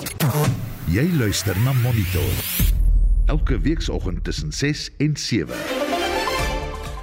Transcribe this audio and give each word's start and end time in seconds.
Jy 0.00 1.02
luister 1.12 1.58
na 1.60 1.72
Monitor. 1.72 2.36
Elke 3.26 3.58
weekoggend 3.60 4.24
tussen 4.24 4.52
6 4.52 4.90
en 4.96 5.16
7. 5.16 5.54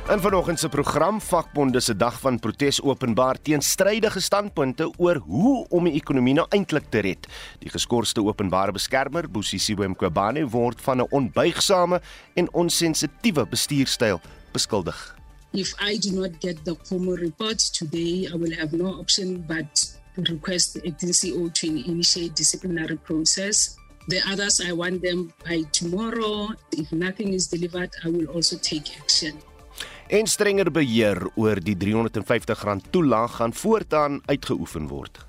In 0.09 0.21
vanoggend 0.23 0.59
se 0.59 0.69
program 0.69 1.21
vakbonde 1.21 1.79
se 1.79 1.95
dag 1.95 2.19
van 2.19 2.39
protes 2.39 2.81
openbaar 2.81 3.37
teen 3.41 3.61
strydige 3.61 4.19
standpunte 4.19 4.91
oor 4.97 5.15
hoe 5.15 5.67
om 5.69 5.83
die 5.83 5.93
ekonomie 5.93 6.33
nou 6.33 6.47
eintlik 6.49 6.89
te 6.89 7.03
red. 7.05 7.27
Die 7.59 7.69
geskorste 7.69 8.23
openbare 8.23 8.71
beskermer, 8.71 9.29
Bosisiwe 9.29 9.87
Mqobane, 9.87 10.47
word 10.49 10.81
van 10.81 11.01
'n 11.01 11.07
onbuigsame 11.09 12.01
en 12.33 12.53
onsensitiewe 12.53 13.45
bestuurstyl 13.45 14.21
beskuldig. 14.51 15.15
If 15.53 15.75
I 15.81 15.97
do 15.97 16.11
not 16.11 16.31
get 16.39 16.65
the 16.65 16.75
formal 16.83 17.15
report 17.15 17.77
today, 17.77 18.25
I 18.25 18.37
will 18.37 18.55
have 18.57 18.75
no 18.77 18.97
option 18.99 19.45
but 19.47 19.96
request 20.25 20.73
the 20.73 20.87
acting 20.87 21.13
CEO 21.13 21.51
to 21.53 21.67
initiate 21.67 22.35
disciplinary 22.35 22.97
process. 22.97 23.77
The 24.07 24.21
others, 24.31 24.61
I 24.61 24.71
want 24.71 25.01
them 25.01 25.33
by 25.45 25.63
tomorrow. 25.71 26.49
If 26.71 26.91
nothing 26.91 27.33
is 27.33 27.47
delivered, 27.47 27.91
I 28.05 28.09
will 28.09 28.27
also 28.27 28.57
take 28.57 28.87
action. 28.97 29.33
En 30.07 30.27
strenger 30.27 30.71
beheer 30.71 31.19
oor 31.35 31.59
die 31.59 31.75
R350 31.75 32.87
toelaag 32.89 33.35
gaan 33.35 33.53
voortaan 33.53 34.21
uitgeoefen 34.25 34.87
word. 34.87 35.19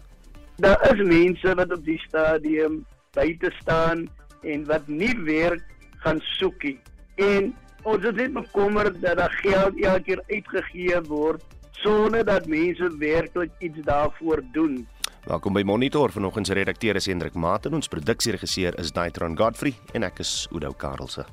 Daar 0.56 0.78
is 0.92 1.02
mense 1.02 1.54
wat 1.54 1.72
op 1.72 1.84
die 1.84 1.98
stadium 1.98 2.84
buite 3.12 3.50
staan 3.60 4.06
en 4.42 4.64
wat 4.66 4.86
nie 4.86 5.14
werk 5.26 5.64
gaan 5.98 6.20
soekie. 6.38 6.78
En 7.14 7.54
ons 7.82 8.04
is 8.04 8.14
net 8.14 8.32
bekommerd 8.32 9.00
dat 9.02 9.18
daar 9.18 9.34
geld 9.42 9.82
elke 9.82 10.02
keer 10.02 10.22
uitgegee 10.28 11.00
word 11.10 11.42
sonder 11.82 12.24
dat 12.24 12.46
mense 12.46 12.96
werklik 12.98 13.50
iets 13.58 13.78
daarvoor 13.84 14.42
doen. 14.52 14.86
Welkom 15.24 15.52
by 15.52 15.62
Monitor. 15.62 16.12
Vanoggend 16.12 16.46
se 16.46 16.54
redakteur 16.54 16.96
is 16.96 17.06
Hendrik 17.06 17.34
Maat 17.34 17.66
en 17.66 17.74
ons 17.74 17.88
produksieregisseur 17.88 18.78
is 18.78 18.92
Daitron 18.92 19.36
Godfrey 19.38 19.74
en 19.92 20.02
ek 20.02 20.18
is 20.24 20.48
Udo 20.52 20.72
Karlse. 20.72 21.26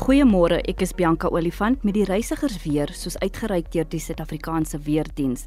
Goeiemôre, 0.00 0.58
ek 0.66 0.80
is 0.82 0.94
Bianca 0.96 1.28
Olifant 1.28 1.84
met 1.86 1.94
die 1.94 2.06
reisigersweer 2.08 2.90
soos 2.96 3.18
uitgereik 3.20 3.68
deur 3.70 3.86
die 3.86 4.00
Suid-Afrikaanse 4.02 4.80
Weerdiens. 4.82 5.44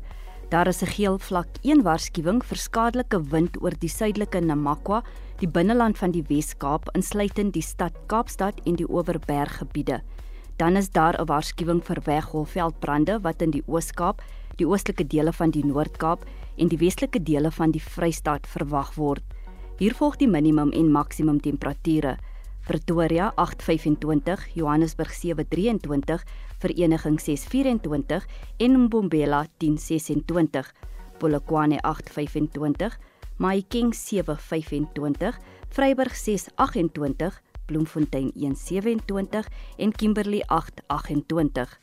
Daar 0.53 0.67
is 0.67 0.81
'n 0.81 0.85
geel 0.85 1.17
vlak 1.17 1.47
1 1.61 1.81
waarskuwing 1.81 2.43
vir 2.45 2.57
skadelike 2.57 3.19
wind 3.29 3.61
oor 3.61 3.73
die 3.79 3.89
suidelike 3.89 4.39
Namakwa, 4.39 5.03
die 5.39 5.47
binneland 5.47 5.97
van 5.97 6.11
die 6.11 6.23
Wes-Kaap, 6.27 6.89
insluitend 6.93 7.53
die 7.53 7.61
stad 7.61 7.93
Kaapstad 8.05 8.61
en 8.63 8.75
die 8.75 8.85
Oeverberggebiede. 8.89 10.01
Dan 10.57 10.75
is 10.75 10.89
daar 10.91 11.17
'n 11.19 11.25
waarskuwing 11.25 11.81
vir 11.83 12.01
weggolfveldbrande 12.05 13.21
wat 13.21 13.41
in 13.41 13.51
die 13.51 13.63
Oos-Kaap, 13.65 14.21
die 14.55 14.67
oostelike 14.67 15.07
dele 15.07 15.33
van 15.33 15.49
die 15.49 15.65
Noord-Kaap 15.65 16.25
en 16.57 16.67
die 16.67 16.77
westelike 16.77 17.23
dele 17.23 17.51
van 17.51 17.71
die 17.71 17.81
Vrystaat 17.81 18.47
verwag 18.47 18.93
word. 18.95 19.23
Hier 19.79 19.93
volg 19.93 20.17
die 20.17 20.27
minimum 20.27 20.71
en 20.71 20.91
maksimum 20.91 21.41
temperature. 21.41 22.17
Pretoria 22.67 23.33
825, 23.35 24.39
Johannesburg 24.55 25.11
723, 25.11 26.25
Vereniging 26.61 27.19
624 27.19 28.23
en 28.59 28.79
Mbombela 28.83 29.47
1026, 29.59 30.73
Polokwane 31.19 31.79
825, 31.83 32.99
Mahikeng 33.37 33.93
725, 33.93 35.39
Vryburg 35.75 36.15
628, 36.15 37.41
Bloemfontein 37.67 38.31
127 38.35 39.49
en 39.77 39.91
Kimberley 39.91 40.41
828, 40.47 41.79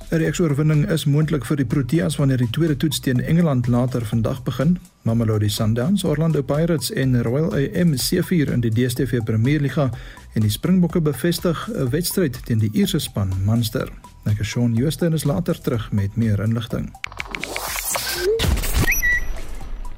‘n 0.08 0.16
Reeksoorwinning 0.16 0.86
is 0.88 1.02
moontlik 1.04 1.44
vir 1.44 1.58
die 1.60 1.66
Proteas 1.68 2.14
wanneer 2.16 2.40
die 2.40 2.48
tweede 2.56 2.76
toets 2.80 3.00
teen 3.04 3.18
Engeland 3.20 3.66
later 3.68 4.06
vandag 4.08 4.38
begin. 4.42 4.78
Mamelodi 5.04 5.50
Sundowns, 5.52 6.04
Orlando 6.04 6.40
Pirates 6.42 6.88
en 6.92 7.22
Royal 7.22 7.52
AM 7.52 7.92
C4 7.92 8.54
in 8.54 8.62
die 8.64 8.70
DStv 8.72 9.20
Premierliga 9.28 9.90
en 10.32 10.46
die 10.46 10.50
Springbokke 10.50 11.02
bevestig 11.04 11.68
'n 11.68 11.90
wedstryd 11.90 12.40
teen 12.46 12.58
die 12.58 12.70
Ierse 12.72 12.98
span 12.98 13.32
Munster. 13.44 13.92
Ek 14.24 14.40
is 14.40 14.48
Shaun 14.48 14.74
Joosten 14.74 15.12
is 15.12 15.24
later 15.24 15.60
terug 15.60 15.92
met 15.92 16.16
meer 16.16 16.40
inligting. 16.40 16.88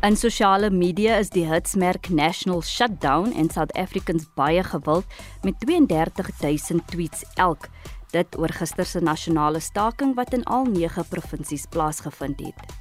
In 0.02 0.16
sosiale 0.16 0.70
media 0.70 1.18
is 1.18 1.30
die 1.30 1.46
hitsmerk 1.46 2.08
National 2.08 2.62
Shutdown 2.62 3.32
en 3.32 3.50
South 3.50 3.72
Africans 3.72 4.26
baie 4.34 4.64
gewild 4.64 5.04
met 5.42 5.54
32000 5.58 6.86
tweets 6.86 7.24
elk 7.34 7.68
dit 8.10 8.38
oor 8.38 8.52
gister 8.52 8.86
se 8.86 9.00
nasionale 9.00 9.60
staking 9.60 10.14
wat 10.14 10.34
in 10.34 10.44
al 10.44 10.64
9 10.64 11.04
provinsies 11.08 11.66
plaasgevind 11.70 12.40
het. 12.40 12.78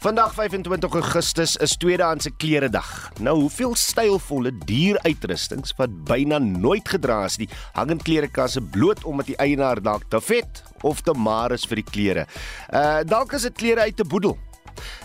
Vandag 0.00 0.34
25 0.34 0.94
Augustus 0.94 1.56
is 1.56 1.76
tweedehandse 1.76 2.30
klere 2.30 2.68
dag. 2.72 3.10
Nou, 3.20 3.34
hoeveel 3.40 3.74
stylvolle 3.76 4.52
dieruitrustings 4.64 5.74
wat 5.76 5.92
byna 6.08 6.38
nooit 6.38 6.88
gedra 6.88 7.24
is 7.28 7.36
nie, 7.36 7.48
hang 7.76 7.92
in 7.92 8.00
klerekasse 8.00 8.62
bloot 8.62 9.04
omdat 9.04 9.28
die 9.28 9.36
eienaar 9.36 9.82
dalk 9.84 10.08
te 10.08 10.20
vet 10.24 10.62
of 10.80 11.02
te 11.04 11.12
maar 11.12 11.52
is 11.52 11.68
vir 11.68 11.82
die 11.82 11.90
klere. 11.90 12.24
Uh 12.72 13.02
dalk 13.04 13.36
is 13.36 13.44
dit 13.44 13.58
klere 13.60 13.84
uit 13.84 14.00
'n 14.00 14.08
boedel. 14.08 14.38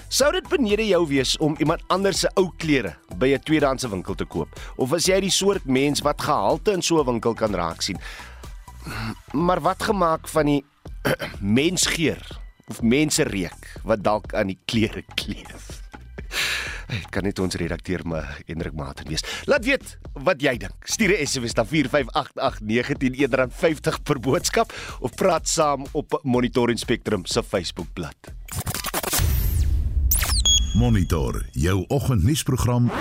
Sou 0.08 0.32
dit 0.32 0.48
benede 0.48 0.86
jou 0.88 1.02
wees 1.10 1.38
om 1.44 1.56
iemand 1.60 1.82
anders 1.88 2.20
se 2.20 2.30
ou 2.40 2.48
klere 2.58 2.96
by 3.18 3.34
'n 3.36 3.44
tweedehandse 3.44 3.90
winkel 3.90 4.16
te 4.16 4.26
koop? 4.26 4.48
Of 4.78 4.94
is 4.94 5.06
jy 5.06 5.20
die 5.20 5.32
soort 5.32 5.66
mens 5.66 6.02
wat 6.02 6.22
gehalte 6.22 6.72
in 6.72 6.82
so 6.82 7.02
'n 7.02 7.06
winkel 7.06 7.34
kan 7.34 7.54
raak 7.54 7.82
sien? 7.82 8.00
Maar 9.32 9.62
wat 9.62 9.84
gemaak 9.84 10.28
van 10.28 10.46
die 10.46 10.64
mensgeur 11.60 12.22
of 12.68 12.82
mensereuk 12.82 13.82
wat 13.84 14.04
dalk 14.04 14.34
aan 14.34 14.48
die 14.54 14.60
klere 14.66 15.04
kleef? 15.16 15.82
Ek 16.86 17.10
kan 17.10 17.26
net 17.26 17.40
ons 17.42 17.58
redakteur 17.58 18.04
maar 18.06 18.38
Hendrik 18.46 18.76
Maarten 18.78 19.10
wees. 19.10 19.26
Laat 19.50 19.66
weet 19.66 19.98
wat 20.26 20.42
jy 20.42 20.58
dink. 20.62 20.86
Stuur 20.86 21.16
'n 21.18 21.26
SMS 21.26 21.56
na 21.58 21.66
4588919 21.66 23.50
R50 23.50 24.04
per 24.04 24.20
boodskap 24.20 24.74
of 25.00 25.16
praat 25.16 25.48
saam 25.48 25.86
op 25.92 26.20
Monitor 26.24 26.70
en 26.70 26.78
Spectrum 26.78 27.26
se 27.26 27.44
Facebookblad. 27.44 28.34
Monitor 30.76 31.46
jou 31.52 31.86
oggendnuusprogram 31.88 32.92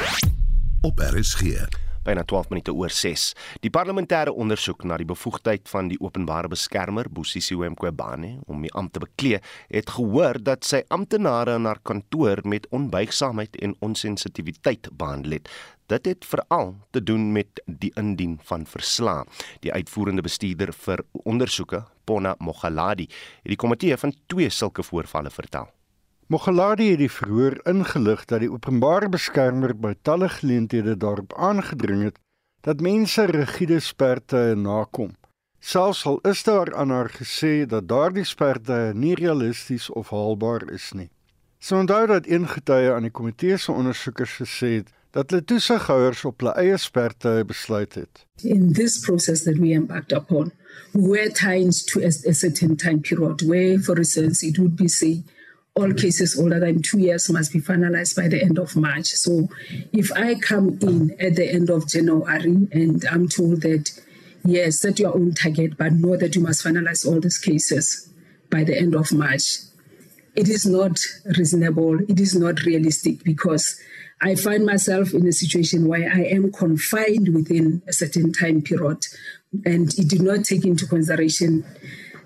op 0.80 0.98
RSG. 0.98 1.83
Byna 2.04 2.24
12 2.24 2.50
minute 2.52 2.72
oor 2.74 2.92
6. 2.92 3.32
Die 3.64 3.72
parlementêre 3.72 4.32
ondersoek 4.32 4.84
na 4.84 4.98
die 5.00 5.08
bevoegdheid 5.08 5.68
van 5.72 5.88
die 5.92 5.98
openbare 6.00 6.50
beskermer 6.52 7.08
Bosisiwe 7.10 7.70
Mqobane 7.72 8.36
om 8.46 8.64
die 8.64 8.72
ampt 8.72 8.96
te 8.96 9.04
beklee, 9.04 9.40
het 9.72 9.92
gehoor 9.96 10.40
dat 10.42 10.64
sy 10.68 10.82
amptenare 10.94 11.56
in 11.58 11.68
haar 11.68 11.80
kantoor 11.82 12.44
met 12.48 12.68
onbuigsaamheid 12.74 13.56
en 13.64 13.76
onsensitiwiteit 13.84 14.90
behandel 14.92 15.38
het. 15.38 15.52
Dit 15.92 16.06
het 16.08 16.24
veral 16.24 16.74
te 16.90 17.02
doen 17.02 17.32
met 17.32 17.60
die 17.66 17.92
indien 18.00 18.38
van 18.48 18.64
verslae. 18.66 19.24
Die 19.60 19.72
uitvoerende 19.72 20.24
bestuurder 20.24 20.72
vir 20.86 21.04
ondersoeke, 21.24 21.84
Pona 22.04 22.34
Mogaladi, 22.38 23.08
het 23.42 23.52
die 23.52 23.60
komitee 23.60 23.96
van 24.00 24.14
twee 24.26 24.50
sulke 24.50 24.82
voorvalle 24.82 25.32
vertel. 25.32 25.68
Mogaladi 26.26 26.86
het 26.90 27.02
die 27.02 27.10
verhoor 27.12 27.58
ingelig 27.68 28.22
dat 28.24 28.40
die 28.40 28.48
openbare 28.48 29.10
beskermer 29.12 29.74
by 29.76 29.92
talle 30.08 30.30
geleenthede 30.32 30.96
daarop 30.96 31.34
aangedring 31.36 32.06
het 32.06 32.16
dat 32.64 32.80
mense 32.80 33.26
rigiede 33.28 33.80
sperte 33.84 34.54
nakom. 34.56 35.12
Selfs 35.60 36.06
al 36.08 36.18
is 36.24 36.42
daar 36.44 36.72
aan 36.74 36.90
haar 36.90 37.10
gesê 37.12 37.66
dat 37.68 37.88
daardie 37.88 38.24
sperde 38.24 38.92
nie 38.94 39.12
realisties 39.14 39.90
of 39.90 40.10
haalbaar 40.16 40.64
is 40.72 40.92
nie. 40.96 41.10
Sy 41.60 41.76
onthou 41.76 42.06
dat 42.06 42.26
een 42.28 42.48
getuie 42.48 42.92
aan 42.92 43.04
die 43.04 43.12
komitee 43.12 43.60
se 43.60 43.72
ondersoekers 43.72 44.40
gesê 44.40 44.72
het 44.78 44.88
dat 45.12 45.30
hulle 45.30 45.44
toesighouers 45.44 46.24
op 46.24 46.40
hulle 46.40 46.56
eie 46.60 46.80
sperte 46.80 47.36
besluit 47.46 48.00
het. 48.00 48.24
In 48.42 48.72
this 48.72 48.98
process 49.04 49.44
that 49.44 49.60
we 49.60 49.76
embarked 49.76 50.16
upon, 50.16 50.52
we 50.92 51.04
were 51.04 51.30
tied 51.32 51.76
to 51.92 52.00
a, 52.00 52.08
a 52.28 52.32
certain 52.32 52.76
time 52.76 53.00
period 53.00 53.44
where, 53.44 53.78
for 53.78 53.96
instance, 53.98 54.46
it 54.46 54.58
would 54.58 54.76
be 54.76 54.88
say 54.88 55.22
all 55.76 55.92
cases 55.92 56.38
older 56.38 56.60
than 56.60 56.82
two 56.82 57.00
years 57.00 57.28
must 57.30 57.52
be 57.52 57.60
finalized 57.60 58.14
by 58.16 58.28
the 58.28 58.40
end 58.40 58.58
of 58.58 58.76
March. 58.76 59.06
So 59.06 59.48
if 59.92 60.12
I 60.12 60.36
come 60.36 60.78
in 60.80 61.16
at 61.18 61.34
the 61.34 61.50
end 61.50 61.68
of 61.68 61.88
January 61.88 62.68
and 62.72 63.04
I'm 63.10 63.28
told 63.28 63.62
that, 63.62 63.90
yes, 64.44 64.78
set 64.80 65.00
your 65.00 65.14
own 65.14 65.34
target, 65.34 65.76
but 65.76 65.92
know 65.92 66.16
that 66.16 66.36
you 66.36 66.42
must 66.42 66.64
finalize 66.64 67.04
all 67.04 67.20
these 67.20 67.38
cases 67.38 68.08
by 68.50 68.62
the 68.62 68.78
end 68.78 68.94
of 68.94 69.12
March, 69.12 69.58
it 70.36 70.48
is 70.48 70.64
not 70.64 71.00
reasonable. 71.36 71.98
It 72.08 72.20
is 72.20 72.36
not 72.36 72.62
realistic 72.62 73.24
because 73.24 73.80
I 74.20 74.36
find 74.36 74.64
myself 74.64 75.12
in 75.12 75.26
a 75.26 75.32
situation 75.32 75.88
where 75.88 76.08
I 76.08 76.22
am 76.26 76.52
confined 76.52 77.34
within 77.34 77.82
a 77.88 77.92
certain 77.92 78.32
time 78.32 78.62
period 78.62 79.06
and 79.64 79.92
it 79.98 80.08
did 80.08 80.22
not 80.22 80.44
take 80.44 80.64
into 80.64 80.86
consideration 80.86 81.64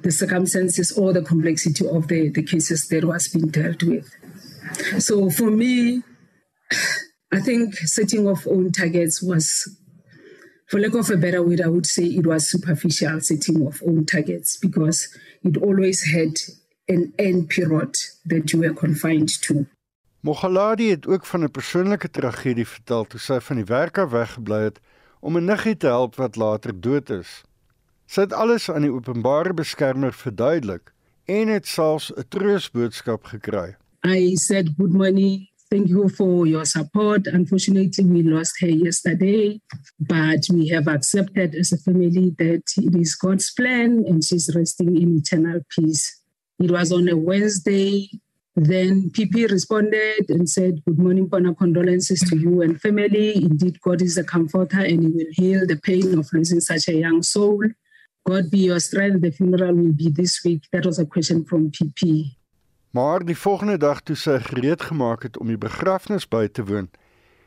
the 0.03 0.11
circumstances 0.11 0.93
or 0.93 1.13
the 1.13 1.23
complexity 1.23 1.87
of 1.87 2.09
the, 2.09 2.29
the 2.31 2.43
cases 2.43 2.89
that 2.89 3.05
was 3.05 3.29
being 3.29 3.49
dealt 3.49 3.83
with. 3.83 4.09
So 4.99 5.31
for 5.31 5.51
me, 5.51 6.03
I 7.33 7.41
think 7.41 7.75
setting 7.75 8.27
of 8.29 8.47
own 8.47 8.73
targets 8.73 9.23
was, 9.23 9.69
for 10.67 10.81
lack 10.81 10.95
of 10.95 11.11
a 11.11 11.17
better 11.17 11.43
word, 11.43 11.61
I 11.61 11.69
would 11.69 11.87
say 11.87 12.05
it 12.05 12.27
was 12.27 12.51
superficial 12.51 13.21
setting 13.21 13.67
of 13.67 13.83
own 13.87 14.07
targets 14.07 14.57
because 14.57 15.09
it 15.43 15.57
always 15.57 16.03
had 16.05 16.35
an 16.89 17.13
end 17.19 17.51
period 17.51 17.95
that 18.27 18.53
you 18.53 18.61
were 18.61 18.75
confined 18.75 19.41
to. 19.43 19.67
Mogaladi 20.21 20.91
het 20.91 21.07
ook 21.07 21.27
van 21.27 21.43
'n 21.43 21.51
persoonlike 21.51 22.11
tragedie 22.11 22.67
vertel 22.67 23.05
toe 23.05 23.21
sy 23.21 23.39
van 23.41 23.57
die 23.57 23.65
werk 23.65 23.99
af 23.99 24.11
weggebly 24.11 24.63
het 24.63 24.81
om 25.21 25.37
'n 25.37 25.45
niggie 25.45 25.77
te 25.77 25.87
help 25.87 26.15
wat 26.15 26.37
later 26.37 26.81
dood 26.81 27.11
is. 27.11 27.43
Sy 28.09 28.25
het 28.25 28.33
alles 28.33 28.71
aan 28.73 28.87
die 28.87 28.93
openbare 28.93 29.53
beskermer 29.53 30.15
verduidelik 30.17 30.95
en 31.29 31.51
het 31.53 31.67
selfs 31.69 32.09
'n 32.15 32.25
troosboodskap 32.33 33.25
gekry. 33.25 33.77
I 34.07 34.35
said 34.37 34.69
good 34.79 34.93
morning. 34.93 35.49
Thank 35.69 35.89
you 35.89 36.09
for 36.09 36.47
your 36.47 36.65
support. 36.65 37.27
Unfortunately, 37.27 38.05
we 38.05 38.23
lost 38.23 38.61
her 38.61 38.71
yesterday, 38.71 39.61
but 39.99 40.49
we 40.49 40.69
have 40.69 40.89
accepted 40.89 41.55
as 41.55 41.73
a 41.73 41.77
family 41.77 42.33
that 42.39 42.65
it 42.77 42.95
is 42.95 43.15
God's 43.15 43.53
plan 43.53 44.05
and 44.09 44.25
she's 44.25 44.49
resting 44.55 44.97
in 44.97 45.17
eternal 45.17 45.61
peace. 45.69 46.23
It 46.59 46.71
was 46.71 46.91
on 46.93 47.09
a 47.09 47.17
Wednesday. 47.17 48.09
Then 48.57 49.11
PP 49.11 49.51
responded 49.51 50.31
and 50.31 50.49
said, 50.49 50.83
Good 50.87 50.99
morning, 50.99 51.27
Bona. 51.27 51.55
Condolences 51.55 52.21
to 52.31 52.37
you 52.39 52.63
and 52.63 52.81
family. 52.81 53.37
Indeed, 53.37 53.79
God 53.83 54.01
is 54.01 54.17
a 54.17 54.25
comforter 54.25 54.81
and 54.81 55.03
He 55.03 55.09
will 55.09 55.33
heal 55.33 55.67
the 55.67 55.77
pain 55.77 56.19
of 56.19 56.33
losing 56.33 56.61
such 56.61 56.89
a 56.89 56.95
young 56.95 57.23
soul. 57.23 57.63
God 58.23 58.51
be 58.51 58.59
your 58.59 58.81
strength. 58.81 59.23
The 59.23 59.31
funeral 59.33 59.75
will 59.75 59.93
be 59.93 60.11
this 60.11 60.43
week. 60.45 60.63
That 60.73 60.85
was 60.85 60.99
a 60.99 61.07
question 61.07 61.45
from 61.45 61.71
PP. 61.71 62.37
Maar 62.91 63.25
die 63.25 63.37
volgende 63.37 63.77
dag 63.77 64.01
toe 64.03 64.17
sy 64.17 64.39
gereed 64.39 64.83
gemaak 64.83 65.23
het 65.23 65.39
om 65.39 65.47
die 65.47 65.61
begrafnis 65.61 66.25
by 66.29 66.47
te 66.49 66.65
woon, 66.65 66.89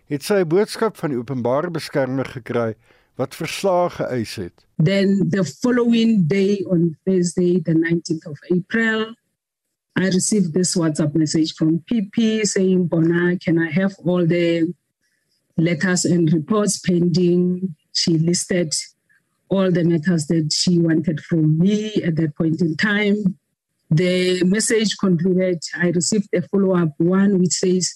het 0.08 0.24
sy 0.24 0.42
'n 0.42 0.48
boodskap 0.48 0.98
van 0.98 1.10
die 1.10 1.18
openbare 1.18 1.72
beskermer 1.72 2.26
gekry 2.26 2.76
wat 3.16 3.36
verslae 3.36 3.90
geëis 3.90 4.36
het. 4.36 4.66
Then 4.78 5.30
the 5.30 5.44
following 5.44 6.28
day 6.28 6.64
on 6.70 6.98
Thursday 7.06 7.62
the 7.62 7.74
19th 7.74 8.26
of 8.26 8.40
April 8.50 9.16
I 9.96 10.08
received 10.08 10.54
this 10.54 10.76
WhatsApp 10.76 11.16
message 11.16 11.54
from 11.54 11.84
PP 11.86 12.46
saying 12.46 12.88
Bona 12.88 13.38
can 13.38 13.60
I 13.60 13.70
have 13.72 13.96
all 14.06 14.26
the 14.26 14.74
letters 15.58 16.06
and 16.06 16.32
reports 16.32 16.80
pending 16.80 17.76
she 17.94 18.18
listed 18.18 18.74
all 19.52 19.70
the 19.70 19.84
matters 19.84 20.28
that 20.28 20.52
she 20.54 20.80
wanted 20.80 21.20
from 21.22 21.60
me 21.60 21.94
at 22.08 22.16
that 22.16 22.36
point 22.36 22.62
in 22.62 22.76
time. 22.78 23.38
The 23.90 24.42
message 24.46 24.98
concluded, 24.98 25.60
I 25.76 25.88
received 25.90 26.30
a 26.34 26.42
follow 26.44 26.78
up 26.82 26.94
one 26.98 27.38
which 27.38 27.52
says, 27.64 27.94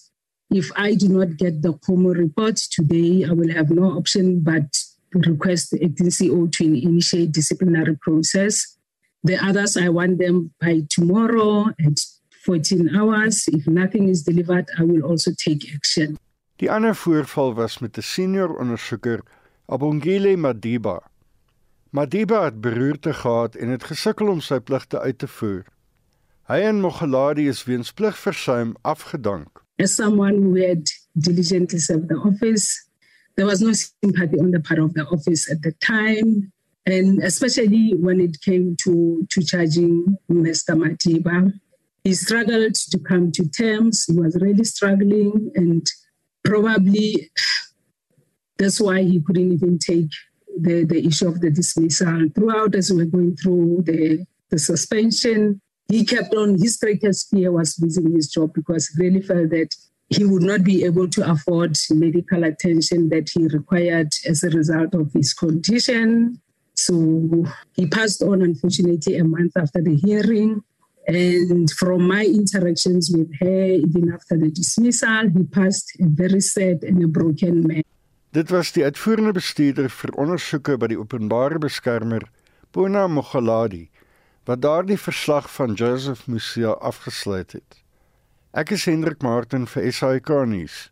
if 0.51 0.69
I 0.75 0.93
do 0.93 1.07
not 1.07 1.37
get 1.37 1.61
the 1.61 1.73
Como 1.73 2.09
report 2.09 2.57
today, 2.57 3.23
I 3.23 3.31
will 3.31 3.51
have 3.53 3.69
no 3.71 3.97
option 3.97 4.41
but 4.41 4.69
to 5.13 5.19
request 5.31 5.71
the 5.71 5.83
agency 5.83 6.27
to 6.27 6.63
initiate 6.63 7.31
disciplinary 7.31 7.95
process. 7.95 8.77
The 9.23 9.37
others, 9.43 9.77
I 9.77 9.87
want 9.89 10.19
them 10.19 10.53
by 10.59 10.81
tomorrow 10.89 11.67
at 11.79 11.99
14 12.43 12.95
hours. 12.95 13.45
If 13.47 13.65
nothing 13.65 14.09
is 14.09 14.23
delivered, 14.23 14.67
I 14.77 14.83
will 14.83 15.03
also 15.03 15.31
take 15.31 15.73
action. 15.73 16.19
Die 16.57 16.69
ander 16.69 16.95
voorval 16.95 17.53
was 17.55 17.79
met 17.79 17.97
'n 17.97 18.03
senior 18.03 18.49
ondersoeker, 18.59 19.19
Abongile 19.65 20.37
Madiba. 20.37 21.14
Madiba 21.95 22.43
het 22.43 22.61
beroerte 22.61 23.13
gehad 23.13 23.55
en 23.55 23.69
het 23.69 23.83
gesukkel 23.83 24.27
om 24.27 24.41
sy 24.43 24.57
pligte 24.59 24.99
uit 24.99 25.17
te 25.17 25.27
voer. 25.31 25.61
Hy 26.51 26.57
en 26.67 26.81
Mogaladi 26.83 27.45
is 27.47 27.61
weens 27.63 27.93
pligversuim 27.95 28.73
afgedank. 28.81 29.61
As 29.79 29.95
someone 29.95 30.41
who 30.41 30.59
had 30.59 30.91
diligently 31.13 31.79
served 31.79 32.09
the 32.09 32.17
office, 32.19 32.67
there 33.35 33.47
was 33.47 33.61
no 33.61 33.71
sympathy 33.71 34.39
on 34.39 34.51
the 34.51 34.59
part 34.59 34.79
of 34.79 34.93
the 34.93 35.07
office 35.07 35.47
at 35.51 35.61
the 35.61 35.71
time, 35.79 36.51
and 36.85 37.23
especially 37.23 37.95
when 37.95 38.19
it 38.19 38.41
came 38.41 38.75
to, 38.83 39.25
to 39.29 39.41
charging 39.41 40.17
Mr. 40.29 40.75
Madiba. 40.75 41.53
He 42.03 42.13
struggled 42.13 42.75
to 42.91 42.99
come 42.99 43.31
to 43.31 43.47
terms. 43.47 44.03
He 44.05 44.19
was 44.19 44.35
really 44.41 44.65
struggling, 44.65 45.49
and 45.55 45.87
probably 46.43 47.31
that's 48.57 48.81
why 48.81 49.01
he 49.03 49.21
couldn't 49.21 49.53
even 49.53 49.79
take 49.79 50.11
the, 50.59 50.85
the 50.85 51.05
issue 51.05 51.27
of 51.27 51.41
the 51.41 51.49
dismissal. 51.49 52.27
Throughout, 52.33 52.75
as 52.75 52.91
we 52.91 52.97
were 52.97 53.05
going 53.05 53.35
through 53.35 53.83
the, 53.85 54.25
the 54.49 54.59
suspension, 54.59 55.61
he 55.87 56.05
kept 56.05 56.33
on, 56.33 56.57
his 56.57 56.77
greatest 56.77 57.29
fear 57.29 57.51
was 57.51 57.79
losing 57.79 58.11
his 58.11 58.29
job 58.29 58.53
because 58.53 58.87
he 58.87 59.03
really 59.03 59.21
felt 59.21 59.49
that 59.51 59.75
he 60.09 60.23
would 60.25 60.43
not 60.43 60.63
be 60.63 60.83
able 60.83 61.07
to 61.09 61.29
afford 61.29 61.77
medical 61.91 62.43
attention 62.43 63.09
that 63.09 63.29
he 63.29 63.47
required 63.47 64.13
as 64.27 64.43
a 64.43 64.49
result 64.49 64.93
of 64.93 65.11
his 65.13 65.33
condition. 65.33 66.39
So 66.75 67.45
he 67.73 67.87
passed 67.87 68.21
on, 68.21 68.41
unfortunately, 68.41 69.17
a 69.17 69.23
month 69.23 69.53
after 69.57 69.81
the 69.81 69.95
hearing. 69.95 70.63
And 71.07 71.69
from 71.71 72.07
my 72.07 72.25
interactions 72.25 73.11
with 73.15 73.31
her, 73.39 73.65
even 73.65 74.11
after 74.11 74.37
the 74.37 74.49
dismissal, 74.49 75.29
he 75.29 75.43
passed 75.43 75.91
a 75.99 76.05
very 76.05 76.41
sad 76.41 76.83
and 76.83 77.03
a 77.03 77.07
broken 77.07 77.67
man. 77.67 77.83
Dit 78.35 78.49
was 78.49 78.71
die 78.75 78.83
uitvoerende 78.83 79.31
bestuurder 79.31 79.85
vir 79.87 80.11
ondersoeke 80.19 80.73
by 80.75 80.89
die 80.91 80.97
openbare 80.99 81.55
beskermer, 81.63 82.25
Bona 82.75 83.05
Mogaladi, 83.07 83.85
wat 84.43 84.59
daardie 84.65 84.97
verslag 84.99 85.47
van 85.53 85.77
Joseph 85.79 86.25
Musia 86.27 86.73
afgesluit 86.83 87.55
het. 87.55 87.77
Ek 88.51 88.73
is 88.75 88.83
Hendrik 88.91 89.23
Martin 89.23 89.63
vir 89.71 89.87
SAK 89.87 90.33
nuus. 90.51 90.89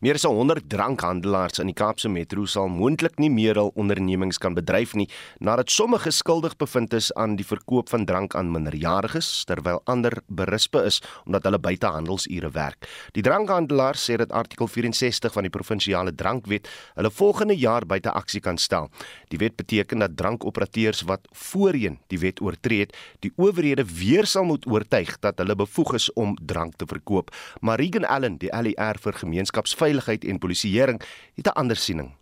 Meer 0.00 0.18
as 0.18 0.26
100 0.28 0.68
drankhandelaars 0.68 1.60
in 1.62 1.70
die 1.70 1.76
Kaapse 1.76 2.08
Metro 2.08 2.46
sal 2.46 2.68
moontlik 2.68 3.18
nie 3.22 3.30
meer 3.30 3.58
hul 3.60 3.72
ondernemings 3.80 4.38
kan 4.42 4.54
bedryf 4.54 4.94
nie 4.98 5.08
nadat 5.40 5.70
sommige 5.70 6.12
skuldig 6.12 6.56
bevind 6.60 6.94
is 6.94 7.10
aan 7.14 7.36
die 7.38 7.46
verkoop 7.46 7.90
van 7.92 8.04
drank 8.08 8.34
aan 8.34 8.52
minderjariges 8.52 9.44
terwyl 9.48 9.80
ander 9.90 10.18
berispe 10.28 10.82
is 10.84 11.00
omdat 11.24 11.44
hulle 11.48 11.58
buite 11.58 11.86
handelsure 11.86 12.50
werk. 12.54 12.88
Die 13.16 13.22
drankhandelaars 13.24 14.04
sê 14.08 14.18
dat 14.20 14.32
artikel 14.32 14.68
64 14.68 15.32
van 15.32 15.46
die 15.46 15.52
provinsiale 15.52 16.14
drankwet 16.14 16.68
hulle 16.94 17.10
volgende 17.10 17.56
jaar 17.58 17.86
buite 17.86 18.12
aksie 18.12 18.40
kan 18.44 18.58
stel. 18.58 18.90
Die 19.32 19.38
wet 19.38 19.56
beteken 19.56 20.02
dat 20.04 20.16
drankoperateurs 20.16 21.04
wat 21.08 21.28
voorheen 21.32 21.98
die 22.12 22.20
wet 22.22 22.40
oortree 22.44 22.84
het, 22.84 22.94
die 23.24 23.32
owerhede 23.36 23.84
weer 23.84 24.26
sal 24.26 24.44
moet 24.48 24.66
oortuig 24.66 25.16
dat 25.24 25.38
hulle 25.42 25.56
bevoeg 25.58 25.94
is 25.98 26.10
om 26.12 26.36
drank 26.40 26.76
te 26.76 26.86
verkoop. 26.88 27.32
Marigan 27.60 28.04
Allen, 28.04 28.38
die 28.38 28.52
LER 28.52 28.98
vir 29.00 29.18
gemeenskap 29.22 29.63
gemeenskapsveiligheid 29.64 30.24
en 30.24 30.38
polisieering 30.38 31.00
het 31.34 31.46
'n 31.46 31.58
ander 31.58 31.76
siening. 31.76 32.12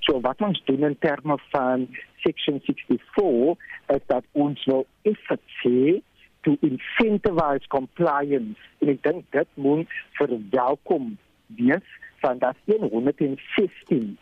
So 0.00 0.20
wat 0.20 0.40
ons 0.40 0.62
doen 0.64 0.84
in 0.84 0.96
terme 0.98 1.38
van 1.50 1.88
section 2.16 2.60
64 2.60 3.56
is 3.86 4.00
dat 4.06 4.24
ons 4.32 4.64
wil 4.64 4.86
effektief 5.02 6.02
to 6.40 6.56
incentivize 6.60 7.66
compliance 7.68 8.58
en 8.78 8.88
ek 8.88 9.02
dink 9.02 9.24
dit 9.30 9.48
moet 9.54 9.88
verwelkom 10.12 11.18
wees 11.46 11.88
van 12.20 12.38
dat 12.38 12.56
116 12.66 14.18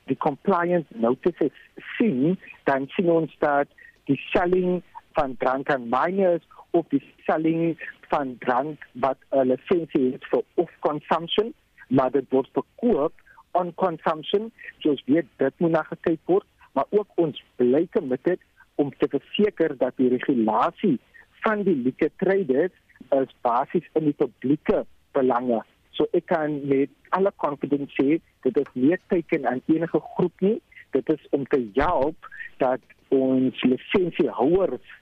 die 0.09 0.17
compliance 0.17 1.01
notices 1.05 1.53
sien, 1.97 2.39
dan 2.65 2.89
sien 2.95 3.11
ons 3.11 3.33
dat 3.43 3.69
die 4.09 4.17
selling 4.31 4.81
van 5.17 5.35
drank 5.37 5.69
aan 5.73 5.89
minors 5.93 6.45
of 6.71 6.87
die 6.93 7.03
selling 7.25 7.77
van 8.09 8.35
drank 8.39 8.87
wat 8.91 9.17
'n 9.31 9.47
lisensie 9.53 10.11
het 10.11 10.25
vir 10.31 10.43
off 10.53 10.73
consumption, 10.79 11.53
maar 11.87 12.11
dit 12.11 12.25
word 12.29 12.49
verkoop 12.53 13.13
on 13.51 13.73
consumption. 13.73 14.51
Soos 14.79 15.03
weet 15.05 15.25
dit 15.37 15.53
moet 15.57 15.71
na 15.71 15.83
gekyk 15.83 16.19
word 16.25 16.45
maar 16.77 16.85
ook 16.89 17.07
ons 17.15 17.43
bly 17.55 17.87
committed 17.91 18.39
om 18.75 18.91
te 18.97 19.07
verseker 19.09 19.73
dat 19.77 19.95
die 19.97 20.09
regulasie 20.13 20.99
van 21.41 21.63
die 21.65 21.75
liquor 21.75 22.11
traders 22.21 22.75
as 23.17 23.33
basies 23.41 23.87
in 23.97 24.05
die 24.11 24.17
publieke 24.19 24.83
belange. 25.17 25.63
So 25.97 26.05
ek 26.13 26.27
kan 26.29 26.59
met 26.69 26.93
alle 27.17 27.33
confidence 27.41 27.97
sê 27.97 28.19
dit 28.45 28.75
nie 28.75 28.99
teken 29.09 29.47
aan 29.49 29.63
enige 29.65 30.01
groep 30.13 30.45
nie. 30.45 30.59
Dit 30.93 31.09
is 31.09 31.25
om 31.33 31.47
te 31.49 31.63
help 31.79 32.29
dat 32.61 32.83
ons 33.09 33.63
lisensiehouers 33.63 34.93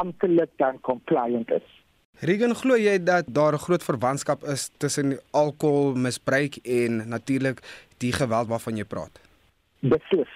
amptelik 0.00 0.50
dan 0.56 0.80
compliant 0.80 1.52
is 1.52 1.77
Regen 2.18 2.50
glo 2.58 2.74
jy 2.74 2.96
dat 2.98 3.28
daar 3.30 3.54
'n 3.54 3.62
groot 3.62 3.82
verwantskap 3.82 4.42
is 4.42 4.70
tussen 4.76 5.20
alkoholmisbruik 5.30 6.56
en 6.56 7.08
natuurlik 7.08 7.58
die 7.98 8.12
geweld 8.12 8.48
waarvan 8.48 8.76
jy 8.76 8.84
praat? 8.84 9.20
Beslis. 9.80 10.32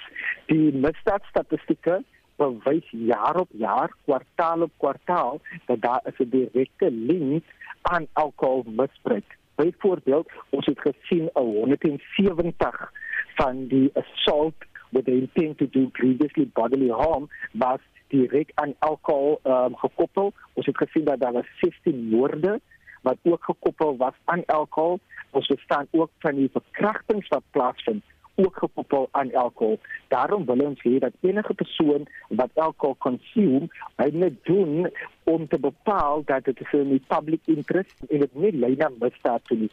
Die 0.47 0.73
misdaadstatistieke 0.73 2.05
bewys 2.37 2.87
jaar 2.91 3.37
op 3.37 3.49
jaar, 3.51 3.91
kwartaal 4.05 4.63
op 4.63 4.73
kwartaal 4.77 5.41
dat 5.67 5.81
daar 5.81 6.03
'n 6.05 6.31
direkte 6.31 6.91
link 6.91 7.45
aan 7.83 8.07
alkoholmisbruik. 8.13 9.37
Byvoorbeeld, 9.55 10.31
ons 10.51 10.67
het 10.67 10.81
gesien 10.81 11.31
'n 11.35 11.41
170 11.41 12.93
van 13.35 13.67
die 13.67 13.91
assault 13.95 14.55
with 14.91 15.05
the 15.05 15.13
intent 15.13 15.59
to 15.59 15.67
do 15.71 15.89
grievously 15.93 16.51
bodily 16.53 16.91
harm 16.91 17.29
was 17.53 17.81
direk 18.13 18.53
aan 18.61 18.75
alkohol 18.79 19.41
um, 19.45 19.77
gekoppel. 19.81 20.33
Ons 20.53 20.69
het 20.69 20.79
gesien 20.85 21.05
dat 21.09 21.21
daar 21.21 21.33
was 21.33 21.51
16 21.61 22.09
moorde 22.13 22.61
wat 23.03 23.19
ook 23.23 23.45
gekoppel 23.45 23.97
was 23.97 24.15
aan 24.25 24.45
alkohol. 24.47 25.01
Ons 25.31 25.47
verstaan 25.47 25.87
ook 25.91 26.11
van 26.19 26.35
die 26.35 26.51
verkrachtings 26.53 27.29
wat 27.29 27.43
plaasvind 27.51 28.05
ook 28.35 28.57
gekoppel 28.57 29.09
aan 29.11 29.35
alkohol. 29.35 29.79
Daarom 30.09 30.45
wil 30.45 30.61
ons 30.67 30.83
hê 30.83 30.99
dat 30.99 31.13
enige 31.21 31.55
persoon 31.55 32.07
wat 32.29 32.51
alkohol 32.55 32.97
consume, 32.99 33.69
hy 34.01 34.09
moet 34.13 34.39
doen 34.49 34.91
om 35.25 35.49
te 35.49 35.59
bepaal 35.59 36.25
dat 36.25 36.45
dit 36.45 36.63
vir 36.71 36.85
die 36.95 37.03
public 37.09 37.41
interest 37.45 38.07
en 38.09 38.25
dit 38.25 38.35
nie 38.45 38.53
lei 38.65 38.75
na 38.77 38.91
misdaad 38.99 39.45
toe 39.51 39.59
nie. 39.67 39.73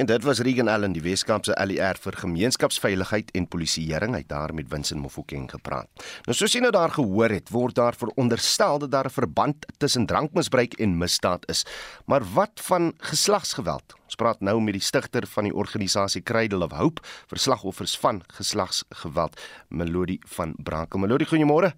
En 0.00 0.06
dit 0.06 0.22
was 0.24 0.38
Regan 0.40 0.68
Allen, 0.68 0.94
die 0.96 1.02
Weskaapse 1.04 1.52
ALR 1.60 1.98
vir 2.00 2.16
gemeenskapsveiligheid 2.22 3.34
en 3.36 3.44
polisieering, 3.52 4.14
hy 4.16 4.22
daar 4.24 4.54
met 4.56 4.70
Winsin 4.72 5.02
Mofokeng 5.02 5.44
gepraat. 5.52 5.90
Nou 6.24 6.32
soos 6.38 6.54
jy 6.56 6.62
nou 6.64 6.70
daar 6.72 6.94
gehoor 6.94 7.34
het, 7.34 7.52
word 7.52 7.76
daar 7.76 7.98
veronderstel 8.00 8.80
dat 8.80 8.94
daar 8.94 9.10
'n 9.10 9.12
verband 9.18 9.66
tussen 9.76 10.06
drankmisbruik 10.06 10.78
en 10.80 10.96
misdaad 10.96 11.44
is. 11.52 11.66
Maar 12.06 12.24
wat 12.32 12.60
van 12.64 12.94
geslagsgeweld? 12.96 13.94
Ons 14.04 14.16
praat 14.16 14.40
nou 14.40 14.60
met 14.60 14.72
die 14.72 14.82
stigter 14.82 15.26
van 15.26 15.44
die 15.44 15.54
organisasie 15.54 16.22
Cradle 16.22 16.64
of 16.64 16.72
Hope 16.72 17.02
vir 17.28 17.38
slagoffers 17.38 17.98
van 17.98 18.22
geslagsgeweld, 18.26 19.40
Melody 19.68 20.18
van 20.24 20.54
Brakel. 20.56 20.98
Melody, 20.98 21.24
goeiemôre. 21.24 21.74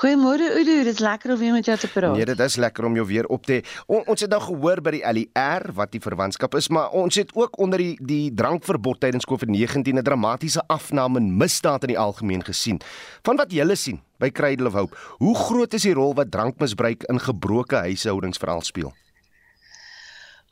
Goeiemôre 0.00 0.46
Udo, 0.60 0.76
dit 0.84 0.92
is 0.94 0.98
lekker 0.98 1.32
om 1.32 1.38
weer 1.38 1.52
met 1.52 1.66
jou 1.68 1.76
te 1.78 1.88
praat. 1.90 2.14
Nee, 2.16 2.24
dit 2.24 2.40
is 2.40 2.56
lekker 2.56 2.84
om 2.84 2.94
jou 2.94 3.06
weer 3.06 3.26
op 3.26 3.46
te. 3.46 3.60
On, 3.86 4.02
ons 4.06 4.20
het 4.20 4.30
nou 4.30 4.40
gehoor 4.42 4.80
by 4.82 4.94
die 4.96 5.02
LER 5.16 5.66
wat 5.76 5.92
die 5.92 6.00
verwantskap 6.02 6.54
is, 6.58 6.68
maar 6.68 6.94
ons 6.96 7.18
het 7.20 7.34
ook 7.34 7.58
onder 7.58 7.82
die 7.82 7.96
die 8.00 8.32
drankverbod 8.34 9.00
tydens 9.00 9.28
COVID-19 9.28 9.98
'n 9.98 10.02
dramatiese 10.02 10.62
afname 10.66 11.18
in 11.18 11.36
misdaad 11.36 11.82
in 11.82 11.94
die 11.94 11.98
algemeen 11.98 12.44
gesien. 12.44 12.80
Van 13.22 13.36
wat 13.36 13.52
julle 13.52 13.76
sien 13.76 14.00
by 14.18 14.30
Cradle 14.30 14.66
of 14.66 14.72
Hope, 14.72 14.96
hoe 15.18 15.36
groot 15.36 15.74
is 15.74 15.82
die 15.82 15.94
rol 15.94 16.14
wat 16.14 16.30
drankmisbruik 16.30 17.02
in 17.02 17.20
gebroke 17.20 17.76
huishoudings 17.76 18.38
veral 18.38 18.62
speel? 18.62 18.92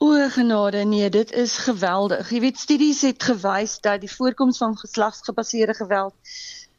O 0.01 0.29
genade, 0.29 0.85
nee, 0.85 1.11
dit 1.11 1.33
is 1.33 1.57
geweldig. 1.59 2.29
Jy 2.31 2.41
weet 2.41 2.59
studies 2.59 3.01
het 3.03 3.23
gewys 3.23 3.81
dat 3.83 4.01
die 4.01 4.13
voorkoms 4.13 4.59
van 4.59 4.77
geslagsgebaseerde 4.79 5.75
geweld 5.75 6.15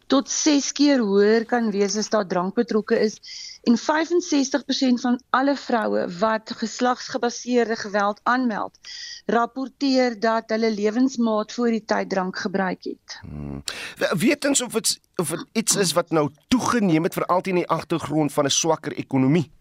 tot 0.10 0.30
6 0.34 0.72
keer 0.78 1.04
hoër 1.06 1.46
kan 1.46 1.70
wees 1.72 1.96
as 2.02 2.10
daar 2.10 2.28
drank 2.28 2.56
betrokke 2.58 2.98
is 2.98 3.20
en 3.70 3.78
65% 3.78 5.04
van 5.04 5.20
alle 5.30 5.56
vroue 5.56 6.08
wat 6.20 6.54
geslagsgebaseerde 6.62 7.76
geweld 7.76 8.20
aanmeld 8.24 8.80
rapporteer 9.26 10.20
dat 10.20 10.50
hulle 10.50 10.72
lewensmaat 10.74 11.54
voor 11.54 11.76
die 11.76 11.84
tyd 11.86 12.10
drank 12.10 12.38
gebruik 12.38 12.84
het. 12.84 13.20
Hmm. 13.22 13.64
Weet 14.18 14.46
ons 14.46 14.62
of 14.62 14.74
dit 14.74 15.00
of 15.22 15.30
dit 15.30 15.46
iets 15.62 15.76
is 15.76 15.94
wat 15.94 16.10
nou 16.16 16.30
toegeneem 16.48 17.04
het 17.04 17.14
veral 17.14 17.42
teen 17.42 17.62
die 17.62 17.68
agtergrond 17.68 18.34
van 18.34 18.46
'n 18.46 18.58
swakker 18.62 18.96
ekonomie? 18.98 19.52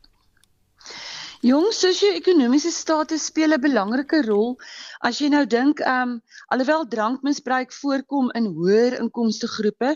Jong 1.39 1.69
sosio-ekonomiese 1.71 2.71
status 2.75 3.29
speel 3.31 3.55
'n 3.55 3.63
belangrike 3.63 4.25
rol. 4.27 4.57
As 4.99 5.21
jy 5.23 5.29
nou 5.31 5.45
dink, 5.47 5.79
ehm 5.79 6.15
um, 6.15 6.23
alhoewel 6.51 6.83
drankmisbruik 6.95 7.71
voorkom 7.73 8.33
in 8.35 8.49
hoër 8.57 8.97
inkomste 8.99 9.47
groepe, 9.47 9.93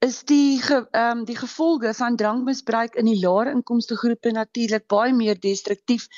is 0.00 0.22
die 0.24 0.62
ge, 0.62 0.78
um, 0.96 1.24
die 1.28 1.36
gevolge 1.36 1.92
van 1.94 2.16
drankmisbruik 2.16 2.96
in 2.96 3.04
die 3.04 3.18
laer 3.20 3.50
inkomste 3.52 3.96
groepe 4.00 4.32
natuurlik 4.32 4.86
baie 4.88 5.12
meer 5.12 5.36
destruktief. 5.36 6.08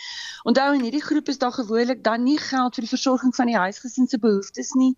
Onthou 0.46 0.68
in 0.74 0.86
hierdie 0.86 1.02
groep 1.02 1.28
is 1.34 1.42
daar 1.42 1.56
gewoonlik 1.58 2.04
dan 2.04 2.22
nie 2.22 2.38
geld 2.38 2.74
vir 2.74 2.86
die 2.86 2.94
versorging 2.94 3.34
van 3.34 3.50
die 3.50 3.58
huisgesin 3.58 4.06
se 4.06 4.22
behoeftes 4.22 4.70
nie. 4.78 4.94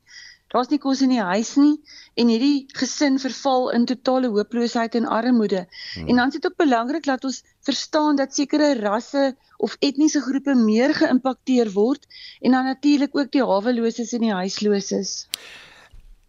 Daar's 0.52 0.68
nie 0.68 0.80
kos 0.80 1.00
in 1.04 1.14
die 1.14 1.22
huis 1.24 1.54
nie 1.56 1.78
en 2.20 2.28
hierdie 2.28 2.66
gesin 2.76 3.16
verval 3.22 3.70
in 3.76 3.86
totale 3.88 4.28
hooploosheid 4.34 4.98
en 4.98 5.08
armoede. 5.08 5.64
Hmm. 5.94 6.10
En 6.12 6.20
dan 6.20 6.28
is 6.28 6.36
dit 6.36 6.46
ook 6.46 6.58
belangrik 6.60 7.08
dat 7.08 7.24
ons 7.24 7.40
verstaan 7.64 8.20
dat 8.20 8.34
sekere 8.36 8.74
rasse 8.80 9.32
of 9.56 9.76
etniese 9.80 10.20
groepe 10.20 10.54
meer 10.58 10.92
geïmpakteer 10.98 11.72
word 11.72 12.04
en 12.40 12.58
dan 12.58 12.68
natuurlik 12.68 13.16
ook 13.16 13.32
die 13.32 13.44
haweloses 13.44 14.12
en 14.12 14.26
die 14.28 14.34
huisloses. 14.34 15.14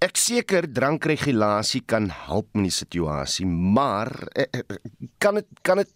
Ek 0.03 0.19
seker 0.19 0.67
drankregulasie 0.67 1.83
kan 1.87 2.09
help 2.11 2.49
in 2.55 2.67
die 2.67 2.75
situasie, 2.75 3.45
maar 3.47 4.11
eh, 4.35 4.47
eh, 4.51 4.79
kan 5.23 5.39
dit 5.39 5.47
kan 5.63 5.79
dit 5.83 5.91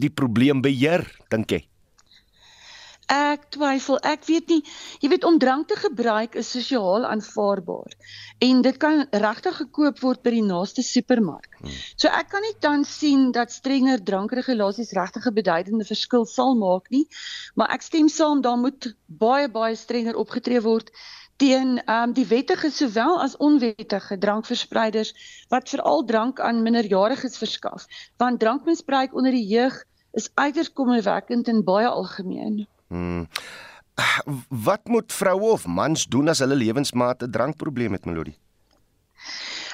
die 0.00 0.10
probleem 0.10 0.62
beheer 0.64 1.04
dink 1.30 1.50
jy? 1.50 1.64
Ek 3.10 3.48
twyfel, 3.50 3.96
ek 4.06 4.22
weet 4.28 4.52
nie. 4.52 4.60
Jy 5.02 5.08
weet 5.10 5.24
om 5.26 5.38
drank 5.42 5.66
te 5.66 5.74
gebruik 5.74 6.36
is 6.38 6.50
sosiaal 6.54 7.02
aanvaarbaar 7.08 7.96
en 8.46 8.60
dit 8.62 8.76
kan 8.78 9.02
regtig 9.10 9.56
gekoop 9.64 9.98
word 10.04 10.22
by 10.22 10.32
die 10.36 10.44
naaste 10.46 10.84
supermark. 10.86 11.56
Hmm. 11.58 11.74
So 11.98 12.06
ek 12.06 12.30
kan 12.30 12.46
nie 12.46 12.54
dan 12.62 12.86
sien 12.86 13.32
dat 13.34 13.50
strenger 13.50 14.04
drankregulasies 14.06 14.94
regtig 14.94 15.26
'n 15.26 15.34
beduidende 15.40 15.88
verskil 15.90 16.24
sal 16.24 16.54
maak 16.54 16.86
nie, 16.94 17.08
maar 17.58 17.74
ek 17.74 17.82
stem 17.82 18.08
saam 18.08 18.46
daar 18.46 18.62
moet 18.62 18.94
baie 19.06 19.48
baie 19.48 19.74
strenger 19.74 20.14
opgetree 20.14 20.62
word 20.62 20.94
teen 21.42 21.80
um, 21.90 22.12
die 22.12 22.26
wettige 22.30 22.70
sowel 22.70 23.18
as 23.20 23.36
onwettige 23.36 24.18
drankverspreiders 24.18 25.14
wat 25.48 25.68
veral 25.72 26.04
drank 26.04 26.40
aan 26.40 26.62
minderjariges 26.62 27.38
verskaf 27.42 27.86
want 28.22 28.40
drankmisbruik 28.40 29.14
onder 29.16 29.34
die 29.34 29.46
jeug 29.48 29.84
is 30.12 30.30
uiters 30.34 30.72
kommerwekkend 30.72 31.48
en 31.48 31.64
baie 31.64 31.88
algemeen. 31.88 32.66
Hmm. 32.90 33.28
Wat 34.48 34.80
moet 34.84 35.12
vroue 35.12 35.50
of 35.50 35.66
mans 35.66 36.06
doen 36.10 36.28
as 36.28 36.42
hulle 36.42 36.58
lewensmaat 36.58 37.22
'n 37.22 37.30
drankprobleem 37.30 37.92
het, 37.92 38.04
Melodie? 38.04 38.38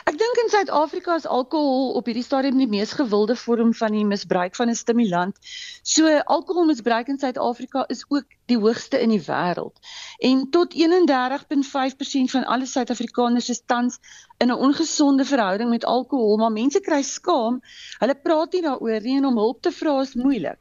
Ek 0.07 0.19
dink 0.19 0.37
in 0.41 0.51
Suid-Afrika 0.53 1.15
is 1.19 1.25
alkohol 1.27 1.97
op 1.99 2.07
hierdie 2.07 2.23
stadium 2.23 2.61
die 2.61 2.69
mees 2.71 2.93
gewilde 2.99 3.35
vorm 3.41 3.73
van 3.75 3.95
die 3.97 4.05
misbruik 4.07 4.55
van 4.59 4.69
'n 4.71 4.79
stimulant. 4.81 5.39
So 5.83 6.13
alkoholmisbruik 6.35 7.09
in 7.09 7.19
Suid-Afrika 7.19 7.85
is 7.95 8.05
ook 8.09 8.37
die 8.53 8.59
hoogste 8.59 9.01
in 9.01 9.15
die 9.15 9.23
wêreld. 9.25 9.81
En 10.19 10.45
tot 10.51 10.75
31.5% 10.75 12.31
van 12.37 12.45
alle 12.45 12.67
Suid-Afrikaners 12.67 13.49
is 13.49 13.63
tans 13.67 13.99
in 14.39 14.53
'n 14.53 14.61
ongesonde 14.69 15.25
verhouding 15.25 15.71
met 15.71 15.85
alkohol, 15.85 16.37
maar 16.37 16.53
mense 16.53 16.81
kry 16.81 17.03
skaam. 17.03 17.61
Hulle 17.99 18.15
praat 18.15 18.53
nie 18.53 18.63
daaroor 18.63 19.01
nie 19.01 19.17
en 19.17 19.27
om 19.27 19.37
hulp 19.37 19.63
te 19.63 19.73
vra 19.73 20.01
is 20.01 20.15
moeilik. 20.15 20.61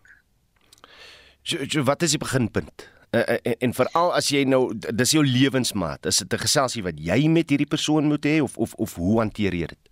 So, 1.46 1.62
so 1.70 1.84
wat 1.86 2.02
is 2.02 2.16
die 2.16 2.22
beginpunt? 2.22 2.88
Uh, 3.14 3.38
en, 3.46 3.56
en 3.68 3.74
veral 3.78 4.14
as 4.18 4.32
jy 4.34 4.42
nou 4.50 4.74
dis 4.74 5.12
jou 5.14 5.22
lewensmaat, 5.24 6.08
is 6.10 6.24
dit 6.24 6.34
'n 6.34 6.42
geselsie 6.42 6.82
wat 6.84 6.98
jy 6.98 7.28
met 7.30 7.50
hierdie 7.50 7.70
persoon 7.70 8.10
moet 8.10 8.26
hê 8.26 8.42
of 8.42 8.58
of 8.58 8.74
of 8.74 8.96
hoe 8.96 9.20
hanteer 9.20 9.54
jy 9.54 9.68
dit? 9.70 9.84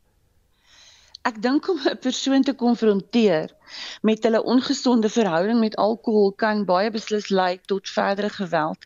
Ek 1.23 1.37
dink 1.41 1.69
om 1.69 1.77
'n 1.77 1.97
persoon 2.01 2.43
te 2.43 2.53
konfronteer 2.53 3.53
met 4.01 4.23
hulle 4.23 4.43
ongesonde 4.43 5.09
verhouding 5.09 5.59
met 5.59 5.75
alkohol 5.75 6.31
kan 6.31 6.65
baie 6.65 6.91
beslis 6.91 7.29
lei 7.29 7.59
tot 7.65 7.89
verdere 7.89 8.29
geweld. 8.29 8.77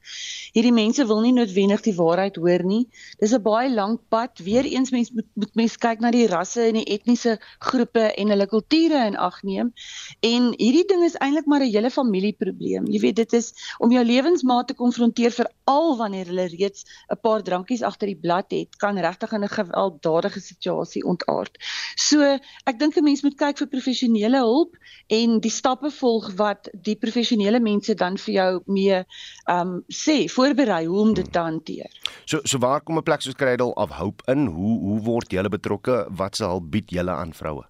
Hierdie 0.53 0.73
mense 0.73 1.05
wil 1.05 1.21
nie 1.21 1.33
noodwendig 1.33 1.81
die 1.81 1.95
waarheid 1.95 2.35
hoor 2.35 2.63
nie. 2.63 2.87
Dis 3.19 3.33
'n 3.33 3.41
baie 3.41 3.69
lank 3.73 4.01
pad. 4.09 4.39
Weereens 4.43 4.91
mens 4.91 5.11
moet, 5.11 5.27
moet 5.33 5.55
mens 5.55 5.77
kyk 5.77 5.99
na 5.99 6.11
die 6.11 6.27
rasse 6.27 6.61
en 6.61 6.73
die 6.73 6.85
etniese 6.85 7.39
groepe 7.59 8.13
en 8.13 8.29
hulle 8.29 8.47
kulture 8.47 9.05
in 9.05 9.17
ag 9.17 9.41
neem. 9.43 9.73
En 10.21 10.53
hierdie 10.57 10.85
ding 10.87 11.03
is 11.03 11.17
eintlik 11.19 11.45
maar 11.45 11.61
'n 11.61 11.71
hele 11.71 11.89
familieprobleem. 11.89 12.87
Jy 12.87 12.99
weet 12.99 13.15
dit 13.15 13.33
is 13.33 13.53
om 13.79 13.91
jou 13.91 14.03
lewensmaat 14.05 14.67
te 14.67 14.73
konfronteer 14.73 15.31
veral 15.31 15.97
wanneer 15.97 16.25
hulle 16.25 16.47
reeds 16.47 16.85
'n 17.11 17.19
paar 17.21 17.43
drankies 17.43 17.81
agter 17.81 18.07
die 18.07 18.19
blad 18.19 18.51
het, 18.51 18.75
kan 18.77 18.97
regtig 18.97 19.31
in 19.31 19.43
'n 19.43 19.49
gewelddadige 19.49 20.39
situasie 20.39 21.03
ontaard. 21.03 21.57
So, 21.95 22.21
ek 22.65 22.79
dink 22.79 22.97
'n 22.97 23.03
mens 23.03 23.23
moet 23.23 23.35
kyk 23.35 23.57
vir 23.57 23.67
professionele 23.67 24.37
hulp 24.37 24.76
en 25.07 25.39
die 25.39 25.51
stappe 25.51 25.91
volg 25.91 26.31
wat 26.39 26.69
die 26.73 26.95
professionele 26.95 27.59
mense 27.59 27.95
dan 27.95 28.17
vir 28.17 28.33
jou 28.33 28.49
mee 28.65 29.03
ehm 29.03 29.73
um, 29.77 29.83
sê 29.93 30.17
voorberei 30.31 30.85
hoe 30.85 30.99
om 30.99 31.13
dit 31.13 31.31
te 31.31 31.39
hanteer. 31.39 31.89
So 32.25 32.39
so 32.43 32.57
waar 32.57 32.81
kom 32.81 32.97
'n 32.97 33.03
plek 33.03 33.21
soos 33.21 33.35
Cradle 33.35 33.73
of 33.75 33.89
Hope 33.89 34.23
in? 34.31 34.45
Hoe 34.47 34.79
hoe 34.79 34.99
word 35.01 35.31
julle 35.31 35.49
betrokke? 35.49 36.05
Wat 36.09 36.35
se 36.35 36.43
hulp 36.43 36.71
bied 36.71 36.91
julle 36.91 37.11
aan 37.11 37.33
vroue? 37.33 37.65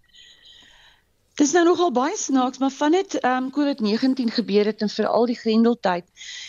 Dis 1.37 1.51
nou 1.53 1.61
nogal 1.67 1.91
baie 1.93 2.15
snaaks, 2.17 2.57
maar 2.57 2.71
van 2.73 2.95
dit 2.97 3.15
ehm 3.19 3.43
um, 3.43 3.49
COVID-19 3.53 4.31
gebeur 4.33 4.65
het 4.65 4.81
en 4.81 4.89
veral 4.89 5.25
die 5.29 5.35
Grendeltyd, 5.37 6.05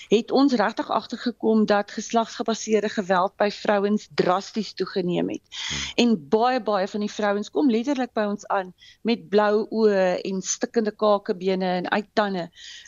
het 0.09 0.31
ons 0.33 0.53
regtig 0.57 0.89
agtergekom 0.91 1.67
dat 1.69 1.91
geslagsgebaseerde 1.93 2.89
geweld 2.89 3.35
by 3.37 3.51
vrouens 3.53 4.07
drasties 4.15 4.73
toegeneem 4.73 5.29
het. 5.29 5.59
En 6.01 6.15
baie 6.29 6.63
baie 6.63 6.89
van 6.89 7.05
die 7.05 7.11
vrouens 7.13 7.51
kom 7.51 7.69
letterlik 7.71 8.15
by 8.17 8.25
ons 8.31 8.47
aan 8.47 8.71
met 9.03 9.27
blou 9.29 9.67
oë 9.69 10.07
en 10.31 10.41
stikkende 10.41 10.95
kakebene 10.97 11.69
en 11.83 11.91
uittande. 11.91 12.47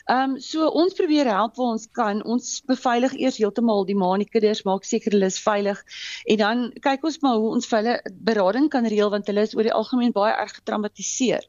Ehm 0.09 0.33
um, 0.33 0.35
so 0.39 0.71
ons 0.81 0.97
probeer 0.97 1.29
help 1.29 1.61
waar 1.61 1.75
ons 1.77 1.87
kan. 1.91 2.23
Ons 2.25 2.63
beveilig 2.65 3.13
eers 3.13 3.37
heeltemal 3.37 3.85
die 3.85 3.99
maanikinders, 4.01 4.63
maak 4.65 4.89
seker 4.89 5.13
hulle 5.19 5.29
is 5.29 5.39
veilig 5.45 5.85
en 6.25 6.41
dan 6.41 6.65
kyk 6.81 7.05
ons 7.05 7.21
maar 7.21 7.37
hoe 7.37 7.53
ons 7.59 7.69
vir 7.69 7.81
hulle 7.83 7.95
berading 8.33 8.73
kan 8.73 8.89
reël 8.89 9.13
want 9.13 9.29
hulle 9.29 9.45
is 9.45 9.55
oor 9.55 9.69
die 9.69 9.77
algemeen 9.83 10.17
baie 10.17 10.33
erg 10.33 10.57
getraumatiseer. 10.57 11.45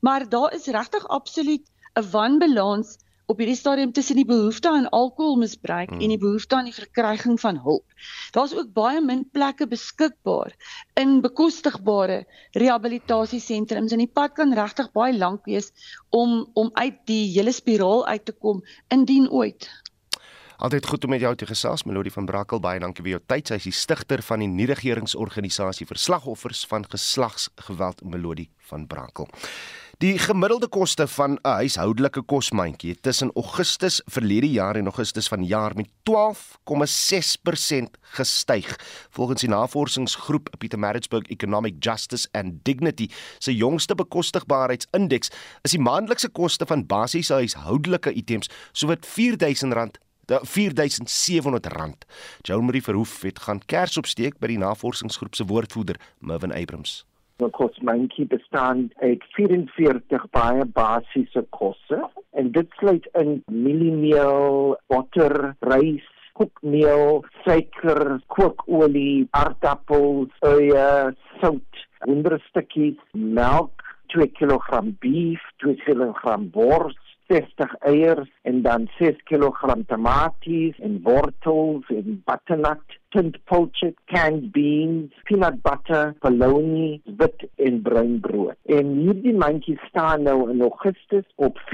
Maar 0.00 0.28
daar 0.28 0.54
is 0.54 0.66
regtig 0.66 1.08
absoluut 1.08 1.70
'n 1.94 2.10
wanbalans 2.10 2.98
op 3.26 3.38
hierdie 3.40 3.56
stadium 3.56 3.92
tussen 3.92 4.18
die 4.20 4.26
behoefte 4.28 4.68
aan 4.68 4.88
alkoholmisbruik 4.88 5.88
hmm. 5.90 6.00
en 6.00 6.12
die 6.12 6.20
behoefte 6.20 6.56
aan 6.56 6.68
die 6.68 6.76
verkryging 6.76 7.40
van 7.40 7.60
hulp. 7.64 7.84
Daar's 8.36 8.54
ook 8.54 8.72
baie 8.76 9.00
min 9.00 9.24
plekke 9.32 9.68
beskikbaar 9.68 10.52
in 11.00 11.20
bekostigbare 11.24 12.24
rehabilitasiesentrums 12.52 13.96
en 13.96 14.04
die 14.04 14.10
pad 14.12 14.36
kan 14.36 14.52
regtig 14.54 14.90
baie 14.92 15.16
lank 15.16 15.48
wees 15.48 15.72
om 16.10 16.44
om 16.52 16.70
uit 16.74 17.00
die 17.08 17.24
hele 17.32 17.52
spiraal 17.52 18.06
uit 18.06 18.24
te 18.24 18.36
kom 18.36 18.62
indien 18.88 19.30
ooit. 19.30 19.70
Altyd 20.64 20.86
goed 20.86 21.04
om 21.04 21.10
met 21.10 21.20
jou 21.20 21.34
te 21.36 21.46
gesels, 21.46 21.82
Melodie 21.84 22.12
van 22.12 22.26
Brakkel. 22.28 22.60
Baie 22.62 22.80
dankie 22.80 23.02
vir 23.02 23.16
jou 23.16 23.22
tyd. 23.26 23.48
Sy 23.50 23.56
is 23.58 23.66
die 23.66 23.74
stigter 23.74 24.22
van 24.22 24.44
die 24.44 24.48
nie-regeringsorganisasie 24.48 25.86
vir 25.90 25.98
slagoffers 25.98 26.62
van 26.70 26.86
geslagsgeweld, 26.88 28.04
Melodie 28.06 28.48
van 28.70 28.86
Brakkel. 28.86 29.28
Die 30.04 30.18
gemiddelde 30.18 30.68
koste 30.68 31.06
van 31.08 31.32
'n 31.32 31.38
huishoudelike 31.48 32.22
kosmandjie 32.22 33.00
tussen 33.00 33.30
Augustus 33.34 34.02
verlede 34.04 34.50
jaar 34.50 34.76
en 34.76 34.84
Augustus 34.84 35.28
vanjaar 35.28 35.72
met 35.76 35.88
12,6% 36.02 37.96
gestyg. 38.00 38.80
Volgens 39.10 39.40
die 39.40 39.48
navorsingsgroep 39.48 40.50
Pietermaritzburg 40.58 41.26
Economic 41.26 41.74
Justice 41.78 42.28
and 42.32 42.52
Dignity 42.62 43.08
se 43.38 43.54
jongste 43.56 43.94
bekostigbaarheidsindeks 43.94 45.30
is 45.62 45.70
die 45.70 45.80
maandelikse 45.80 46.28
koste 46.28 46.66
van 46.66 46.86
basiese 46.86 47.32
huishoudelike 47.32 48.12
items 48.12 48.48
sowat 48.72 49.06
R4000 49.06 49.90
4700 50.26 51.66
rand. 51.66 52.04
Joan 52.42 52.64
Marie 52.64 52.82
Verhoef 52.82 53.22
het 53.22 53.38
gaan 53.38 53.60
kers 53.66 53.96
opsteek 53.96 54.38
by 54.38 54.46
die 54.46 54.58
navorsingsgroep 54.58 55.34
se 55.34 55.44
woordvoerder 55.44 56.00
Mervin 56.18 56.52
Abrams. 56.52 57.04
Die 57.42 57.48
kosmandjie 57.50 58.28
bestaan 58.30 58.84
uit 59.02 59.22
44 59.34 60.26
baie 60.36 60.64
basiese 60.76 61.42
kosse 61.56 61.98
en 62.38 62.52
dit 62.54 62.76
sluit 62.78 63.08
in 63.18 63.40
mieliemeel, 63.50 64.76
botter, 64.92 65.34
rys, 65.66 66.06
koekmeel, 66.38 67.24
suiker, 67.42 68.20
kookolie, 68.36 69.26
aardappels, 69.40 70.30
eie, 70.46 70.86
sout, 71.40 71.82
wonderstukkies, 72.06 73.02
melk, 73.12 73.82
2 74.14 74.30
kg 74.38 74.84
beef, 75.02 75.42
2 75.66 75.74
kg 75.82 76.38
bors 76.54 77.00
60 77.32 77.74
eiers 77.90 78.30
en 78.42 78.62
dan 78.62 78.86
6 78.98 79.22
kg 79.24 79.74
tomaties 79.90 80.78
en 80.78 81.00
wortels 81.02 81.88
en 81.88 82.22
butternut 82.26 82.98
tint 83.14 83.44
poached 83.44 83.94
canned 84.06 84.52
beans, 84.52 85.12
peanut 85.24 85.62
butter, 85.62 86.14
bologna, 86.20 87.00
wit 87.18 87.48
en 87.56 87.82
bruin 87.82 88.20
brood. 88.20 88.54
En 88.66 88.86
hierdie 89.04 89.34
mandjie 89.38 89.78
staan 89.88 90.22
nou 90.26 90.50
in 90.50 90.60
Augustus 90.66 91.26
op 91.36 91.60
R4775.59. 91.60 91.64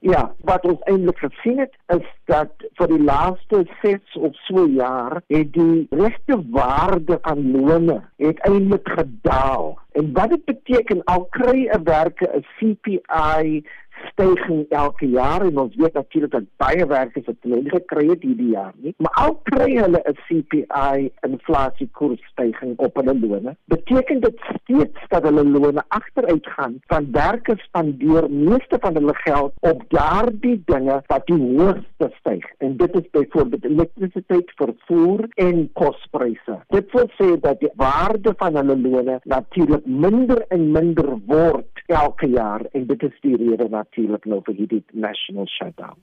Ja, 0.00 0.34
wat 0.40 0.64
ons 0.66 0.80
eintlik 0.90 1.18
gesien 1.18 1.58
het 1.58 1.74
is 1.94 2.06
dat 2.30 2.50
vir 2.78 2.90
die 2.92 3.02
laaste 3.02 3.64
6 3.82 4.16
of 4.28 4.36
so 4.46 4.66
jaar 4.66 5.20
het 5.32 5.52
die 5.52 5.86
regte 5.90 6.38
waarde 6.50 7.18
van 7.22 7.50
lone 7.50 8.00
het 8.16 8.38
eintlik 8.48 8.88
gedaal. 8.98 9.78
En 9.92 10.12
wat 10.12 10.30
dit 10.34 10.44
beteken 10.44 11.04
al 11.04 11.24
kry 11.38 11.68
'n 11.68 11.84
werker 11.84 12.30
'n 12.36 12.44
CPI 12.56 13.64
stygings 14.10 14.68
elke 14.68 15.08
jaar 15.08 15.46
en 15.46 15.58
ons 15.58 15.76
weet 15.76 15.92
natuurlik 15.92 16.30
dat 16.30 16.48
baie 16.56 16.86
werkers 16.86 17.26
het 17.26 17.44
nie 17.44 17.70
gekry 17.70 18.08
het 18.08 18.22
hierdie 18.22 18.50
jaar 18.54 18.72
nie 18.76 18.94
maar 18.98 19.14
al 19.24 19.36
kry 19.50 19.70
hulle 19.76 20.02
'n 20.04 20.18
CPI 20.26 21.10
inflasiekoers 21.28 22.22
stygings 22.32 22.76
op 22.76 22.96
hulle 22.96 23.18
lone 23.20 23.56
beteken 23.64 24.20
dit 24.20 24.40
steeds 24.60 25.08
dat 25.08 25.22
hulle 25.22 25.44
lone 25.44 25.82
agteruit 25.88 26.46
gaan 26.46 26.80
van 26.86 27.08
werkers 27.12 27.62
spandeer 27.62 28.30
meeste 28.30 28.76
van 28.80 28.94
hulle 28.94 29.14
geld 29.14 29.52
op 29.60 29.82
daardie 29.88 30.62
dinge 30.64 31.02
wat 31.06 31.26
die 31.26 31.38
hoogste 31.58 32.10
styg. 32.18 32.44
En 32.58 32.76
dit 32.76 32.94
is 32.94 33.10
byvoorbeeld 33.10 33.64
elektrisiteit 33.64 34.52
vervoer 34.54 35.28
en 35.34 35.70
kospryse. 35.72 36.58
Dit 36.68 36.92
wil 36.92 37.08
sê 37.20 37.28
dat 37.40 37.60
die 37.60 37.72
waarde 37.74 38.34
van 38.36 38.56
hulle 38.56 38.78
lone 38.78 39.20
natuurlik 39.24 39.86
minder 39.86 40.44
en 40.48 40.70
minder 40.70 41.12
word 41.26 41.84
elke 41.86 42.28
jaar 42.30 42.66
en 42.72 42.86
dit 42.86 43.02
is 43.02 43.20
die 43.20 43.36
rede 43.36 43.68
natuurlik 43.86 44.26
nou 44.26 44.42
vir 44.46 44.60
hierdie 44.60 44.82
national 44.92 45.48
shutdown. 45.50 45.96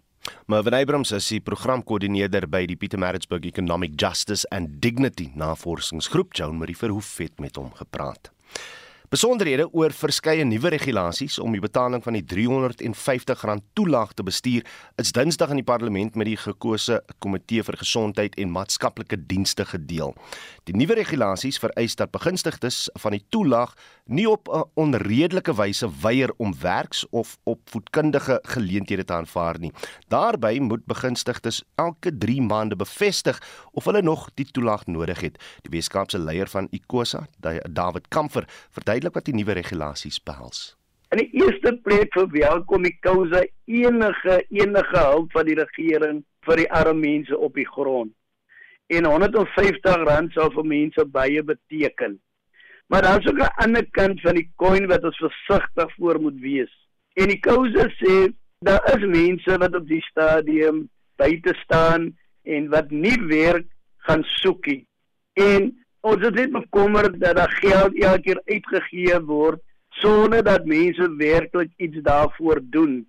Mervin 0.48 0.76
Abrams 0.78 1.12
is 1.12 1.28
die 1.32 1.42
programkoördineerder 1.44 2.48
by 2.48 2.64
die 2.70 2.78
Pietermaritzburg 2.80 3.46
Economic 3.50 3.98
Justice 4.00 4.48
and 4.56 4.80
Dignity 4.84 5.30
Navorsingsgroep. 5.36 6.32
Joan 6.38 6.62
Marie 6.62 6.78
Verhoef 6.80 7.18
het 7.20 7.44
met 7.44 7.60
hom 7.60 7.74
gepraat. 7.76 8.32
Besonderhede 9.14 9.68
oor 9.78 9.94
verskeie 9.94 10.42
nuwe 10.42 10.72
regulasies 10.74 11.36
om 11.38 11.54
die 11.54 11.62
betaling 11.62 12.02
van 12.02 12.16
die 12.18 12.24
R350 12.26 13.44
toelaag 13.78 14.16
te 14.18 14.24
bestuur 14.26 14.64
is 14.98 15.12
Dinsdag 15.14 15.52
in 15.54 15.60
die 15.60 15.68
parlement 15.68 16.16
met 16.18 16.26
die 16.32 16.40
gekose 16.42 16.98
komitee 17.22 17.62
vir 17.62 17.78
gesondheid 17.78 18.34
en 18.42 18.50
maatskaplike 18.56 19.20
dienste 19.30 19.68
gedeel. 19.70 20.16
Die 20.66 20.74
nuwe 20.74 20.98
regulasies 20.98 21.62
vereis 21.62 21.94
dat 22.00 22.10
begunstigdes 22.16 22.88
van 23.04 23.14
die 23.14 23.22
toelaag 23.30 23.76
nie 24.10 24.26
op 24.26 24.50
'n 24.50 24.66
onredelike 24.74 25.54
wyse 25.54 25.88
weier 26.02 26.34
om 26.38 26.56
werks 26.62 27.06
of 27.12 27.38
opvoedkundige 27.44 28.40
geleenthede 28.44 29.06
te 29.06 29.14
aanvaar 29.14 29.60
nie. 29.60 29.72
Daarby 30.08 30.60
moet 30.60 30.86
begunstigdes 30.86 31.64
elke 31.76 32.18
3 32.18 32.42
maande 32.42 32.76
bevestig 32.76 33.42
of 33.74 33.86
hulle 33.86 34.02
nog 34.02 34.30
die 34.34 34.46
toelaag 34.46 34.86
nodig 34.86 35.22
het. 35.22 35.38
Die 35.62 35.78
Weskaapse 35.78 36.20
leier 36.20 36.48
van 36.48 36.68
ICOSA, 36.72 37.28
David 37.70 38.08
Kamfer, 38.08 38.48
verduidelik 38.70 39.03
verduidelik 39.04 39.16
wat 39.16 39.28
die 39.28 39.36
nuwe 39.36 39.54
regulasies 39.54 40.20
behels. 40.24 40.76
In 41.12 41.20
die 41.20 41.30
eerste 41.44 41.76
plek 41.84 42.14
verwelkom 42.14 42.84
die 42.84 42.98
kouse 43.02 43.50
enige 43.68 44.44
enige 44.50 44.98
hulp 44.98 45.32
van 45.32 45.46
die 45.46 45.56
regering 45.56 46.24
vir 46.46 46.58
die 46.58 46.70
arme 46.72 47.00
mense 47.00 47.38
op 47.38 47.54
die 47.56 47.68
grond. 47.68 48.14
En 48.90 49.06
R150 49.06 50.34
sal 50.34 50.52
vir 50.52 50.66
mense 50.66 51.06
baie 51.06 51.44
beteken. 51.44 52.20
Maar 52.88 53.02
daar 53.02 53.20
is 53.20 53.28
ook 53.28 53.40
'n 53.40 53.56
ander 53.64 53.86
kant 53.92 54.22
van 54.22 54.36
die 54.36 54.50
koin 54.56 54.88
wat 54.88 55.04
ons 55.04 55.18
versigtig 55.18 55.96
voor 55.98 56.20
moet 56.20 56.40
wees. 56.40 56.72
En 57.16 57.28
die 57.28 57.40
kouse 57.40 57.90
sê 58.00 58.34
daar 58.60 58.84
is 58.96 59.06
mense 59.06 59.58
wat 59.58 59.76
op 59.76 59.88
die 59.88 60.02
stadium 60.02 60.90
buite 61.18 61.54
staan 61.64 62.18
en 62.44 62.70
wat 62.70 62.92
nie 62.92 63.18
werk 63.28 63.68
gaan 63.98 64.24
soekie. 64.24 64.88
En 65.34 65.83
ons 66.04 66.24
is 66.28 66.36
net 66.36 66.52
bekommerd 66.52 67.20
dat 67.20 67.38
daar 67.40 67.52
geld 67.62 67.96
elke 67.96 68.22
keer 68.26 68.42
uitgegee 68.46 69.20
word 69.28 69.62
sonder 70.02 70.44
dat 70.44 70.66
mense 70.66 71.08
werklik 71.18 71.72
iets 71.78 72.02
daarvoor 72.04 72.60
doen. 72.76 73.04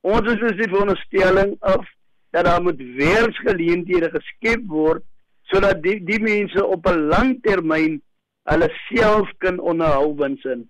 Ons 0.00 0.28
is 0.32 0.38
dus 0.38 0.58
die 0.60 0.68
veronderstelling 0.70 1.56
of 1.60 1.86
dat 2.30 2.44
daar 2.46 2.62
moet 2.62 2.78
werksgeleenthede 2.96 4.10
geskep 4.14 4.62
word 4.70 5.02
sodat 5.50 5.82
die 5.82 5.98
die 6.06 6.20
mense 6.22 6.62
op 6.66 6.86
'n 6.86 7.08
lang 7.10 7.32
termyn 7.42 7.98
hulle 8.50 8.68
self 8.88 9.28
kan 9.38 9.58
onderhou 9.58 10.14
winsin. 10.16 10.68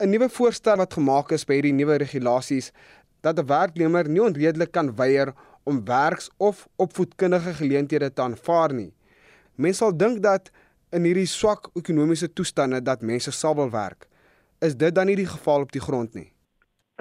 'n 0.00 0.10
Nuwe 0.10 0.28
voorstel 0.28 0.76
wat 0.76 0.94
gemaak 0.94 1.30
is 1.32 1.44
by 1.44 1.54
hierdie 1.60 1.76
nuwe 1.76 1.96
regulasies 1.96 2.72
dat 3.20 3.38
'n 3.38 3.46
werknemer 3.46 4.08
nie 4.08 4.22
onredelik 4.22 4.72
kan 4.72 4.96
weier 4.96 5.34
om 5.64 5.84
werks 5.84 6.30
of 6.36 6.66
opvoedkundige 6.76 7.54
geleenthede 7.54 8.12
te 8.12 8.22
aanvaar 8.22 8.72
nie. 8.74 8.92
Mense 9.54 9.78
sal 9.78 9.96
dink 9.96 10.22
dat 10.22 10.50
in 10.92 11.06
hierdie 11.08 11.28
swak 11.28 11.70
ekonomiese 11.78 12.28
toestande 12.32 12.82
dat 12.84 13.02
mense 13.02 13.32
sal 13.32 13.56
wil 13.56 13.70
werk. 13.72 14.06
Is 14.60 14.76
dit 14.78 14.94
dan 14.94 15.08
nie 15.10 15.16
die 15.18 15.28
geval 15.28 15.64
op 15.66 15.72
die 15.72 15.82
grond 15.82 16.14
nie? 16.14 16.28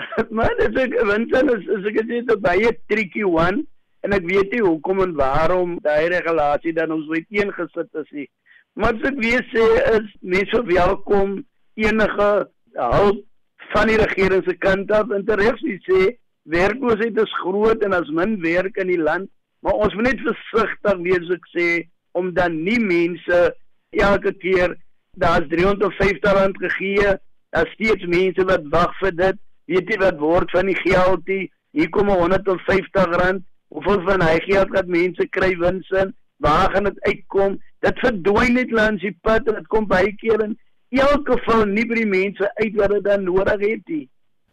maar 0.35 0.53
dit 0.57 0.77
is 0.79 0.93
winsin 1.07 1.51
is 1.55 1.67
is 1.77 1.89
ek 1.91 1.99
net 2.09 2.31
baie 2.41 2.71
tricky 2.89 3.23
one 3.27 3.65
en 4.01 4.15
ek 4.17 4.25
weet 4.25 4.53
nie 4.55 4.63
hoekom 4.65 5.03
en 5.03 5.15
waarom 5.19 5.75
daai 5.85 6.09
regulasie 6.13 6.73
dan 6.73 6.93
ons 6.95 7.09
weet 7.11 7.27
eengesit 7.29 8.01
is 8.01 8.15
nie. 8.15 8.29
Maar 8.73 8.95
as 8.95 9.11
ek 9.11 9.19
weer 9.21 9.43
sê 9.51 9.67
is 9.97 10.07
mense 10.21 10.63
welkom 10.71 11.41
enige 11.77 12.31
hulp 12.79 13.21
van 13.73 13.91
die 13.91 13.99
regering 13.99 14.43
se 14.47 14.55
kant 14.63 14.91
af 14.95 15.11
en 15.11 15.27
terwyl 15.27 15.59
jy 15.67 15.77
sê 15.85 16.01
werkloosheid 16.51 17.19
is 17.21 17.39
groot 17.43 17.83
en 17.85 17.93
as 17.93 18.09
min 18.15 18.39
werk 18.41 18.79
in 18.81 18.89
die 18.89 18.99
land, 18.99 19.29
maar 19.61 19.77
ons 19.85 19.93
moet 19.95 20.09
net 20.09 20.23
versigtig 20.25 21.03
wees 21.05 21.33
ek 21.35 21.51
sê 21.53 21.67
om 22.17 22.31
dan 22.35 22.57
nie 22.65 22.79
mense 22.81 23.41
elke 23.91 24.33
keer 24.33 24.77
daar's 25.11 25.47
350 25.47 26.31
rand 26.31 26.57
gegee. 26.57 27.17
Daar's 27.49 27.71
steeds 27.71 28.05
mense 28.05 28.45
wat 28.45 28.63
wag 28.69 28.97
vir 28.99 29.15
dit. 29.15 29.39
Weet 29.65 29.89
jy 29.91 29.97
wat 29.99 30.19
word 30.19 30.51
van 30.51 30.65
die 30.71 30.77
geld 30.79 31.27
nie? 31.27 31.51
Hier 31.71 31.89
kom 31.89 32.09
150 32.09 33.15
rand. 33.21 33.43
Hoeveel 33.71 34.01
van 34.07 34.21
hy 34.21 34.39
geld 34.47 34.71
wat 34.75 34.87
mense 34.87 35.27
kry 35.31 35.55
wins 35.59 35.89
in? 35.89 36.15
Waar 36.43 36.71
gaan 36.71 36.89
dit 36.89 36.99
uitkom? 37.01 37.59
Dit 37.79 37.99
verdwyn 38.03 38.57
net 38.57 38.71
langs 38.71 39.03
die 39.03 39.15
pad 39.21 39.47
en 39.47 39.59
dit 39.59 39.67
kom 39.71 39.87
baie 39.87 40.11
keer 40.19 40.43
in 40.43 40.57
elke 40.91 41.37
geval 41.37 41.65
nie 41.69 41.85
by 41.87 42.01
die 42.01 42.09
mense 42.09 42.49
uit 42.59 42.75
wat 42.75 42.91
dit 42.91 43.05
dan 43.05 43.23
nodig 43.23 43.61
het 43.63 43.87
nie. 43.87 44.07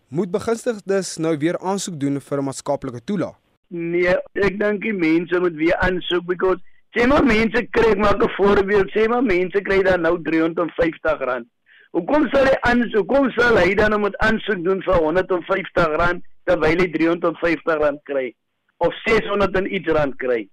Moet 0.08 0.30
begunstigdes 0.30 1.16
nou 1.18 1.34
weer 1.38 1.58
aansoek 1.58 1.98
doen 2.00 2.20
vir 2.20 2.38
'n 2.38 2.44
maatskaplike 2.44 3.00
toelaag? 3.04 3.36
Nee, 3.68 4.14
ek 4.34 4.58
dink 4.58 4.82
die 4.82 4.94
mense 4.94 5.40
moet 5.40 5.54
weer 5.54 5.76
aansoek 5.76 6.24
because 6.26 6.60
Sê 6.96 7.04
maar 7.06 7.24
mense 7.24 7.60
kry 7.76 7.92
ek 7.92 8.00
maak 8.00 8.22
'n 8.22 8.34
voorbeeld, 8.36 8.88
sê 8.96 9.08
maar 9.08 9.22
mense 9.22 9.60
kry 9.60 9.82
dan 9.82 10.00
nou 10.02 10.16
R350. 10.16 11.44
Hoekom 11.92 12.28
sal 12.32 12.46
hy 12.48 12.56
aan 12.68 12.84
hoekom 12.92 13.30
sal 13.36 13.56
hy 13.56 13.74
dan 13.74 14.00
moet 14.00 14.16
aansoek 14.24 14.64
doen 14.64 14.80
vir 14.86 14.94
R150 14.96 16.20
terwyl 16.48 16.80
hy 16.82 16.88
R350 16.88 18.00
kry 18.04 18.34
of 18.78 18.94
600 19.04 19.56
en 19.56 19.74
iets 19.74 19.92
rand 19.96 20.16
kry? 20.16 20.48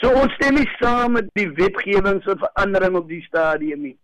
So 0.00 0.12
ons 0.16 0.32
stem 0.34 0.56
nie 0.56 0.68
saam 0.80 1.12
met 1.16 1.28
die 1.36 1.48
wetgewing 1.48 2.22
se 2.24 2.36
verandering 2.44 2.96
op 2.96 3.08
die 3.08 3.22
stadium 3.26 3.82
nie. 3.82 3.96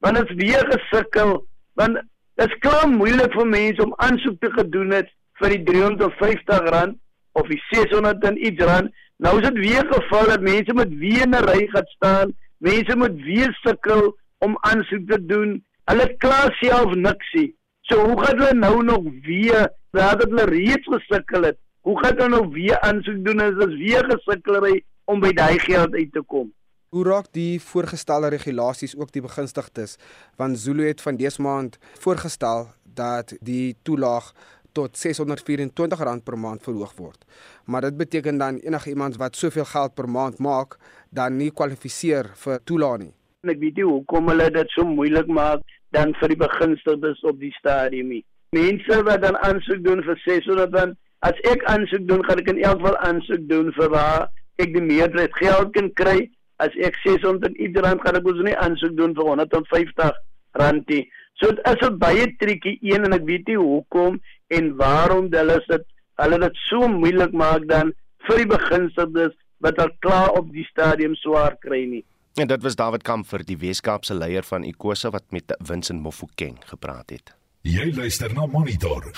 Want 0.00 0.16
dit 0.16 0.30
is 0.30 0.36
weer 0.40 0.64
gesukkel 0.72 1.46
want 1.80 2.00
dit 2.36 2.48
is 2.48 2.58
klaar 2.64 2.88
moeilik 2.88 3.32
vir 3.32 3.46
mense 3.46 3.84
om 3.84 3.94
aansoek 4.04 4.40
te 4.40 4.50
gedoen 4.56 4.92
het 4.96 5.08
vir 5.40 5.56
die 5.56 5.64
R350 5.64 6.96
of 7.40 7.48
die 7.48 7.60
600 7.72 8.24
en 8.28 8.40
iets 8.46 8.64
rand 8.68 8.92
Nou 9.22 9.38
is 9.38 9.48
dit 9.48 9.58
weer 9.58 9.86
geval 9.86 10.26
dat 10.26 10.40
mense 10.40 10.74
met 10.74 10.94
weer 11.02 11.26
'n 11.28 11.44
ry 11.50 11.66
gaan 11.72 11.86
staan. 11.96 12.28
Mense 12.56 12.96
moet 12.96 13.16
weer 13.22 13.58
sukkel 13.62 14.18
om 14.38 14.56
aansoek 14.60 15.04
te 15.10 15.26
doen. 15.26 15.64
Hulle 15.84 16.16
kla 16.16 16.50
self 16.50 16.94
niksie. 16.94 17.56
So 17.80 17.94
hoe 18.08 18.22
gaan 18.22 18.38
hulle 18.38 18.54
nou 18.54 18.84
nog 18.84 19.02
weer 19.22 19.70
nadat 19.90 20.28
hulle 20.28 20.44
reeds 20.44 20.86
gesukkel 20.94 21.42
het? 21.42 21.58
Hoe 21.80 21.98
gaan 21.98 22.16
hulle 22.16 22.28
nou 22.28 22.48
weer 22.48 22.80
aansoek 22.80 23.24
doen 23.24 23.40
as 23.40 23.54
dit 23.58 23.74
weer 23.78 24.04
gesukkelry 24.10 24.82
om 25.04 25.20
by 25.20 25.32
daai 25.32 25.58
geld 25.58 25.94
uit 25.94 26.12
te 26.12 26.22
kom? 26.26 26.52
Hoe 26.88 27.04
raak 27.04 27.32
die 27.32 27.60
voorgestelde 27.60 28.28
regulasies 28.28 28.96
ook 28.96 29.12
die 29.12 29.22
begunstigdes? 29.22 29.96
Want 30.36 30.58
Zulu 30.58 30.86
het 30.86 31.00
van 31.00 31.16
dese 31.16 31.42
maand 31.42 31.78
voorgestel 31.98 32.70
dat 32.94 33.36
die 33.40 33.76
toelaag 33.82 34.32
tot 34.72 34.96
R624 34.96 36.22
per 36.24 36.38
maand 36.38 36.62
verhoog 36.62 36.94
word. 36.96 37.24
Maar 37.66 37.88
dit 37.88 37.96
beteken 37.96 38.38
dan 38.38 38.58
enige 38.62 38.90
iemand 38.90 39.16
wat 39.16 39.36
soveel 39.36 39.64
geld 39.64 39.94
per 39.94 40.08
maand 40.08 40.38
maak, 40.38 40.78
dan 41.10 41.36
nie 41.36 41.50
kwalifiseer 41.50 42.32
vir 42.44 42.60
toelaat 42.64 43.04
nie. 43.04 43.12
Ek 43.42 43.58
weet 43.58 43.76
nie 43.76 43.86
hoekom 43.86 44.28
hulle 44.30 44.50
dit 44.54 44.74
so 44.76 44.84
moeilik 44.86 45.26
maak 45.26 45.62
dan 45.92 46.14
vir 46.20 46.32
die 46.32 46.40
begunstigdes 46.40 47.22
op 47.28 47.40
die 47.40 47.52
stadium 47.58 48.12
nie. 48.14 48.24
Mense 48.56 49.00
wat 49.08 49.22
dan 49.24 49.36
aansoek 49.44 49.82
doen 49.84 50.02
vir 50.06 50.20
600 50.24 50.72
dan 50.72 50.94
as 51.26 51.38
ek 51.48 51.64
aansoek 51.70 52.06
doen, 52.08 52.24
gaan 52.26 52.40
ek 52.42 52.50
in 52.52 52.62
elk 52.62 52.80
geval 52.80 52.98
aansoek 53.08 53.48
doen 53.50 53.72
vir 53.78 53.90
waar 53.94 54.28
ek 54.62 54.72
die 54.74 54.84
meerderheid 54.84 55.34
geld 55.38 55.72
kan 55.76 55.90
kry. 55.98 56.18
As 56.62 56.74
ek 56.86 56.98
600 57.04 57.56
iets 57.58 57.80
rand 57.84 58.02
gaan 58.04 58.18
ek 58.18 58.26
mos 58.26 58.40
nie 58.46 58.56
aansoek 58.64 58.96
doen 58.98 59.14
vir 59.18 59.30
150 59.30 60.22
rand 60.60 60.94
nie. 60.94 61.04
So 61.40 61.50
dit 61.50 61.66
is 61.66 61.88
'n 61.88 61.98
baie 61.98 62.26
triekie 62.38 62.78
een 62.82 63.04
en 63.04 63.12
ek 63.18 63.24
weet 63.26 63.48
nie 63.48 63.56
hoekom 63.56 64.20
en 64.58 64.72
waarom 64.76 65.30
hulle 65.32 65.58
dit 65.68 65.88
hulle 66.22 66.38
dit 66.44 66.58
so 66.68 66.88
moeilik 66.88 67.32
maak 67.32 67.64
dan 67.70 67.92
vir 68.28 68.42
die 68.42 68.50
begunstigdes 68.52 69.36
wat 69.64 69.78
al 69.82 69.92
klaar 70.04 70.34
op 70.38 70.50
die 70.52 70.66
stadium 70.68 71.14
swaar 71.18 71.56
kry 71.62 71.84
nie. 71.88 72.04
En 72.40 72.48
dit 72.48 72.62
was 72.62 72.76
David 72.76 73.02
Kamfer, 73.04 73.44
die 73.44 73.58
Weskaapse 73.60 74.14
leier 74.16 74.44
van 74.48 74.64
Ikosa 74.64 75.10
wat 75.12 75.24
met 75.30 75.52
Vincent 75.60 76.00
Mofokeng 76.00 76.56
gepraat 76.66 77.12
het. 77.12 77.34
Jy 77.62 77.92
luister 77.94 78.32
na 78.34 78.46
Monitor. 78.46 79.10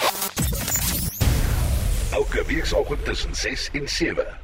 Elke 2.12 2.44
weekoggend 2.47 3.05
tussen 3.05 3.35
6 3.35 3.70
en 3.73 3.88
7. 3.88 4.43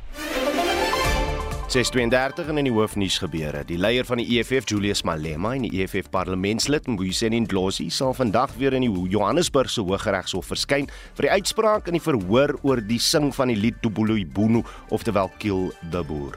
632 1.71 2.49
in 2.51 2.67
die 2.67 2.73
hoofnuus 2.75 3.21
gebeure. 3.23 3.61
Die 3.63 3.77
leier 3.79 4.03
van 4.03 4.19
die 4.19 4.25
EFF, 4.41 4.65
Julius 4.67 5.05
Malema, 5.07 5.53
en 5.55 5.69
die 5.69 5.85
EFF 5.85 6.09
parlementslid 6.11 6.89
Mbuyiseni 6.91 7.39
Ndlozi 7.45 7.87
sal 7.95 8.11
vandag 8.19 8.57
weer 8.59 8.75
in 8.75 8.83
die 8.83 9.05
Johannesburgse 9.13 9.85
Hooggeregshof 9.87 10.51
verskyn 10.51 10.91
vir 11.15 11.29
die 11.29 11.31
uitspraak 11.31 11.87
in 11.87 11.95
die 11.95 12.03
verhoor 12.03 12.57
oor 12.67 12.83
die 12.83 12.99
sing 12.99 13.31
van 13.37 13.55
die 13.55 13.59
lied 13.61 13.79
Tubulu 13.85 14.19
Ibunu, 14.19 14.65
oftewel 14.91 15.31
Kill 15.39 15.69
the 15.93 16.03
Boer. 16.03 16.35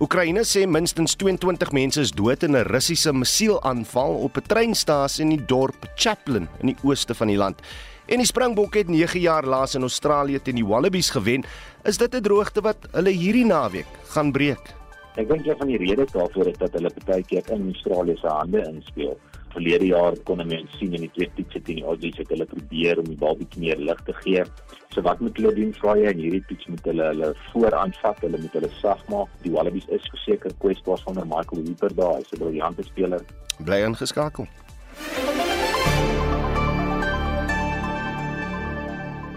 Oekraïne 0.00 0.46
sê 0.48 0.64
minstens 0.64 1.12
22 1.20 1.76
mense 1.76 2.00
is 2.00 2.16
dood 2.16 2.48
in 2.48 2.56
'n 2.56 2.64
Russiese 2.72 3.12
missielaanval 3.12 4.16
op 4.24 4.38
'n 4.40 4.48
treinstasie 4.48 5.28
in 5.28 5.36
die 5.36 5.44
dorp 5.44 5.76
Chaplin 5.96 6.48
in 6.62 6.72
die 6.72 6.80
ooste 6.82 7.12
van 7.14 7.28
die 7.28 7.36
land. 7.36 7.60
En 8.06 8.20
die 8.20 8.26
Springbokke 8.28 8.82
het 8.82 8.88
9 8.92 9.20
jaar 9.20 9.46
laas 9.48 9.74
in 9.74 9.80
Australië 9.80 10.38
teen 10.42 10.58
die 10.60 10.66
Wallabies 10.66 11.08
gewen. 11.10 11.44
Is 11.88 11.96
dit 11.96 12.14
'n 12.14 12.20
droogte 12.20 12.60
wat 12.60 12.76
hulle 12.92 13.10
hierdie 13.10 13.44
naweek 13.44 13.86
gaan 14.12 14.32
breek? 14.32 14.74
Ek 15.14 15.28
dink 15.28 15.46
een 15.46 15.56
van 15.56 15.66
die 15.66 15.78
redes 15.78 16.12
daarvoor 16.12 16.46
is 16.46 16.58
dat 16.58 16.72
hulle 16.72 16.90
baie 17.06 17.22
keer 17.22 17.50
in 17.50 17.72
Australië 17.72 18.16
se 18.16 18.26
hande 18.26 18.60
inspel. 18.66 19.18
Verlede 19.48 19.86
jaar 19.86 20.16
kon 20.24 20.36
mense 20.36 20.76
sien 20.76 20.92
in 20.92 21.00
die 21.00 21.10
twee 21.14 21.30
toetse 21.36 21.62
teen 21.62 21.76
die 21.76 21.84
Aussies 21.84 22.16
het 22.16 22.28
hulle 22.28 22.44
probeer 22.44 22.98
om 22.98 23.04
die 23.04 23.16
bal 23.16 23.36
bietjie 23.36 23.60
meer 23.60 23.78
lig 23.78 24.00
te 24.04 24.12
gee. 24.12 24.44
So 24.90 25.00
wat 25.02 25.20
moet 25.20 25.36
hulle 25.36 25.54
doen 25.54 25.72
vra 25.72 25.96
jy 25.96 26.10
in 26.10 26.18
hierdie 26.18 26.44
toets 26.48 26.66
moet 26.66 26.84
hulle 26.84 27.04
hulle 27.04 27.34
vooraanvat, 27.52 28.20
hulle 28.20 28.38
moet 28.38 28.52
hulle 28.52 28.70
sag 28.80 29.08
maak. 29.08 29.28
Die 29.42 29.52
Wallabies 29.52 29.88
is 29.88 30.10
verseker 30.10 30.52
kwesbaar 30.58 30.98
sonder 30.98 31.24
Michael 31.24 31.64
Hooper 31.64 31.94
daar, 31.94 32.16
hy's 32.16 32.32
'n 32.32 32.38
briljante 32.38 32.82
speler. 32.82 33.24
Bly 33.64 33.80
ingeskakel. 33.86 34.46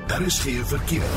Daar 0.08 0.22
is 0.22 0.40
geen 0.40 0.66
verkeer. 0.66 1.12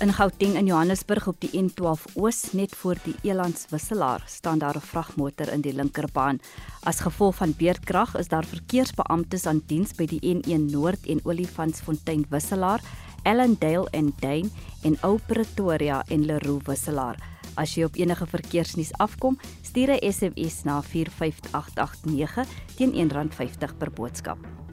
In 0.00 0.12
Gauteng 0.12 0.54
in 0.54 0.66
Johannesburg 0.66 1.26
op 1.26 1.36
die 1.40 1.50
N12 1.62 2.14
Oos 2.14 2.52
net 2.52 2.74
voor 2.76 2.96
die 3.04 3.14
Elands 3.22 3.66
wisselaar 3.68 4.22
staan 4.26 4.58
daar 4.58 4.76
'n 4.76 4.80
vragmotor 4.80 5.48
in 5.52 5.60
die 5.60 5.74
linkerbaan. 5.74 6.40
As 6.82 7.00
gevolg 7.00 7.34
van 7.34 7.54
beerdkrag 7.56 8.16
is 8.16 8.28
daar 8.28 8.44
verkeersbeamptes 8.44 9.46
aan 9.46 9.62
diens 9.66 9.94
by 9.94 10.06
die 10.06 10.20
N1 10.34 10.70
Noord 10.70 11.06
en 11.06 11.20
Olifantsfontein 11.24 12.26
wisselaar, 12.28 12.80
Ellendale 13.22 13.88
en 13.90 14.14
Dane 14.18 14.50
en 14.82 14.96
Ou 15.00 15.18
Pretoria 15.26 16.04
en 16.08 16.24
Leroe 16.24 16.60
wisselaar. 16.64 17.16
As 17.54 17.74
jy 17.74 17.84
op 17.84 17.94
enige 17.94 18.26
verkeersnuus 18.26 18.92
afkom, 18.92 19.38
stuur 19.62 19.90
'n 19.90 20.12
SMS 20.12 20.62
na 20.64 20.82
45889 20.82 22.48
teen 22.76 22.92
R1.50 22.92 23.76
per 23.78 23.90
boodskap. 23.90 24.63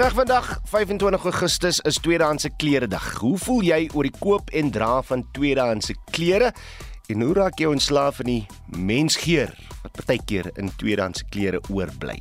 Reg 0.00 0.14
vandag 0.16 0.60
25 0.64 1.24
Augustus 1.24 1.78
is 1.84 1.98
tweedehandse 2.00 2.48
klere 2.56 2.86
dag. 2.88 3.04
Hoe 3.20 3.36
voel 3.38 3.66
jy 3.68 3.80
oor 3.92 4.06
die 4.08 4.14
koop 4.16 4.48
en 4.56 4.70
dra 4.72 5.02
van 5.04 5.26
tweedehandse 5.36 5.92
klere? 6.08 6.54
En 7.12 7.20
hoe 7.20 7.34
raak 7.36 7.60
jy 7.60 7.68
ontslaaf 7.68 8.16
van 8.22 8.30
die 8.30 8.46
mensgeur 8.80 9.52
wat 9.82 9.98
partykeer 9.98 10.48
in 10.54 10.72
tweedehandse 10.80 11.26
klere 11.28 11.60
oorbly? 11.68 12.16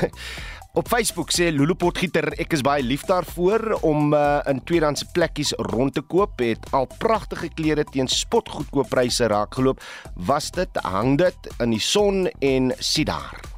Op 0.80 0.88
Facebook 0.88 1.34
sê 1.36 1.50
Lulu 1.52 1.76
Potgieter 1.76 2.30
ek 2.40 2.56
is 2.56 2.64
baie 2.64 2.86
lief 2.86 3.04
daarvoor 3.10 3.76
om 3.84 4.16
uh, 4.16 4.40
in 4.48 4.64
tweedehandse 4.64 5.10
plekkies 5.12 5.52
rond 5.68 5.98
te 6.00 6.06
koop. 6.08 6.40
Het 6.40 6.64
al 6.72 6.88
pragtige 6.96 7.52
klere 7.60 7.84
teen 7.92 8.08
spotgoedkoop 8.08 8.88
pryse 8.88 9.28
raakgeloop. 9.28 9.84
Was 10.32 10.48
dit 10.56 10.80
hang 10.88 11.20
dit 11.20 11.52
in 11.60 11.76
die 11.76 11.84
son 11.92 12.24
en 12.40 12.72
sien 12.80 13.12
daar. 13.12 13.57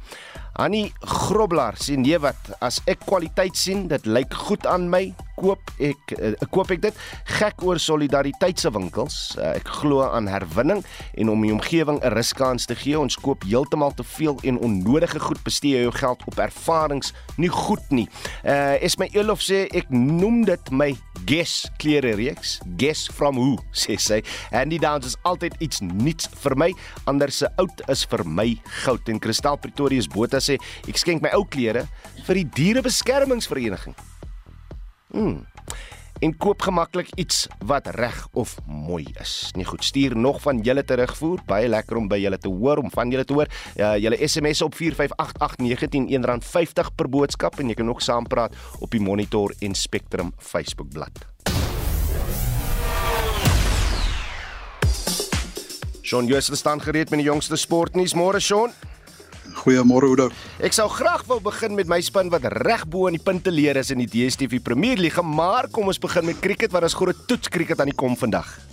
Annie 0.59 0.91
Grobler 1.01 1.77
sê 1.79 1.95
nee 1.95 2.17
wat 2.19 2.51
as 2.59 2.81
ek 2.91 3.05
kwaliteit 3.07 3.55
sien, 3.55 3.85
dit 3.87 4.05
lyk 4.05 4.33
goed 4.47 4.67
aan 4.67 4.89
my, 4.91 5.13
koop 5.41 5.73
ek 5.81 6.15
uh, 6.17 6.33
koop 6.53 6.71
ek 6.75 6.83
dit 6.85 7.01
gek 7.39 7.65
oor 7.65 7.81
solidariteit 7.81 8.61
se 8.61 8.71
winkels. 8.73 9.19
Uh, 9.39 9.55
ek 9.57 9.69
glo 9.81 10.05
aan 10.05 10.29
herwinning 10.31 10.83
en 11.17 11.33
om 11.33 11.45
die 11.45 11.53
omgewing 11.55 11.99
'n 12.01 12.13
ruskans 12.15 12.67
te 12.69 12.77
gee. 12.77 12.99
Ons 12.99 13.17
koop 13.17 13.43
heeltemal 13.47 13.93
te 13.97 14.05
veel 14.05 14.37
en 14.43 14.59
onnodige 14.61 15.19
goed 15.19 15.41
bestee 15.43 15.81
jou 15.81 15.91
geld 15.91 16.21
op 16.29 16.39
ervarings 16.39 17.13
nie 17.37 17.49
goed 17.49 17.83
nie. 17.89 18.07
Uh 18.45 18.77
is 18.81 18.97
my 18.97 19.09
Elof 19.13 19.41
sê 19.43 19.65
ek 19.75 19.89
noem 19.89 20.45
dit 20.45 20.71
my 20.71 20.95
Guess 21.25 21.69
klere 21.77 22.15
reeks. 22.17 22.59
Guess 22.77 23.07
from 23.07 23.37
who 23.37 23.57
sê 23.83 23.97
sy. 23.99 24.21
Andy 24.51 24.79
Downs 24.81 25.05
is 25.05 25.17
altyd 25.27 25.57
iets 25.59 25.81
nuuts 25.81 26.29
vir 26.43 26.57
my. 26.57 26.71
Ander 27.05 27.31
se 27.31 27.49
oud 27.61 27.83
is 27.91 28.05
vir 28.09 28.25
my 28.25 28.49
goud 28.83 29.09
en 29.09 29.19
Kristal 29.21 29.59
Pretoria 29.61 30.01
se 30.01 30.09
Botha 30.11 30.41
sê 30.41 30.57
ek 30.87 31.01
skenk 31.01 31.21
my 31.21 31.33
ou 31.37 31.45
klere 31.45 31.87
vir 32.25 32.41
die 32.41 32.49
dierebeskermingsvereniging. 32.57 33.95
Hmm. 35.11 35.45
En 36.21 36.37
koop 36.37 36.61
gemaklik 36.61 37.09
iets 37.17 37.47
wat 37.65 37.87
reg 37.97 38.27
of 38.37 38.57
mooi 38.65 39.05
is. 39.19 39.49
Nee 39.55 39.65
goed, 39.65 39.83
stuur 39.83 40.17
nog 40.17 40.41
van 40.41 40.59
julle 40.61 40.83
terugvoer. 40.83 41.41
Baie 41.45 41.67
lekker 41.67 41.97
om 41.97 42.07
by 42.07 42.19
julle 42.21 42.37
te 42.37 42.49
hoor, 42.49 42.77
om 42.77 42.91
van 42.93 43.09
julle 43.09 43.25
te 43.25 43.33
hoor. 43.33 43.49
Ja, 43.75 43.95
julle 43.97 44.27
SMS 44.27 44.61
op 44.61 44.75
4588919 44.77 44.85
R50 46.21 46.93
per 46.95 47.09
boodskap 47.09 47.57
en 47.59 47.73
jy 47.73 47.79
kan 47.79 47.89
nog 47.89 48.05
saampraat 48.05 48.55
op 48.79 48.91
die 48.93 49.01
Monitor 49.01 49.55
en 49.59 49.73
Spectrum 49.73 50.33
Facebookblad. 50.37 51.25
Shaun 56.01 56.25
Joost 56.27 56.55
staan 56.55 56.81
gereed 56.81 57.09
met 57.09 57.19
die 57.19 57.27
jongste 57.27 57.55
sportnuus. 57.55 58.13
Môre 58.13 58.39
Shaun. 58.39 58.71
Goeiemôre 59.59 60.09
Oudo. 60.09 60.29
Ek 60.63 60.73
sou 60.75 60.87
graag 60.91 61.25
wou 61.29 61.39
begin 61.43 61.75
met 61.75 61.89
my 61.91 62.01
span 62.01 62.31
wat 62.33 62.47
reg 62.63 62.87
bo 62.87 63.07
in 63.09 63.17
die 63.19 63.23
punte 63.23 63.51
leer 63.51 63.79
is 63.81 63.91
in 63.91 64.03
die 64.03 64.09
DStv 64.09 64.61
Premier 64.63 64.97
League, 64.97 65.23
maar 65.23 65.69
kom 65.71 65.91
ons 65.91 66.01
begin 66.01 66.25
met 66.31 66.39
cricket 66.39 66.71
want 66.71 66.87
ons 66.87 66.97
groot 66.97 67.27
toets 67.27 67.51
cricket 67.51 67.79
aan 67.79 67.91
die 67.91 67.97
kom 67.97 68.17
vandag. 68.17 68.70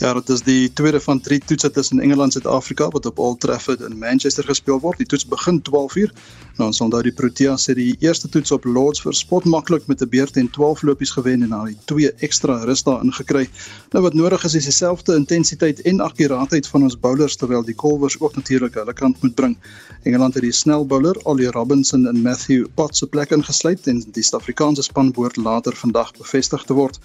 Ja, 0.00 0.14
dit 0.16 0.30
is 0.32 0.40
die 0.40 0.72
tweede 0.72 0.96
van 1.00 1.18
drie 1.20 1.42
toetse 1.44 1.68
tussen 1.70 1.98
Engeland 2.00 2.34
en 2.34 2.40
Suid-Afrika 2.40 2.86
wat 2.88 3.06
op 3.06 3.18
Old 3.18 3.40
Trafford 3.40 3.80
in 3.80 3.98
Manchester 3.98 4.44
gespeel 4.44 4.78
word. 4.80 4.96
Die 4.96 5.06
toets 5.06 5.26
begin 5.28 5.58
12:00. 5.62 6.14
Nou 6.56 6.68
ons 6.70 6.80
onthou 6.80 7.02
die 7.02 7.12
Proteas 7.12 7.66
het 7.66 7.76
die 7.76 7.96
eerste 7.98 8.28
toets 8.28 8.50
op 8.56 8.64
Lords 8.64 9.02
vir 9.04 9.14
spot 9.14 9.44
maklik 9.44 9.86
met 9.86 10.00
'n 10.00 10.08
beurt 10.08 10.36
en 10.36 10.50
12 10.50 10.82
lopies 10.82 11.10
gewen 11.10 11.42
en 11.42 11.64
die 11.66 11.76
twee 11.84 12.12
ekstra 12.12 12.64
rus 12.64 12.82
daar 12.82 13.04
ingekry. 13.04 13.50
Nou 13.90 14.02
wat 14.04 14.14
nodig 14.14 14.44
is 14.44 14.54
is 14.54 14.64
dieselfde 14.64 15.14
intensiteit 15.14 15.80
en 15.80 16.00
akkuraatheid 16.00 16.66
van 16.66 16.82
ons 16.82 17.00
bowlers 17.00 17.36
terwyl 17.36 17.64
die 17.64 17.74
Colvers 17.74 18.20
ook 18.20 18.34
natuurlik 18.34 18.74
hulle 18.74 18.92
kant 18.92 19.22
moet 19.22 19.34
bring. 19.34 19.56
Engeland 20.02 20.34
het 20.34 20.42
die 20.42 20.52
snel 20.52 20.86
bowler 20.86 21.16
Ollie 21.22 21.50
Robinson 21.50 22.06
en 22.06 22.22
Matthew 22.22 22.66
Potts 22.74 22.98
se 22.98 23.06
plek 23.06 23.30
ingesluit 23.30 23.86
en 23.86 24.04
die 24.12 24.22
Suid-Afrikaanse 24.22 24.82
span 24.82 25.12
behoort 25.12 25.36
later 25.36 25.76
vandag 25.76 26.12
bevestig 26.16 26.64
te 26.64 26.72
word. 26.72 26.98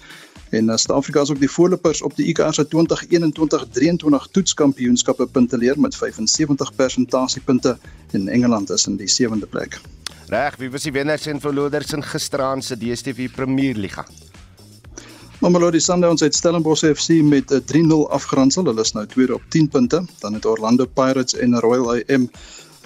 En 0.50 0.64
uh, 0.64 0.76
Suid-Afrika 0.76 1.20
is 1.20 1.30
ook 1.30 1.40
die 1.40 1.50
voorlopers 1.50 2.02
op 2.02 2.16
die 2.16 2.26
ICC 2.26 2.54
se 2.54 2.66
2021-23 4.26 4.30
toetskampioenskappe 4.30 5.26
punteleer 5.26 5.80
met 5.80 5.96
75 5.96 6.74
persentasiepunte 6.74 7.78
en 8.10 8.28
Engeland 8.28 8.70
is 8.70 8.86
in 8.86 8.96
die 8.96 9.10
7de 9.10 9.48
plek. 9.50 9.80
Reg, 10.26 10.56
wie 10.56 10.70
was 10.70 10.82
die 10.82 10.92
wenners 10.92 11.26
en 11.26 11.40
verloders 11.40 11.92
in 11.92 12.02
gisteraand 12.02 12.64
se 12.64 12.78
DStv 12.78 13.30
Premier 13.34 13.74
Liga? 13.74 14.06
Mamelodi 15.40 15.80
Sundowns 15.80 16.20
het 16.20 16.34
Stellenbosch 16.34 16.84
FC 16.84 17.08
met 17.22 17.50
'n 17.50 17.62
3-0 17.64 18.08
afgeronsel. 18.10 18.64
Hulle 18.64 18.80
is 18.80 18.92
nou 18.92 19.06
tweede 19.06 19.34
op 19.34 19.42
10 19.48 19.68
punte. 19.68 20.04
Dan 20.18 20.34
het 20.34 20.46
Orlando 20.46 20.86
Pirates 20.86 21.34
en 21.34 21.60
Royal 21.60 21.90
AM 21.90 22.30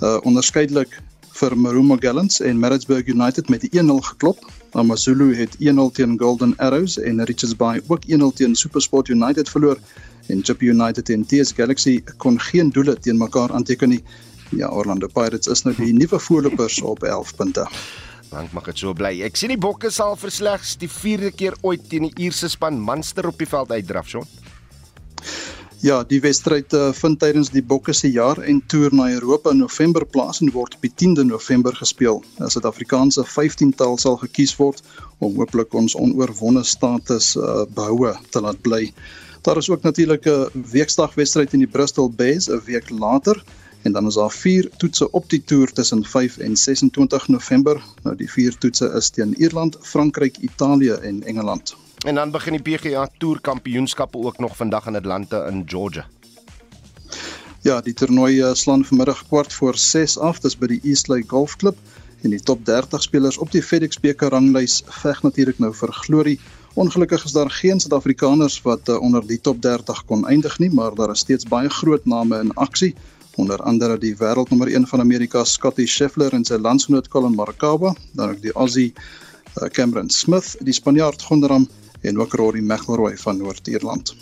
uh, 0.02 0.18
onderskeidelik 0.22 1.00
vir 1.40 1.56
Marumo 1.56 1.96
Gallants 2.00 2.40
en 2.44 2.58
Maritzburg 2.60 3.08
United 3.08 3.48
met 3.48 3.64
1-0 3.68 4.00
geklop. 4.12 4.44
AmaZulu 4.72 5.34
het 5.34 5.56
1-0 5.58 5.92
teen 5.96 6.18
Golden 6.20 6.56
Arrows 6.58 6.98
en 6.98 7.24
Richards 7.24 7.56
Bay 7.56 7.80
ook 7.86 8.04
1-0 8.06 8.32
teen 8.36 8.54
SuperSport 8.54 9.08
United 9.08 9.48
verloor 9.48 9.78
en 10.28 10.44
Chip 10.44 10.62
United 10.62 11.10
en 11.10 11.24
TS 11.26 11.52
Galaxy 11.56 12.02
kon 12.16 12.40
geen 12.40 12.70
doele 12.70 12.98
teen 12.98 13.18
mekaar 13.18 13.52
aanteken 13.52 13.88
nie 13.88 14.02
Ja, 14.50 14.68
Orlando 14.68 15.06
Pirates 15.06 15.46
is 15.46 15.62
nou 15.62 15.74
die 15.78 15.92
nuwe 15.94 16.18
voorlopers 16.18 16.80
op 16.82 17.04
11 17.06 17.34
punte. 17.38 17.66
Dank 18.30 18.50
mag 18.54 18.66
dit 18.66 18.82
so 18.82 18.94
bly. 18.94 19.12
Ek 19.26 19.38
sien 19.38 19.52
die 19.52 19.58
Bokke 19.58 19.92
sal 19.94 20.16
vir 20.18 20.32
slegs 20.34 20.74
die 20.78 20.90
4de 20.90 21.30
keer 21.34 21.54
ooit 21.66 21.86
teen 21.90 22.08
die 22.08 22.26
Ierse 22.26 22.50
span 22.50 22.78
Munster 22.82 23.28
op 23.30 23.38
die 23.38 23.46
veld 23.46 23.70
uitdraf, 23.70 24.10
Shaun. 24.10 24.26
Ja, 25.80 26.02
die 26.04 26.18
wedstryd 26.20 26.74
uh, 26.76 26.90
vind 26.92 27.16
tydens 27.22 27.48
die 27.54 27.62
Bokke 27.64 27.94
se 27.96 28.10
jaar 28.12 28.36
en 28.44 28.58
toer 28.68 28.92
na 28.92 29.06
Europa 29.14 29.54
in 29.54 29.62
November 29.62 30.04
plaas 30.04 30.42
en 30.44 30.50
word 30.52 30.74
op 30.76 30.84
die 30.84 30.92
10de 30.92 31.24
November 31.24 31.72
gespeel. 31.72 32.20
'n 32.36 32.52
Suid-Afrikaanse 32.52 33.24
15-tal 33.24 33.96
sal 33.96 34.18
gekies 34.20 34.52
word 34.58 34.84
om 35.24 35.40
hooplik 35.40 35.72
ons 35.72 35.96
onoorwonde 35.96 36.66
status 36.68 37.32
uh, 37.36 37.64
behoue 37.72 38.12
te 38.28 38.44
laat 38.44 38.60
bly. 38.60 38.92
Daar 39.40 39.56
is 39.56 39.70
ook 39.72 39.88
natuurlik 39.88 40.28
'n 40.28 40.64
weekdagwedstryd 40.68 41.56
in 41.56 41.64
die 41.64 41.72
Bristol 41.78 42.12
Bears 42.12 42.50
'n 42.50 42.60
week 42.68 42.90
later 42.90 43.40
en 43.82 43.92
dan 43.92 44.06
is 44.06 44.20
daar 44.20 44.32
vier 44.32 44.68
toetse 44.76 45.10
op 45.10 45.30
die 45.30 45.44
toer 45.44 45.72
tussen 45.72 46.04
5 46.04 46.38
en 46.38 46.56
26 46.56 47.28
November. 47.28 47.80
Nou 48.02 48.16
die 48.16 48.30
vier 48.30 48.52
toetse 48.58 48.92
is 48.96 49.10
teen 49.10 49.34
Ierland, 49.40 49.78
Frankryk, 49.80 50.36
Italië 50.36 50.92
en 50.92 51.22
Engeland. 51.22 51.76
En 52.00 52.14
dan 52.14 52.30
begin 52.30 52.56
die 52.56 52.62
PGA 52.62 53.08
Tour 53.18 53.40
Kampioenskappe 53.40 54.18
ook 54.18 54.38
nog 54.38 54.56
vandag 54.56 54.86
in 54.86 54.96
Atlanta 54.96 55.46
in 55.46 55.62
Georgia. 55.66 56.06
Ja, 57.60 57.80
die 57.80 57.92
toernooi 57.92 58.40
uh, 58.40 58.54
slaan 58.54 58.84
vanmiddag 58.84 59.26
kwart 59.26 59.52
voor 59.52 59.76
6 59.76 60.18
af, 60.18 60.38
dis 60.40 60.56
by 60.56 60.66
die 60.66 60.80
Eastlake 60.82 61.28
Golf 61.28 61.56
Club 61.60 61.76
en 62.24 62.32
die 62.32 62.40
top 62.40 62.64
30 62.64 63.02
spelers 63.02 63.36
op 63.38 63.52
die 63.52 63.60
FedEx 63.62 64.00
beker 64.00 64.32
ranglys 64.32 64.78
veg 65.02 65.20
natuurlik 65.22 65.60
nou 65.60 65.74
vir 65.76 65.92
glorie. 65.92 66.38
Ongelukkig 66.80 67.24
is 67.24 67.34
daar 67.36 67.50
geen 67.52 67.80
Suid-Afrikaners 67.80 68.56
wat 68.64 68.88
uh, 68.88 68.96
onder 68.96 69.26
die 69.26 69.40
top 69.40 69.60
30 69.62 70.00
kon 70.08 70.24
eindig 70.28 70.56
nie, 70.58 70.70
maar 70.72 70.96
daar 70.96 71.12
is 71.12 71.20
steeds 71.26 71.44
baie 71.44 71.68
groot 71.68 72.06
name 72.08 72.40
in 72.40 72.54
aksie, 72.56 72.94
onder 73.36 73.60
andere 73.60 73.98
die 74.00 74.14
wêreldnommer 74.16 74.72
1 74.72 74.88
van 74.88 75.04
Amerika, 75.04 75.44
Scottie 75.44 75.88
Scheffler 75.88 76.32
en 76.32 76.48
sy 76.48 76.56
landsgenoot 76.56 77.12
Colin 77.12 77.36
Morikawa, 77.36 77.92
dan 78.16 78.32
ook 78.32 78.40
die 78.40 78.56
Aussie 78.56 78.94
uh, 79.60 79.68
Cameron 79.68 80.08
Smith, 80.08 80.56
die 80.64 80.72
Spanjaard 80.72 81.28
Gondram 81.28 81.68
en 82.00 82.18
ook 82.18 82.32
Rory 82.32 82.60
McIlroy 82.60 83.16
van 83.16 83.36
Noord-Ierland. 83.36 84.14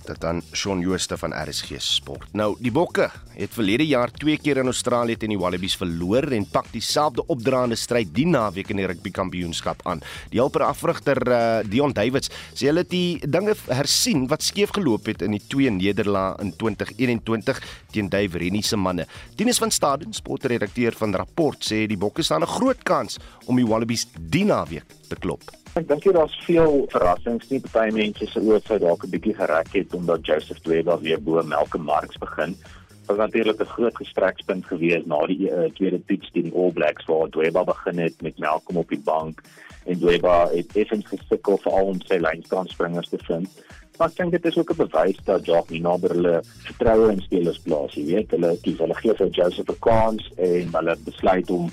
Dit 0.00 0.20
dan 0.20 0.40
Shaun 0.52 0.80
Jooste 0.80 1.18
van 1.20 1.34
RSG 1.36 1.76
Sport. 1.78 2.32
Nou, 2.32 2.54
die 2.58 2.72
Bokke 2.72 3.10
het 3.36 3.52
verlede 3.52 3.84
jaar 3.86 4.10
twee 4.10 4.38
keer 4.40 4.58
in 4.62 4.70
Australië 4.70 5.16
teen 5.20 5.34
die 5.34 5.38
Wallabies 5.38 5.76
verloor 5.76 6.24
en 6.32 6.46
pak 6.50 6.70
dieselfde 6.72 7.26
opdraande 7.30 7.76
stryd 7.76 8.14
die 8.16 8.24
naweek 8.26 8.72
in 8.72 8.80
die 8.80 8.88
rugby 8.88 9.12
kampioenskap 9.14 9.84
aan. 9.88 10.00
Die 10.32 10.40
helper 10.40 10.64
afrigter 10.66 11.20
uh, 11.28 11.40
Dion 11.68 11.92
Davids 11.94 12.32
sê 12.54 12.70
hulle 12.70 12.82
het 12.86 12.90
die 12.90 13.20
dinge 13.28 13.54
hersien 13.68 14.24
wat 14.32 14.42
skeef 14.46 14.72
geloop 14.78 15.12
het 15.12 15.22
in 15.26 15.36
die 15.36 15.42
twee 15.52 15.70
nederlae 15.70 16.32
in 16.42 16.54
2021 16.56 17.62
teen 17.92 18.10
Dave 18.10 18.40
Rennie 18.40 18.64
se 18.64 18.80
manne. 18.80 19.06
Tinus 19.36 19.60
van 19.60 19.70
Staden, 19.70 20.16
sportredakteur 20.16 20.96
van 20.96 21.14
Rapport, 21.14 21.60
sê 21.60 21.84
die 21.86 22.00
Bokke 22.00 22.24
staan 22.24 22.42
'n 22.42 22.54
groot 22.56 22.82
kans 22.82 23.20
om 23.46 23.56
die 23.56 23.68
Wallabies 23.68 24.08
die 24.18 24.44
naweek 24.44 24.88
te 25.08 25.16
klop. 25.16 25.44
Ek 25.78 25.86
dink 25.86 26.02
hier 26.02 26.16
daar's 26.16 26.34
veel 26.42 26.80
verrassings 26.90 27.46
nie. 27.50 27.60
Party 27.62 27.94
mense 27.94 28.26
se 28.26 28.40
oë 28.42 28.58
sou 28.66 28.78
dalk 28.82 29.04
'n 29.06 29.10
bietjie 29.12 29.34
gereg 29.38 29.68
het 29.72 29.94
omdat 29.94 30.26
Joseph 30.26 30.58
Dweba 30.64 30.98
weer 30.98 31.20
bo 31.22 31.42
Malcolm 31.42 31.84
Marx 31.84 32.18
begin. 32.18 32.56
Was 33.06 33.16
natuurlik 33.16 33.60
'n 33.60 33.74
groot 33.74 33.96
gestrekspunt 33.96 34.66
geweest 34.66 35.06
na 35.06 35.26
die 35.26 35.46
uh, 35.46 35.70
tweede 35.78 36.00
toets 36.06 36.30
teen 36.30 36.50
die 36.50 36.54
All 36.54 36.72
Blacks 36.72 37.06
waar 37.06 37.28
Dweba 37.28 37.62
begin 37.64 37.98
het 37.98 38.22
met 38.22 38.38
Malcolm 38.38 38.78
op 38.78 38.88
die 38.88 38.98
bank 39.04 39.42
en 39.86 39.98
Dweba 39.98 40.48
het 40.50 40.76
effens 40.76 41.06
gesukkel 41.06 41.58
veral 41.58 41.86
om 41.86 42.00
sy 42.02 42.18
lynstaanspringers 42.18 43.08
te 43.08 43.18
vind. 43.18 43.48
Maar 43.98 44.08
ek 44.08 44.16
dink 44.16 44.32
dit 44.32 44.44
is 44.44 44.58
ook 44.58 44.70
'n 44.70 44.76
bewys 44.76 45.18
dat 45.24 45.46
Jock 45.46 45.70
nie 45.70 45.80
nader 45.80 46.10
hulle 46.10 46.42
vertroue 46.42 47.12
in 47.12 47.20
spelers 47.20 47.58
plaas, 47.58 47.94
jy 47.94 48.04
weet. 48.04 48.30
Hulle 48.30 48.58
kies 48.62 48.78
hulle 48.78 48.94
gee 48.94 49.14
vir 49.14 49.28
Joseph 49.28 49.70
'n 49.70 49.78
kans 49.78 50.32
en 50.36 50.74
hulle 50.74 50.96
besluit 51.04 51.50
om 51.50 51.70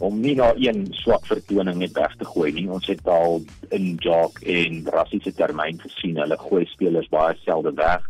om 0.00 0.20
nie 0.20 0.34
na 0.34 0.52
een 0.56 0.86
swak 0.96 1.26
vertoning 1.28 1.76
net 1.78 1.92
weg 1.92 2.14
te 2.16 2.24
gooi 2.24 2.52
nie. 2.56 2.66
Ons 2.72 2.88
het 2.88 3.02
al 3.08 3.42
in 3.76 3.98
Jock 4.00 4.40
en 4.40 4.80
Rassie 4.94 5.20
se 5.20 5.32
termyn 5.36 5.80
gesien, 5.82 6.16
hulle 6.16 6.38
gooi 6.40 6.64
spelers 6.72 7.10
baie 7.12 7.36
selde 7.44 7.74
weg. 7.76 8.06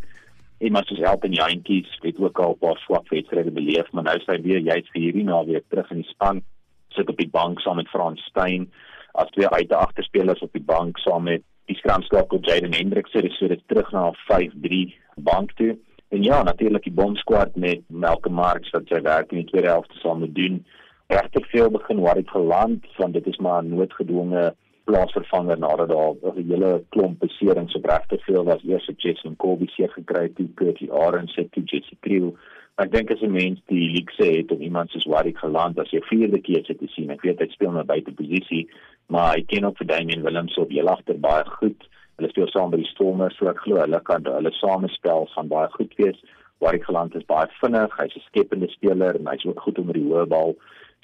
En 0.61 0.71
maar 0.71 0.85
soos 0.87 1.03
Elton 1.03 1.35
Jantjies 1.35 1.91
het 2.05 2.19
ook 2.19 2.39
al 2.39 2.55
'n 2.55 2.61
paar 2.63 2.79
swak 2.85 3.09
wedstryde 3.09 3.51
beleef, 3.51 3.91
maar 3.91 4.03
nou 4.03 4.19
sy 4.19 4.41
weer 4.41 4.61
jy's 4.61 4.89
vir 4.93 5.01
hierdie 5.01 5.23
naweek 5.23 5.65
terug 5.69 5.91
in 5.91 6.01
die 6.01 6.11
span 6.11 6.41
sit 6.89 7.09
op 7.09 7.17
die 7.17 7.29
bank 7.29 7.59
saam 7.59 7.75
met 7.75 7.89
Frans 7.89 8.21
Steyn 8.21 8.71
as 9.13 9.29
twee 9.29 9.47
uit 9.47 9.71
agterspelers 9.73 10.41
op 10.41 10.53
die 10.53 10.63
bank 10.63 10.97
saam 10.97 11.23
met 11.23 11.43
die 11.65 11.75
skramskakel 11.75 12.39
Jaden 12.41 12.73
Hendricks 12.73 13.13
het 13.13 13.31
so 13.31 13.47
dit 13.47 13.61
terug 13.67 13.91
na 13.91 14.11
5-3 14.31 14.93
bank 15.15 15.51
toe. 15.51 15.77
En 16.09 16.23
ja, 16.23 16.43
natuurlik 16.43 16.83
die 16.83 16.93
bomskwad 16.93 17.55
met 17.55 17.81
Malcolm 17.87 18.35
Marx 18.35 18.69
wat 18.69 18.87
sy 18.87 19.01
werk 19.01 19.31
in 19.31 19.43
die 19.43 19.49
tweede 19.51 19.67
helfte 19.67 19.97
saam 19.99 20.19
moet 20.19 20.35
doen 20.35 20.65
regtig 21.11 21.49
veel 21.49 21.69
begin 21.71 21.99
waar 21.99 22.15
dit 22.15 22.29
geland 22.29 22.85
want 22.97 23.13
dit 23.13 23.27
is 23.27 23.37
maar 23.37 23.63
'n 23.63 23.75
noodgedwonge 23.75 24.55
plaasvervanger 24.83 25.59
nadat 25.59 25.89
daar 25.89 26.13
'n 26.35 26.47
hele 26.51 26.83
klomp 26.89 27.19
beserings 27.19 27.75
op 27.75 27.85
regtig 27.85 28.23
veel 28.23 28.43
was. 28.43 28.63
Eers 28.63 28.85
het 28.85 29.01
Jason 29.01 29.35
Kobe 29.35 29.67
seer 29.67 29.89
gekry 29.89 30.29
toe 30.35 30.47
Curtis 30.53 30.89
Arons 30.89 31.35
het 31.35 31.51
toe 31.51 31.63
Jesse 31.63 31.95
Kriel 31.99 32.35
ek 32.81 32.91
dink 32.91 33.11
as 33.11 33.21
'n 33.21 33.31
mens 33.31 33.59
die 33.67 33.89
league 33.95 34.13
sê 34.19 34.37
het 34.37 34.51
om 34.51 34.61
iemand 34.61 34.89
soos 34.89 35.05
Warwick 35.05 35.37
geland 35.37 35.79
as 35.79 35.91
jy 35.91 36.01
vierde 36.01 36.39
keer 36.39 36.63
sit 36.65 36.79
te 36.79 36.87
sien 36.87 37.09
ek 37.09 37.21
weet 37.21 37.39
hy 37.39 37.47
speel 37.47 37.71
nou 37.71 37.83
buite 37.83 38.11
posisie 38.11 38.69
maar 39.07 39.35
hy 39.35 39.41
ken 39.41 39.65
ook 39.65 39.77
vir 39.77 39.87
Damian 39.87 40.23
Williams 40.23 40.57
op 40.57 40.69
heel 40.69 40.87
agter 40.87 41.19
baie 41.19 41.45
goed. 41.45 41.87
Hulle 42.15 42.29
speel 42.29 42.47
saam 42.47 42.71
by 42.71 42.77
die 42.77 42.91
Stormers 42.93 43.35
so 43.37 43.49
ek 43.49 43.59
glo 43.65 43.75
hulle 43.75 43.99
kan 44.01 44.23
hulle 44.23 44.51
samespel 44.51 45.27
gaan 45.35 45.47
baie 45.47 45.67
goed 45.75 45.93
wees. 45.97 46.19
Warwick 46.59 46.85
geland 46.85 47.15
is 47.15 47.25
baie 47.25 47.47
vinnig 47.59 47.97
hy's 47.99 48.15
'n 48.15 48.27
skepende 48.29 48.69
speler 48.69 49.15
en 49.15 49.27
hy's 49.27 49.45
ook 49.45 49.59
goed 49.59 49.79
onder 49.79 49.93
die 49.93 50.07
hoë 50.07 50.27
bal 50.27 50.55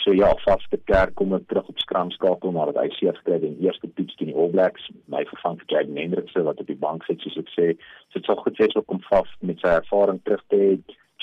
So 0.03 0.13
ja, 0.13 0.29
vaste 0.43 0.77
kerk 0.85 1.15
kom 1.17 1.33
ek 1.33 1.47
terug 1.49 1.69
op 1.71 1.79
skramskakel 1.81 2.53
maar 2.53 2.69
dat 2.71 2.83
hy 2.83 2.91
seer 2.95 3.15
gekry 3.17 3.39
het 3.39 3.47
in 3.47 3.57
eerste 3.65 3.89
toets 3.97 4.15
teen 4.19 4.29
die 4.29 4.37
All 4.37 4.51
Blacks. 4.53 4.85
My 5.11 5.23
vervang 5.29 5.57
vir 5.63 5.73
Jaden 5.73 5.97
Hendricks 5.97 6.37
wat 6.37 6.61
op 6.61 6.69
die 6.69 6.77
bank 6.83 7.07
sit 7.07 7.23
soos 7.25 7.39
ek 7.41 7.49
sê. 7.55 7.67
So 8.11 8.19
dit 8.19 8.29
sou 8.29 8.37
goed 8.43 8.61
wees 8.61 8.77
om 8.83 9.01
vas 9.09 9.35
met 9.49 9.61
sy 9.63 9.73
ervaring 9.79 10.21
terug 10.23 10.43
te 10.53 10.61
hê. 10.61 10.71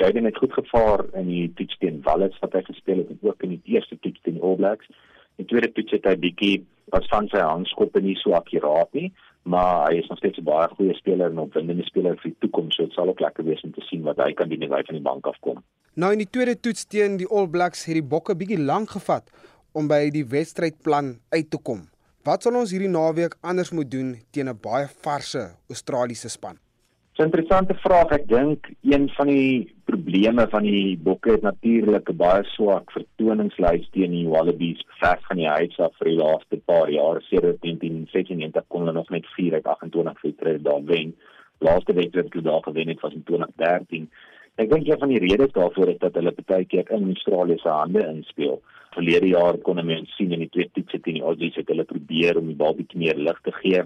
Jaden 0.01 0.27
het 0.27 0.41
goed 0.43 0.57
gevaar 0.59 1.07
in 1.21 1.31
die 1.31 1.47
toets 1.61 1.79
teen 1.79 2.03
Wallis 2.07 2.39
wat 2.43 2.57
hy 2.59 2.65
gespeel 2.67 3.05
het 3.05 3.15
en 3.15 3.29
ook 3.31 3.47
in 3.47 3.55
die 3.55 3.77
eerste 3.77 3.99
toets 4.03 4.27
teen 4.27 4.41
die 4.41 4.43
All 4.43 4.59
Blacks. 4.59 4.91
In 5.39 5.47
tweede 5.51 5.71
toets 5.77 5.95
het 5.95 6.11
hy 6.11 6.17
bietjie 6.27 6.57
wat 6.93 7.07
van 7.13 7.31
sy 7.31 7.41
hangskoppe 7.43 8.03
nie 8.03 8.17
so 8.21 8.35
akkuraat 8.37 8.91
nie, 8.99 9.13
maar 9.45 9.91
hy 9.91 9.99
is 10.01 10.09
nog 10.09 10.19
steeds 10.19 10.39
'n 10.39 10.45
baie 10.45 10.69
goeie 10.69 10.95
speler 10.95 11.27
en 11.27 11.35
'n 11.35 11.47
opwindende 11.47 11.85
speler 11.85 12.17
vir 12.17 12.31
die 12.31 12.37
toekoms. 12.39 12.75
So 12.75 12.85
dit 12.85 12.93
sal 12.93 13.09
ook 13.09 13.21
lekker 13.21 13.45
wees 13.45 13.63
om 13.63 13.73
te 13.73 13.81
sien 13.81 14.03
wat 14.03 14.17
hy 14.17 14.33
kan 14.33 14.49
doen 14.49 14.59
wanneer 14.59 14.79
hy 14.79 14.85
van 14.85 14.95
die 14.95 15.05
bank 15.11 15.27
afkom. 15.27 15.63
Nou 15.95 16.13
in 16.13 16.19
die 16.19 16.31
tweede 16.31 16.61
toets 16.61 16.85
teen 16.85 17.17
die 17.17 17.29
All 17.29 17.49
Blacks 17.49 17.85
het 17.85 17.95
die 17.95 18.03
Bokke 18.03 18.37
bietjie 18.37 18.59
lank 18.59 18.91
gevat 18.91 19.31
om 19.73 19.89
by 19.89 20.11
die 20.11 20.25
wedstrydplan 20.25 21.19
uit 21.29 21.51
te 21.51 21.59
kom. 21.59 21.89
Wat 22.25 22.43
sal 22.43 22.57
ons 22.57 22.71
hierdie 22.71 22.89
naweek 22.89 23.37
anders 23.41 23.71
moet 23.71 23.91
doen 23.91 24.17
teen 24.31 24.49
'n 24.49 24.59
baie 24.61 24.89
varse 25.03 25.51
Australiese 25.69 26.29
span? 26.29 26.64
'n 27.17 27.23
Interessante 27.23 27.75
vraag. 27.75 28.11
Ek 28.11 28.25
dink 28.29 28.71
een 28.83 29.05
van 29.15 29.29
die 29.31 29.75
probleme 29.87 30.49
van 30.51 30.65
die 30.67 30.99
Bokke 30.99 31.31
het 31.31 31.43
natuurlik 31.47 32.11
'n 32.11 32.17
baie 32.17 32.43
swak 32.45 32.91
vertoningslys 32.91 33.87
teen 33.91 34.11
die 34.11 34.29
Wallabies 34.29 34.83
vers 34.99 35.23
van 35.29 35.37
die 35.37 35.47
huis 35.47 35.79
af 35.79 35.95
vir 35.99 36.09
die 36.11 36.17
laaste 36.17 36.57
paar 36.65 36.91
jare. 36.91 37.21
Sedert 37.21 37.61
1996 37.63 38.65
kon 38.67 38.81
hulle 38.81 38.93
nog 38.93 39.11
net 39.11 39.27
4 39.37 39.55
uit 39.55 39.67
28 39.67 40.23
wedstryde 40.23 40.63
daar 40.63 40.85
wen. 40.85 41.15
Laaste 41.59 41.93
wedstryd 41.93 42.25
wat 42.25 42.33
hulle 42.33 42.51
daar 42.51 42.63
gewen 42.63 42.89
het 42.89 43.01
was 43.01 43.13
in 43.13 43.23
2013. 43.23 44.11
Ek 44.55 44.71
dink 44.71 44.87
een 44.87 44.99
van 44.99 45.09
die 45.09 45.19
redes 45.19 45.53
daarvoor 45.53 45.89
is 45.89 45.99
dat 45.99 46.15
hulle 46.15 46.35
baie 46.47 46.65
keer 46.65 46.91
in 46.91 47.05
Australië 47.05 47.59
se 47.59 47.69
hande 47.69 48.07
inspel. 48.07 48.63
Verlede 48.91 49.27
jaar 49.27 49.57
kon 49.59 49.87
mense 49.87 50.13
sien 50.13 50.33
in 50.33 50.39
die 50.39 50.51
twee 50.51 50.71
toetse 50.73 51.01
teen 51.01 51.15
die 51.15 51.23
Aussies 51.23 51.55
het 51.55 51.69
hulle 51.69 51.85
probeer 51.85 52.39
om 52.39 52.47
die 52.47 52.57
bal 52.57 52.75
bietjie 52.75 52.99
meer 52.99 53.17
lig 53.17 53.41
te 53.43 53.53
gee. 53.53 53.83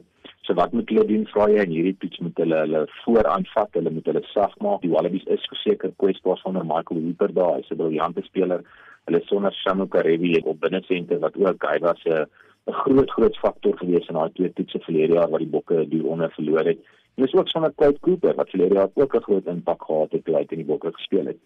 So 0.48 0.54
wat 0.54 0.72
moet 0.72 0.88
hulle 0.88 1.04
doen? 1.04 1.26
Vra 1.28 1.44
jy 1.52 1.60
in 1.60 1.72
hierdie 1.76 1.96
toets 2.00 2.22
moet 2.24 2.38
hulle 2.40 2.58
hulle 2.62 2.78
vooraanvat, 3.02 3.74
hulle 3.76 3.90
moet 3.92 4.06
hulle 4.08 4.22
sag 4.30 4.54
maak. 4.64 4.78
Die 4.80 4.92
Wallabies 4.94 5.26
is 5.34 5.44
verseker 5.52 5.90
kwesbaar 6.00 6.40
sonder 6.40 6.64
Michael 6.64 7.02
Hooper 7.04 7.34
daar. 7.36 7.58
Hy's 7.58 7.68
'n 7.74 7.76
briljante 7.76 8.24
speler. 8.24 8.64
Hulle 9.04 9.20
sonder 9.26 9.52
Shamu 9.52 9.86
Karevi 9.92 10.40
op 10.44 10.60
binnesenter 10.62 11.20
wat 11.20 11.36
ook 11.36 11.66
hy 11.68 11.76
was 11.84 12.00
'n 12.06 12.24
'n 12.68 12.78
groot 12.80 13.10
groot 13.10 13.36
faktor 13.44 13.76
gewees 13.76 14.08
in 14.08 14.14
daai 14.14 14.32
twee 14.32 14.52
toetse 14.52 14.80
verlede 14.88 15.14
jaar 15.20 15.30
wat 15.30 15.44
die 15.44 15.52
Bokke 15.56 15.84
die 15.88 16.02
onder 16.02 16.30
verloor 16.30 16.64
het. 16.64 16.78
En 17.16 17.24
dis 17.24 17.34
ook 17.34 17.48
sonder 17.48 17.72
Kate 17.76 18.00
Cooper 18.00 18.34
wat 18.34 18.50
verlede 18.50 18.74
jaar 18.74 18.90
ook 18.94 19.14
'n 19.14 19.26
groot 19.28 19.46
impak 19.46 19.82
gehad 19.84 20.12
het 20.12 20.24
toe 20.24 20.34
hy 20.34 20.46
in 20.48 20.64
die 20.64 20.70
Bokke 20.72 20.92
gespeel 20.92 21.26
het. 21.26 21.38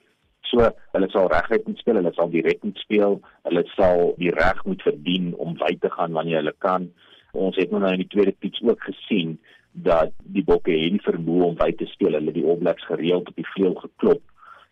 So, 0.42 0.58
hulle 0.92 1.08
sal 1.10 1.26
reguit 1.26 1.66
moet 1.66 1.78
speel, 1.78 1.94
hulle 1.94 2.12
sal 2.12 2.30
direk 2.30 2.62
moet 2.62 2.78
speel, 2.78 3.20
hulle 3.42 3.62
sal 3.66 4.14
die 4.16 4.30
reg 4.30 4.64
moet 4.64 4.82
verdien 4.82 5.34
om 5.34 5.58
wyd 5.58 5.80
te 5.80 5.90
gaan 5.90 6.12
wanneer 6.12 6.36
hulle 6.36 6.54
kan. 6.58 6.92
Ons 7.32 7.56
het 7.56 7.70
nou 7.70 7.80
in 7.88 8.02
die 8.02 8.10
tweede 8.12 8.34
toets 8.44 8.60
ook 8.62 8.82
gesien 8.84 9.38
dat 9.72 10.10
die 10.34 10.44
Bokke 10.44 10.74
hierdie 10.76 11.00
vermoë 11.00 11.46
om 11.46 11.54
wyd 11.56 11.78
te 11.80 11.86
speel, 11.88 12.12
hulle 12.18 12.34
die 12.34 12.44
All 12.44 12.58
Blacks 12.60 12.84
gereeld 12.84 13.30
op 13.30 13.38
die 13.40 13.46
vleuel 13.54 13.78
geklop. 13.80 14.20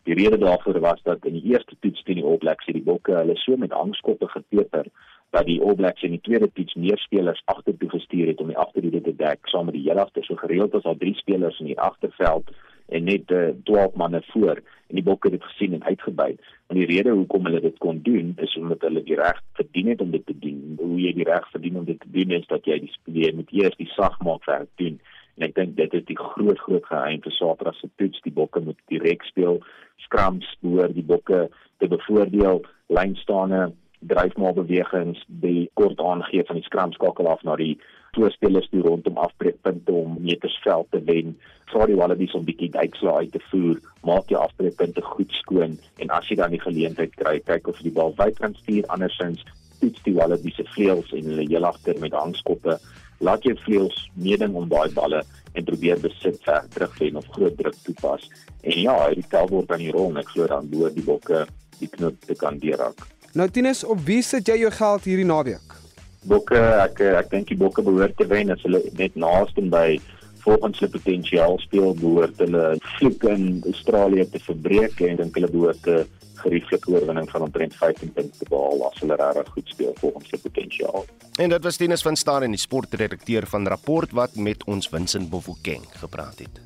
Die 0.09 0.17
rede 0.19 0.37
daarvoor 0.39 0.81
was 0.85 1.01
dat 1.07 1.25
in 1.25 1.39
die 1.39 1.53
eerste 1.55 1.77
toets 1.81 2.03
teen 2.05 2.21
die 2.21 2.25
All 2.25 2.37
Blacks 2.43 2.69
het 2.69 2.77
die 2.77 2.85
Bokke 2.85 3.17
hulle 3.17 3.37
so 3.41 3.57
met 3.57 3.73
hangskoppe 3.73 4.29
gepeper 4.29 4.93
dat 5.33 5.47
die 5.49 5.57
All 5.63 5.75
Blacks 5.75 6.05
in 6.05 6.13
die 6.19 6.21
tweede 6.27 6.51
toets 6.53 6.75
meer 6.75 7.01
spelers 7.01 7.41
agtertoe 7.45 7.89
gestuur 7.95 8.27
het 8.35 8.41
om 8.45 8.53
die 8.53 8.61
agterhoede 8.61 9.01
te 9.09 9.17
dek 9.17 9.49
saam 9.49 9.71
met 9.71 9.79
die 9.79 9.87
hele 9.87 10.05
agter 10.05 10.25
so 10.29 10.37
gereeld 10.37 10.77
as 10.77 10.85
al 10.85 11.01
drie 11.01 11.15
spelers 11.17 11.61
in 11.65 11.73
die 11.73 11.81
agterveld 11.81 12.53
en 12.91 13.07
net 13.07 13.31
uh, 13.31 13.49
12 13.69 13.95
manne 13.95 14.23
voor 14.33 14.61
en 14.91 14.99
die 14.99 15.07
bokke 15.07 15.31
het 15.31 15.39
dit 15.39 15.49
gesien 15.49 15.77
en 15.77 15.85
uitgebuit. 15.85 16.41
En 16.67 16.79
die 16.79 16.87
rede 16.91 17.15
hoekom 17.15 17.47
hulle 17.47 17.61
dit 17.63 17.79
kon 17.79 18.01
doen 18.03 18.33
is 18.43 18.57
omdat 18.59 18.83
hulle 18.87 19.03
die 19.07 19.19
reg 19.19 19.39
verdien 19.59 19.93
het 19.93 20.01
om 20.01 20.11
dit 20.11 20.27
te 20.27 20.35
doen. 20.39 20.75
Hoe 20.81 20.99
jy 20.99 21.13
die 21.15 21.27
reg 21.29 21.47
verdien 21.55 21.79
om 21.79 21.87
dit 21.87 22.01
te 22.01 22.11
doen 22.11 22.35
is 22.39 22.47
dat 22.51 22.67
jy 22.67 22.81
die 22.83 22.93
speler 22.97 23.37
moet 23.39 23.53
eers 23.55 23.79
die 23.79 23.91
sagmaakwerk 23.95 24.71
doen. 24.83 24.99
En 25.39 25.47
ek 25.47 25.55
dink 25.55 25.77
dit 25.79 25.95
is 25.95 26.07
die 26.09 26.19
groot 26.19 26.59
groot 26.67 26.87
geheim 26.91 27.23
vir 27.23 27.37
Saterdag 27.37 27.79
se 27.79 27.91
toets. 28.03 28.23
Die 28.27 28.35
bokke 28.35 28.63
moet 28.65 28.79
direk 28.93 29.23
speel, 29.31 29.63
scrums 30.07 30.49
behoort 30.65 30.97
die 30.99 31.07
bokke 31.07 31.47
te 31.79 31.89
bevoordeel, 31.89 32.65
lynstaane 32.91 33.71
dryfmaalbewegings 34.11 35.23
die 35.43 35.71
kort 35.79 36.01
aangee 36.01 36.45
van 36.49 36.59
die 36.59 36.67
scrum 36.67 36.93
skakel 36.97 37.29
af 37.29 37.43
na 37.45 37.57
die 37.61 37.75
twee 38.17 38.31
spelers 38.35 38.69
toe 38.73 38.83
rondom 38.83 39.19
afbreekpunte 39.23 39.93
om 39.93 40.17
metersveld 40.21 40.91
te 40.91 41.01
wen. 41.07 41.37
Vra 41.71 41.87
die 41.87 41.99
Wallabies 41.99 42.35
om 42.35 42.45
bietjie 42.45 42.71
duikslae 42.75 43.27
uit 43.27 43.33
te 43.33 43.43
voer, 43.51 43.79
maak 44.07 44.31
jy 44.33 44.41
afbreekpunte 44.41 45.05
goed 45.13 45.33
skoon 45.39 45.79
en 46.03 46.13
as 46.17 46.29
jy 46.31 46.41
dan 46.41 46.55
die 46.55 46.63
geleentheid 46.63 47.15
kry, 47.21 47.39
kyk 47.47 47.71
of 47.71 47.79
jy 47.79 47.91
die 47.91 47.97
bal 48.01 48.15
wyd 48.19 48.39
kan 48.43 48.57
stuur 48.63 48.89
andersins 48.95 49.45
toets 49.81 50.03
die 50.05 50.15
Wallabies 50.15 50.59
se 50.61 50.67
vleuels 50.75 51.13
en 51.17 51.31
hulle 51.33 51.47
heel 51.49 51.67
agter 51.69 51.99
met 52.03 52.17
hangskoppe. 52.17 52.77
Laat 53.25 53.45
jou 53.45 53.57
vleuels 53.65 53.99
meeding 54.17 54.57
om 54.57 54.69
daai 54.69 54.93
balle 54.97 55.23
en 55.57 55.67
probeer 55.67 56.01
besit 56.01 56.39
ver 56.45 56.67
terugwen 56.75 57.17
of 57.21 57.29
groot 57.35 57.57
druk 57.59 57.77
toepas. 57.85 58.29
En 58.63 58.77
ja, 58.81 58.97
die 59.17 59.27
tel 59.33 59.49
word 59.51 59.73
aan 59.73 59.85
die 59.85 59.93
rol 59.95 60.13
en 60.13 60.21
ek 60.23 60.33
glo 60.35 60.49
dan 60.51 60.69
loer 60.73 60.95
die 60.95 61.05
bokke 61.05 61.47
die 61.81 61.89
knop 61.97 62.21
te 62.29 62.37
kan 62.37 62.61
deurraak. 62.61 63.07
Nou 63.39 63.49
Tinus, 63.49 63.85
op 63.87 64.01
wie 64.05 64.23
sit 64.27 64.49
jy 64.51 64.61
jou 64.65 64.73
geld 64.75 65.07
hierdie 65.09 65.29
naweek? 65.29 65.77
Bokke, 66.29 66.59
ek 66.85 67.01
ek 67.01 67.31
dink 67.33 67.49
die 67.49 67.57
Bokke 67.57 67.83
behoort 67.83 68.17
te 68.19 68.27
wen 68.29 68.53
as 68.53 68.61
hulle 68.67 68.83
net 68.99 69.15
naaste 69.17 69.63
by 69.73 69.97
volgens 70.45 70.81
hulle 70.81 70.93
potensiaal 70.93 71.59
speel 71.63 71.95
behoort 71.97 72.41
hulle 72.45 72.65
vloek 72.97 73.25
in 73.33 73.47
Australië 73.69 74.27
te 74.33 74.41
verbreek 74.45 75.01
en 75.09 75.21
dink 75.21 75.39
hulle 75.39 75.53
behoort 75.53 75.87
'n 75.89 76.05
gerieflike 76.41 76.91
oorwinning 76.93 77.29
van 77.31 77.43
omtrent 77.43 77.75
15 77.77 78.13
punte 78.13 78.39
te 78.39 78.47
behaal 78.49 78.85
as 78.89 79.01
hulle 79.01 79.17
regtig 79.17 79.49
goed 79.53 79.69
speel 79.69 79.95
volgens 80.01 80.31
hulle 80.31 80.43
potensiaal. 80.43 81.05
En 81.37 81.49
dit 81.49 81.63
was 81.65 81.77
Dennis 81.77 82.03
van 82.03 82.17
Staden 82.17 82.49
en 82.49 82.57
die 82.57 82.61
sportredakteur 82.61 83.47
van 83.47 83.69
Rapport 83.69 84.11
wat 84.13 84.37
met 84.37 84.65
ons 84.65 84.89
Vincent 84.89 85.31
Bofokeng 85.31 85.85
gepraat 86.01 86.39
het. 86.39 86.61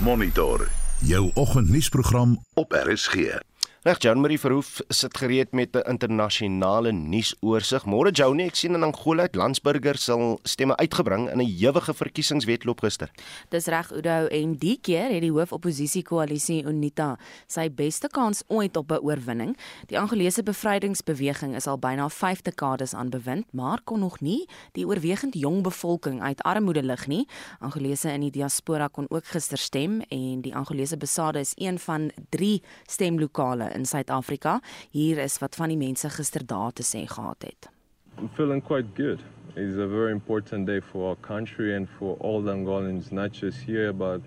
Monitor 0.00 0.68
jou 1.00 1.30
oggendnuusprogram 1.34 2.44
op 2.54 2.72
RSG. 2.72 3.47
Reg 3.88 4.02
Jan 4.02 4.20
Marie 4.20 4.36
Verhoef 4.36 4.82
sit 4.92 5.16
gereed 5.16 5.52
met 5.52 5.72
'n 5.72 5.88
internasionale 5.88 6.92
nuusoorseig. 6.92 7.86
Môre 7.86 8.10
Johnny, 8.10 8.44
ek 8.44 8.54
sien 8.54 8.74
in 8.74 8.82
Angola 8.82 9.22
het 9.22 9.34
landsburgers 9.34 10.04
sal 10.04 10.38
stemme 10.42 10.76
uitgebring 10.76 11.30
in 11.30 11.38
'n 11.38 11.56
ewige 11.64 11.94
verkiesingswetloop 11.94 12.80
gister. 12.80 13.10
Dis 13.48 13.66
reg 13.66 13.90
Udo 13.92 14.26
en 14.26 14.56
die 14.56 14.78
keer 14.80 15.08
het 15.10 15.20
die 15.20 15.32
hoofoppositiekoalisie 15.32 16.64
UNITA 16.64 17.18
sy 17.46 17.70
beste 17.70 18.08
kans 18.08 18.42
ooit 18.48 18.76
op 18.76 18.90
'n 18.92 19.00
oorwinning. 19.00 19.56
Die 19.86 19.98
Angolese 19.98 20.42
bevrydingsbeweging 20.42 21.54
is 21.54 21.66
al 21.66 21.78
byna 21.78 22.08
5 22.08 22.42
dekades 22.42 22.94
aan 22.94 23.08
bewind, 23.08 23.46
maar 23.52 23.80
kon 23.84 24.00
nog 24.00 24.20
nie 24.20 24.48
die 24.72 24.86
oorwegend 24.86 25.34
jong 25.34 25.62
bevolking 25.62 26.22
uit 26.22 26.42
armoede 26.42 26.82
lig 26.82 27.06
nie. 27.06 27.28
Angolese 27.58 28.12
in 28.12 28.20
die 28.20 28.30
diaspora 28.30 28.88
kon 28.88 29.06
ook 29.08 29.24
gister 29.24 29.58
stem 29.58 30.00
en 30.08 30.40
die 30.40 30.54
Angolese 30.54 30.96
besade 30.96 31.38
is 31.38 31.52
een 31.56 31.78
van 31.78 32.10
3 32.28 32.62
stemlokale 32.86 33.76
in 33.78 33.86
Suid-Afrika. 33.86 34.60
Hier 34.90 35.18
is 35.22 35.38
wat 35.38 35.56
van 35.56 35.72
die 35.72 35.78
mense 35.78 36.10
gister 36.10 36.44
daar 36.46 36.72
te 36.72 36.82
sê 36.82 37.06
gehad 37.06 37.42
het. 37.46 37.70
I'm 38.18 38.28
feeling 38.34 38.62
quite 38.62 38.88
good. 38.94 39.20
It's 39.56 39.76
a 39.76 39.86
very 39.86 40.12
important 40.12 40.66
day 40.66 40.80
for 40.80 41.08
our 41.08 41.16
country 41.16 41.74
and 41.74 41.88
for 41.98 42.16
all 42.20 42.42
the 42.42 42.52
Angolans, 42.52 43.10
not 43.10 43.32
just 43.32 43.58
here, 43.66 43.92
but 43.92 44.20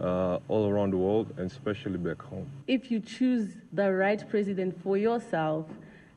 uh, 0.00 0.38
all 0.48 0.68
around 0.68 0.92
the 0.92 0.96
world, 0.96 1.26
and 1.36 1.50
especially 1.50 1.98
back 1.98 2.22
home. 2.22 2.46
If 2.66 2.90
you 2.90 3.00
choose 3.00 3.56
the 3.72 3.92
right 3.92 4.22
president 4.28 4.80
for 4.82 4.96
yourself, 4.96 5.66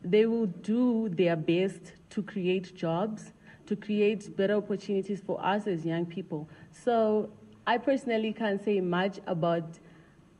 they 0.04 0.26
will 0.26 0.48
do 0.48 1.10
their 1.10 1.36
best 1.36 1.94
to 2.12 2.22
create 2.24 2.76
jobs, 2.76 3.34
to 3.68 3.76
create 3.76 4.36
better 4.36 4.56
opportunities 4.56 5.22
for 5.26 5.44
us 5.44 5.68
as 5.68 5.86
young 5.86 6.06
people. 6.06 6.48
So 6.72 7.30
I 7.66 7.78
personally 7.78 8.34
can't 8.34 8.64
say 8.64 8.82
much 8.82 9.20
about 9.28 9.80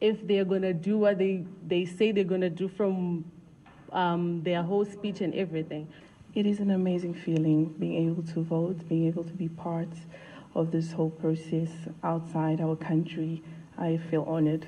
if 0.02 0.28
they're 0.28 0.46
going 0.46 0.64
to 0.64 0.74
do 0.74 0.98
what 0.98 1.18
they, 1.20 1.46
they 1.68 1.86
say 1.86 2.12
they're 2.12 2.24
going 2.24 2.42
to 2.42 2.50
do 2.50 2.68
from 2.68 3.24
um, 3.92 4.42
their 4.44 4.64
whole 4.64 4.84
speech 4.84 5.22
and 5.22 5.34
everything. 5.36 5.88
It 6.34 6.46
is 6.46 6.60
an 6.60 6.72
amazing 6.72 7.14
feeling 7.14 7.66
being 7.78 8.10
able 8.10 8.24
to 8.34 8.42
vote, 8.42 8.88
being 8.90 9.08
able 9.08 9.24
to 9.24 9.34
be 9.34 9.48
part 9.50 9.90
of 10.56 10.72
this 10.72 10.92
whole 10.92 11.10
process 11.10 11.70
outside 12.04 12.62
our 12.62 12.76
country. 12.76 13.44
I 13.78 13.98
feel 14.10 14.24
honored. 14.24 14.68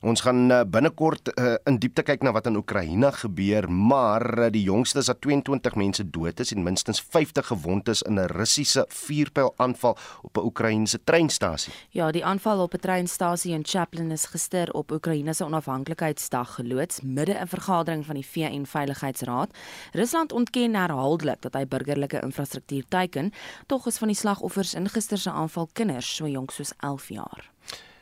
Ons 0.00 0.22
gaan 0.24 0.46
uh, 0.48 0.62
binnekort 0.64 1.28
uh, 1.36 1.58
in 1.68 1.76
diepte 1.76 2.00
kyk 2.08 2.22
na 2.24 2.30
wat 2.32 2.46
in 2.48 2.54
Oekraïne 2.56 3.10
gebeur, 3.12 3.66
maar 3.68 4.22
uh, 4.38 4.46
die 4.48 4.62
jongste 4.64 5.02
is 5.02 5.10
dat 5.12 5.20
22 5.20 5.74
mense 5.76 6.06
dood 6.08 6.40
is 6.40 6.54
en 6.54 6.64
minstens 6.64 7.02
50 7.04 7.50
gewond 7.50 7.88
is 7.92 8.00
in 8.08 8.16
'n 8.16 8.32
Russiese 8.32 8.86
vuurpylaanval 8.88 9.98
op 10.22 10.38
'n 10.38 10.44
Oekraïense 10.44 11.04
treinstasie. 11.04 11.72
Ja, 11.90 12.10
die 12.10 12.24
aanval 12.24 12.62
op 12.62 12.74
'n 12.74 12.80
treinstasie 12.80 13.52
in 13.52 13.64
Chaplin 13.64 14.10
is 14.10 14.24
gister 14.24 14.72
op 14.72 14.90
Oekraïne 14.90 15.34
se 15.34 15.44
onafhanklikheidsdag 15.44 16.54
geloods 16.54 17.00
midde 17.02 17.32
in 17.32 17.42
'n 17.42 17.48
vergadering 17.48 18.06
van 18.06 18.14
die 18.14 18.26
VN 18.26 18.64
Veiligheidsraad. 18.64 19.50
Rusland 19.92 20.32
ontken 20.32 20.74
herhaaldelik 20.74 21.42
dat 21.42 21.54
hy 21.54 21.66
burgerlike 21.66 22.20
infrastruktuur 22.20 22.84
teiken, 22.88 23.32
tog 23.66 23.86
is 23.86 23.98
van 23.98 24.08
die 24.08 24.16
slagoffers 24.16 24.74
in 24.74 24.88
gister 24.88 25.18
se 25.18 25.30
aanval 25.30 25.68
kinders 25.72 26.16
so 26.16 26.26
jonk 26.26 26.50
soos 26.50 26.72
11 26.78 27.08
jaar. 27.08 27.50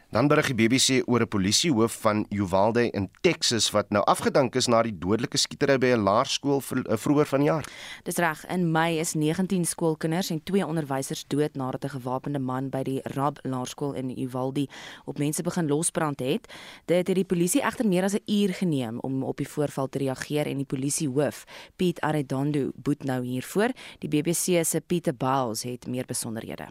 Dan 0.09 0.25
berig 0.25 0.47
die 0.49 0.55
BBC 0.57 1.03
oor 1.05 1.21
'n 1.21 1.29
polisiehoof 1.29 1.93
van 2.01 2.27
Uvalde 2.31 2.91
in 2.91 3.11
Texas 3.21 3.71
wat 3.71 3.91
nou 3.91 4.05
afgedank 4.05 4.55
is 4.55 4.67
na 4.67 4.83
die 4.83 4.99
dodelike 4.99 5.37
skietery 5.37 5.79
by 5.79 5.87
'n 5.87 6.01
laerskool 6.03 6.63
eh, 6.63 6.97
vroeër 6.97 7.27
vanjaar. 7.27 7.65
Dis 8.05 8.17
reg, 8.17 8.47
in 8.47 8.73
Mei 8.73 8.99
is 8.99 9.13
19 9.15 9.65
skoolkinders 9.65 10.31
en 10.31 10.43
twee 10.43 10.67
onderwysers 10.67 11.25
dood 11.27 11.55
nadat 11.55 11.85
'n 11.85 12.01
gewapende 12.01 12.39
man 12.39 12.71
by 12.71 12.83
die 12.83 13.01
Rab 13.03 13.39
Laerskool 13.43 13.93
in 13.93 14.19
Uvalde 14.19 14.69
op 15.05 15.19
mense 15.19 15.43
begin 15.43 15.67
losbrand 15.69 16.21
het. 16.21 16.53
Dit 16.85 17.07
het 17.07 17.15
die 17.15 17.25
polisie 17.25 17.63
egter 17.63 17.87
meer 17.87 18.05
as 18.05 18.15
'n 18.15 18.23
uur 18.25 18.55
geneem 18.55 18.99
om 19.01 19.23
op 19.23 19.37
die 19.37 19.49
voorval 19.49 19.89
te 19.89 19.99
reageer 19.99 20.47
en 20.47 20.57
die 20.57 20.67
polisiehoof, 20.67 21.45
Piet 21.77 22.01
Arredondo, 22.01 22.71
boet 22.75 23.05
nou 23.05 23.25
hiervoor. 23.25 23.69
Die 23.99 24.09
BBC 24.09 24.65
se 24.65 24.81
Pieter 24.87 25.15
Bowles 25.15 25.63
het 25.63 25.87
meer 25.87 26.05
besonderhede. 26.07 26.69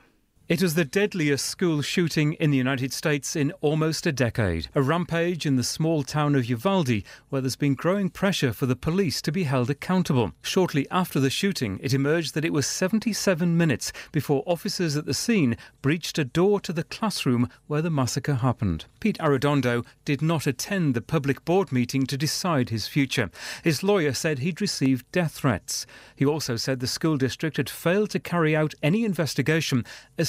It 0.50 0.62
was 0.62 0.76
the 0.76 0.86
deadliest 0.86 1.46
school 1.46 1.82
shooting 1.82 2.32
in 2.36 2.52
the 2.52 2.58
United 2.58 2.94
States 2.94 3.36
in 3.36 3.52
almost 3.60 4.06
a 4.06 4.14
decade. 4.14 4.70
A 4.76 4.82
rampage 4.82 5.46
in 5.46 5.58
the 5.58 5.64
small 5.64 6.04
town 6.04 6.36
of 6.36 6.46
Uvalde, 6.46 7.04
where 7.28 7.42
there's 7.42 7.58
been 7.58 7.76
growing 7.76 8.10
pressure 8.10 8.54
for 8.54 8.66
the 8.66 8.78
police 8.78 9.22
to 9.24 9.32
be 9.34 9.44
held 9.44 9.70
accountable. 9.70 10.32
Shortly 10.42 10.88
after 10.90 11.20
the 11.20 11.30
shooting, 11.30 11.82
it 11.84 11.94
emerged 11.94 12.34
that 12.34 12.46
it 12.46 12.54
was 12.54 12.66
77 12.66 13.58
minutes 13.58 13.92
before 14.14 14.42
officers 14.46 14.96
at 14.96 15.06
the 15.06 15.14
scene 15.14 15.58
breached 15.82 16.18
a 16.18 16.24
door 16.24 16.62
to 16.62 16.72
the 16.72 16.86
classroom 16.86 17.50
where 17.68 17.82
the 17.82 17.90
massacre 17.90 18.36
happened. 18.36 18.86
Pete 19.02 19.18
Arredondo 19.20 19.86
did 20.06 20.22
not 20.22 20.48
attend 20.48 20.94
the 20.94 21.02
public 21.02 21.44
board 21.44 21.74
meeting 21.74 22.06
to 22.06 22.18
decide 22.18 22.70
his 22.70 22.88
future. 22.88 23.30
His 23.66 23.84
lawyer 23.84 24.14
said 24.14 24.40
he'd 24.40 24.62
received 24.62 25.12
death 25.12 25.34
threats. 25.34 25.86
He 26.16 26.26
also 26.26 26.56
said 26.56 26.80
the 26.80 26.88
school 26.88 27.18
district 27.18 27.58
had 27.58 27.70
failed 27.70 28.12
to 28.12 28.20
carry 28.20 28.56
out 28.56 28.74
any 28.82 29.04
investigation 29.04 29.84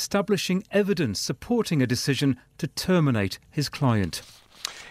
establishing 0.09 0.65
evidence 0.73 1.21
supporting 1.21 1.83
a 1.83 1.87
decision 1.87 2.35
to 2.57 2.67
terminate 2.67 3.39
his 3.51 3.69
client. 3.69 4.23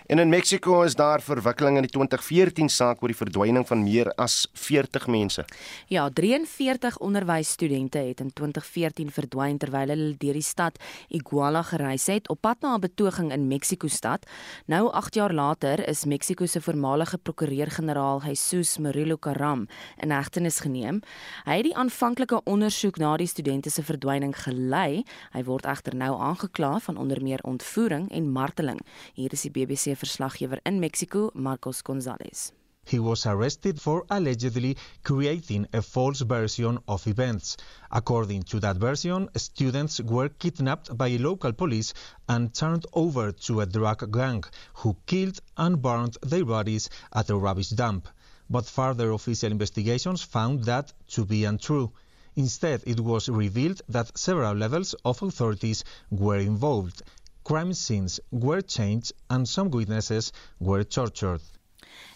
En 0.08 0.20
in 0.20 0.30
Mexiko 0.30 0.82
is 0.88 0.96
daar 0.96 1.20
verwikkeling 1.20 1.76
in 1.76 1.84
die 1.84 1.92
2014 1.92 2.70
saak 2.72 3.02
oor 3.04 3.12
die 3.12 3.18
verdwyning 3.20 3.66
van 3.68 3.82
meer 3.84 4.08
as 4.16 4.46
40 4.56 5.08
mense. 5.12 5.44
Ja, 5.92 6.06
43 6.08 6.96
onderwysstudente 7.04 8.00
het 8.00 8.22
in 8.24 8.30
2014 8.32 9.12
verdwyn 9.12 9.58
terwyl 9.60 9.92
hulle 9.92 10.14
deur 10.16 10.40
die 10.40 10.46
stad 10.48 10.80
Iguala 11.12 11.66
gereis 11.68 12.06
het 12.08 12.30
op 12.32 12.40
pad 12.42 12.64
na 12.64 12.78
'n 12.78 12.86
betoging 12.86 13.34
in 13.34 13.48
Mexiko-stad. 13.48 14.24
Nou 14.66 14.88
8 14.92 15.14
jaar 15.16 15.34
later 15.34 15.88
is 15.88 16.06
Mexiko 16.06 16.46
se 16.46 16.62
voormalige 16.62 17.18
prokureur-generaal 17.18 18.22
Jesus 18.22 18.78
Murillo 18.78 19.18
Caram 19.18 19.68
in 19.98 20.12
hegtenis 20.12 20.60
geneem. 20.60 21.02
Hy 21.44 21.56
het 21.56 21.64
die 21.64 21.76
aanvanklike 21.76 22.44
ondersoek 22.44 22.98
na 22.98 23.18
die 23.18 23.28
studente 23.28 23.70
se 23.70 23.84
verdwyning 23.84 24.36
gelei. 24.38 25.04
Hy 25.32 25.44
word 25.44 25.66
egter 25.66 25.96
nou 25.96 26.20
aangekla 26.20 26.80
van 26.80 26.98
onder 26.98 27.22
meer 27.22 27.40
ontvoering 27.44 28.12
en 28.12 28.32
marteling. 28.32 28.80
Hier 29.14 29.34
is 29.34 29.42
die 29.42 29.52
BBC 29.52 29.97
verslaggewer 29.98 30.60
in 30.66 30.80
Mexico, 30.80 31.32
Marcos 31.34 31.82
Gonzalez. 31.82 32.54
He 32.86 33.00
was 33.00 33.26
arrested 33.26 33.82
for 33.82 34.06
allegedly 34.10 34.78
creating 35.04 35.68
a 35.74 35.82
false 35.82 36.22
version 36.22 36.80
of 36.88 37.06
events. 37.06 37.58
According 37.92 38.44
to 38.44 38.62
that 38.62 38.78
version, 38.78 39.28
students 39.36 40.00
were 40.00 40.30
kidnapped 40.30 40.98
by 40.98 41.18
local 41.18 41.52
police 41.52 41.94
and 42.30 42.54
turned 42.54 42.86
over 42.94 43.34
to 43.34 43.60
a 43.60 43.66
drug 43.66 44.10
gang 44.14 44.46
who 44.76 44.96
killed 45.06 45.42
and 45.58 45.82
burned 45.82 46.18
their 46.22 46.46
bodies 46.46 46.90
at 47.12 47.30
a 47.30 47.36
rubbish 47.36 47.72
dump. 47.72 48.08
But 48.50 48.66
further 48.66 49.12
official 49.12 49.52
investigations 49.52 50.22
found 50.22 50.64
that 50.64 50.94
to 51.10 51.26
be 51.26 51.44
untrue. 51.44 51.92
Instead, 52.38 52.84
it 52.86 53.02
was 53.02 53.28
revealed 53.28 53.82
that 53.90 54.18
several 54.18 54.54
levels 54.54 54.94
of 55.04 55.22
authorities 55.22 55.84
were 56.10 56.38
involved. 56.38 57.02
Crime 57.48 57.72
scenes 57.72 58.20
were 58.30 58.60
changed 58.60 59.14
and 59.30 59.48
some 59.48 59.72
witnesses 59.72 60.34
were 60.60 60.84
tortured. 60.84 61.40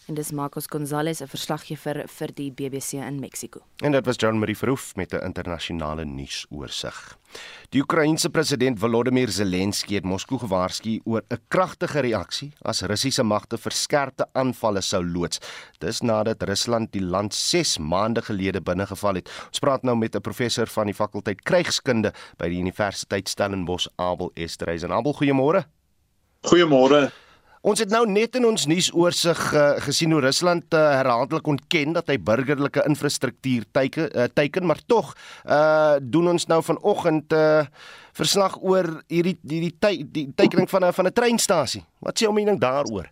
En 0.08 0.14
dis 0.14 0.32
Marcos 0.32 0.66
Gonzalez, 0.68 1.22
'n 1.22 1.28
verslaggewer 1.28 2.08
vir 2.08 2.34
die 2.34 2.52
BBC 2.52 2.94
in 2.94 3.20
Mexiko. 3.20 3.62
En 3.84 3.92
dit 3.92 4.06
was 4.06 4.16
John 4.18 4.40
Marie 4.40 4.58
Verhoef 4.58 4.96
met 4.96 5.14
'n 5.14 5.24
internasionale 5.24 6.06
nuusoorseig. 6.06 7.18
Die 7.70 7.82
Oekraïense 7.82 8.30
president 8.30 8.80
Volodymyr 8.80 9.30
Zelensky 9.30 9.94
het 9.94 10.04
Moskou 10.04 10.40
gewaarsku 10.40 11.00
oor 11.04 11.22
'n 11.30 11.40
kragtige 11.48 12.00
reaksie 12.00 12.52
as 12.62 12.82
Russiese 12.82 13.24
magte 13.24 13.58
verskerpte 13.58 14.28
aanvalle 14.34 14.82
sou 14.82 15.06
loods. 15.06 15.40
Dis 15.80 16.02
nadat 16.02 16.44
Rusland 16.44 16.92
die 16.92 17.04
land 17.04 17.34
6 17.34 17.78
maande 17.78 18.22
gelede 18.22 18.62
binnegeval 18.62 19.14
het. 19.14 19.30
Ons 19.48 19.60
praat 19.60 19.84
nou 19.84 19.98
met 19.98 20.16
'n 20.16 20.22
professor 20.22 20.68
van 20.68 20.86
die 20.86 20.96
fakulteit 20.96 21.42
krygskunde 21.42 22.14
by 22.38 22.50
die 22.50 22.60
Universiteit 22.60 23.30
Stellenbosch, 23.30 23.88
Abel 23.96 24.32
Esterhuizen. 24.34 24.92
Abel, 24.92 25.14
goeiemôre. 25.14 25.66
Goeiemôre. 26.42 27.12
Ons 27.62 27.78
het 27.78 27.91
nou 27.93 28.07
net 28.09 28.34
in 28.39 28.45
ons 28.49 28.64
nuusoorsig 28.66 29.39
uh, 29.53 29.66
gesien 29.86 30.09
hoe 30.16 30.22
Rusland 30.24 30.74
uh, 30.74 30.80
herhaaldelik 30.97 31.45
ontken 31.51 31.93
dat 31.93 32.07
hy 32.09 32.16
burgerlike 32.18 32.82
infrastruktuur 32.89 33.68
teiken, 33.70 34.07
uh, 34.18 34.26
teiken 34.34 34.66
maar 34.66 34.82
tog 34.89 35.12
uh, 35.45 35.99
doen 36.01 36.32
ons 36.34 36.47
nou 36.49 36.57
vanoggend 36.66 37.30
'n 37.30 37.38
uh, 37.38 37.66
verslag 38.18 38.57
oor 38.66 39.03
hierdie 39.07 39.38
hierdie 39.45 39.76
die, 39.78 40.07
die 40.09 40.26
teikening 40.36 40.70
van 40.70 40.89
'n 40.89 40.93
van 40.93 41.05
'n 41.05 41.14
treinstasie. 41.14 41.86
Wat 42.01 42.18
sê 42.18 42.26
jou 42.26 42.34
mening 42.34 42.57
daaroor? 42.59 43.12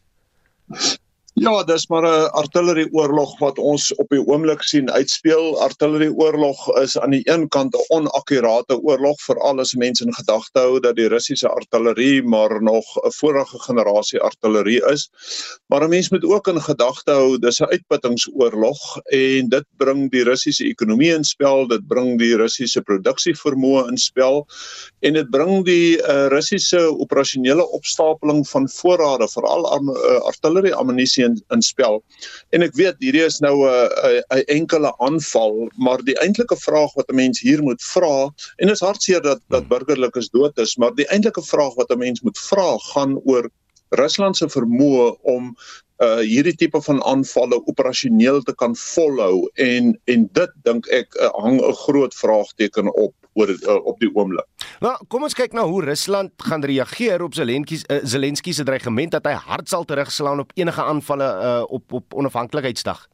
Ja, 1.40 1.64
dis 1.64 1.88
maar 1.88 2.04
'n 2.04 2.32
artillerieoorlog 2.36 3.38
wat 3.40 3.58
ons 3.58 3.96
op 3.96 4.10
die 4.10 4.20
oomblik 4.28 4.62
sien 4.62 4.92
uitspeel. 4.92 5.62
Artillerieoorlog 5.62 6.78
is 6.82 6.98
aan 7.00 7.10
die 7.16 7.22
een 7.24 7.48
kant 7.48 7.76
'n 7.76 7.86
onakkurate 7.96 8.80
oorlog 8.82 9.22
vir 9.22 9.40
alles 9.40 9.74
mense 9.76 10.04
in 10.04 10.14
gedagte 10.14 10.60
hou 10.60 10.80
dat 10.80 10.96
die 10.96 11.08
Russiese 11.08 11.48
artillerie 11.50 12.24
maar 12.24 12.64
nog 12.64 12.84
'n 12.96 13.12
vorige 13.12 13.60
generasie 13.60 14.20
artillerie 14.20 14.86
is. 14.92 15.10
Maar 15.68 15.84
'n 15.84 15.90
mens 15.90 16.10
moet 16.10 16.24
ook 16.24 16.48
in 16.48 16.62
gedagte 16.62 17.12
hou 17.12 17.38
dis 17.38 17.60
'n 17.60 17.72
uitputtingsoorlog 17.72 18.98
en 19.06 19.50
dit 19.50 19.66
bring 19.78 20.12
die 20.12 20.24
Russiese 20.24 20.64
ekonomie 20.64 21.14
in 21.14 21.24
spel, 21.24 21.68
dit 21.68 21.88
bring 21.88 22.20
die 22.20 22.36
Russiese 22.36 22.82
produksievermoë 22.82 23.88
in 23.88 23.98
spel 23.98 24.48
en 25.00 25.14
dit 25.14 25.30
bring 25.30 25.66
die 25.66 25.98
uh, 25.98 26.28
Russiese 26.28 27.00
operasionele 27.00 27.70
opstapeling 27.72 28.48
van 28.48 28.70
voorrade, 28.70 29.28
veral 29.28 29.64
uh, 29.82 30.20
artillerie 30.22 30.76
ammunisie 30.76 31.29
in, 31.30 31.38
in 31.56 31.64
spel. 31.66 32.02
En 32.56 32.66
ek 32.66 32.76
weet 32.80 33.00
hierdie 33.04 33.26
is 33.26 33.40
nou 33.46 33.56
'n 33.68 34.24
'n 34.40 34.44
enkele 34.58 34.92
aanval, 34.98 35.70
maar 35.78 36.04
die 36.04 36.18
eintlike 36.26 36.58
vraag 36.66 36.94
wat 37.00 37.10
'n 37.10 37.20
mens 37.22 37.40
hier 37.46 37.64
moet 37.64 37.84
vra 37.94 38.30
en 38.58 38.70
is 38.76 38.86
hartseer 38.86 39.22
dat 39.22 39.42
dat 39.50 39.68
burgerlikes 39.68 40.30
dood 40.30 40.58
is, 40.58 40.76
maar 40.78 40.96
die 40.96 41.08
eintlike 41.08 41.44
vraag 41.44 41.76
wat 41.76 41.92
'n 41.92 42.04
mens 42.06 42.22
moet 42.22 42.40
vra 42.50 42.78
gaan 42.94 43.18
oor 43.24 43.50
Rusland 43.90 44.38
se 44.38 44.50
vermoë 44.50 45.18
om 45.22 45.56
uh 46.00 46.22
hierdie 46.24 46.56
tipe 46.56 46.80
van 46.82 47.02
aanvalle 47.04 47.58
operasioneel 47.68 48.42
te 48.48 48.56
kan 48.56 48.76
volhou. 48.76 49.50
En 49.60 49.92
en 50.06 50.30
dit 50.34 50.52
dink 50.64 50.88
ek 50.88 51.18
hang 51.36 51.60
'n 51.60 51.74
groot 51.84 52.16
vraagteken 52.16 52.94
op 52.94 53.14
oor 53.40 53.54
uh, 53.56 53.78
op 53.88 54.00
die 54.04 54.10
oomblik. 54.14 54.48
Nou, 54.84 54.96
kom 55.08 55.26
ons 55.28 55.38
kyk 55.38 55.56
nou 55.58 55.68
hoe 55.72 55.84
Rusland 55.90 56.32
gaan 56.50 56.66
reageer 56.66 57.24
op 57.26 57.38
Zelensky 57.38 57.82
uh, 57.88 58.02
Zelensky 58.04 58.54
se 58.56 58.66
dreigement 58.68 59.16
dat 59.16 59.28
hy 59.30 59.38
hard 59.48 59.70
sal 59.72 59.88
terugslaan 59.88 60.44
op 60.44 60.52
enige 60.60 60.84
aanvalle 60.84 61.30
uh, 61.40 61.64
op 61.68 62.00
op 62.02 62.20
onafhanklikheidsdag. 62.22 63.08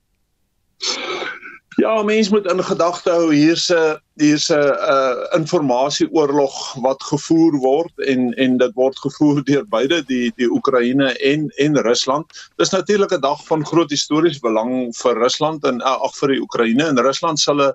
Ja, 1.76 2.04
mense 2.04 2.32
moet 2.32 2.46
in 2.52 2.64
gedagte 2.64 3.12
hou 3.12 3.34
hier's 3.34 3.68
'n 3.70 3.98
hier's 4.16 4.48
'n 4.50 4.56
uh, 4.94 5.16
informasieoorlog 5.36 6.74
wat 6.86 7.04
gevoer 7.04 7.58
word 7.60 7.92
en 8.00 8.34
en 8.34 8.58
dit 8.58 8.74
word 8.74 9.00
gevoer 9.00 9.44
deur 9.50 9.66
beide 9.68 10.04
die 10.08 10.32
die 10.36 10.48
Oekraïne 10.48 11.18
en 11.20 11.50
en 11.58 11.82
Rusland. 11.82 12.26
Dis 12.56 12.70
natuurlik 12.70 13.12
'n 13.12 13.20
dag 13.20 13.44
van 13.46 13.66
groot 13.66 13.90
histories 13.90 14.40
belang 14.40 14.96
vir 14.96 15.20
Rusland 15.20 15.66
en 15.66 15.82
uh, 15.82 16.00
ag 16.08 16.16
vir 16.16 16.28
die 16.28 16.42
Oekraïne 16.42 16.88
en 16.88 17.00
Rusland 17.00 17.40
sal 17.40 17.60
'n 17.60 17.74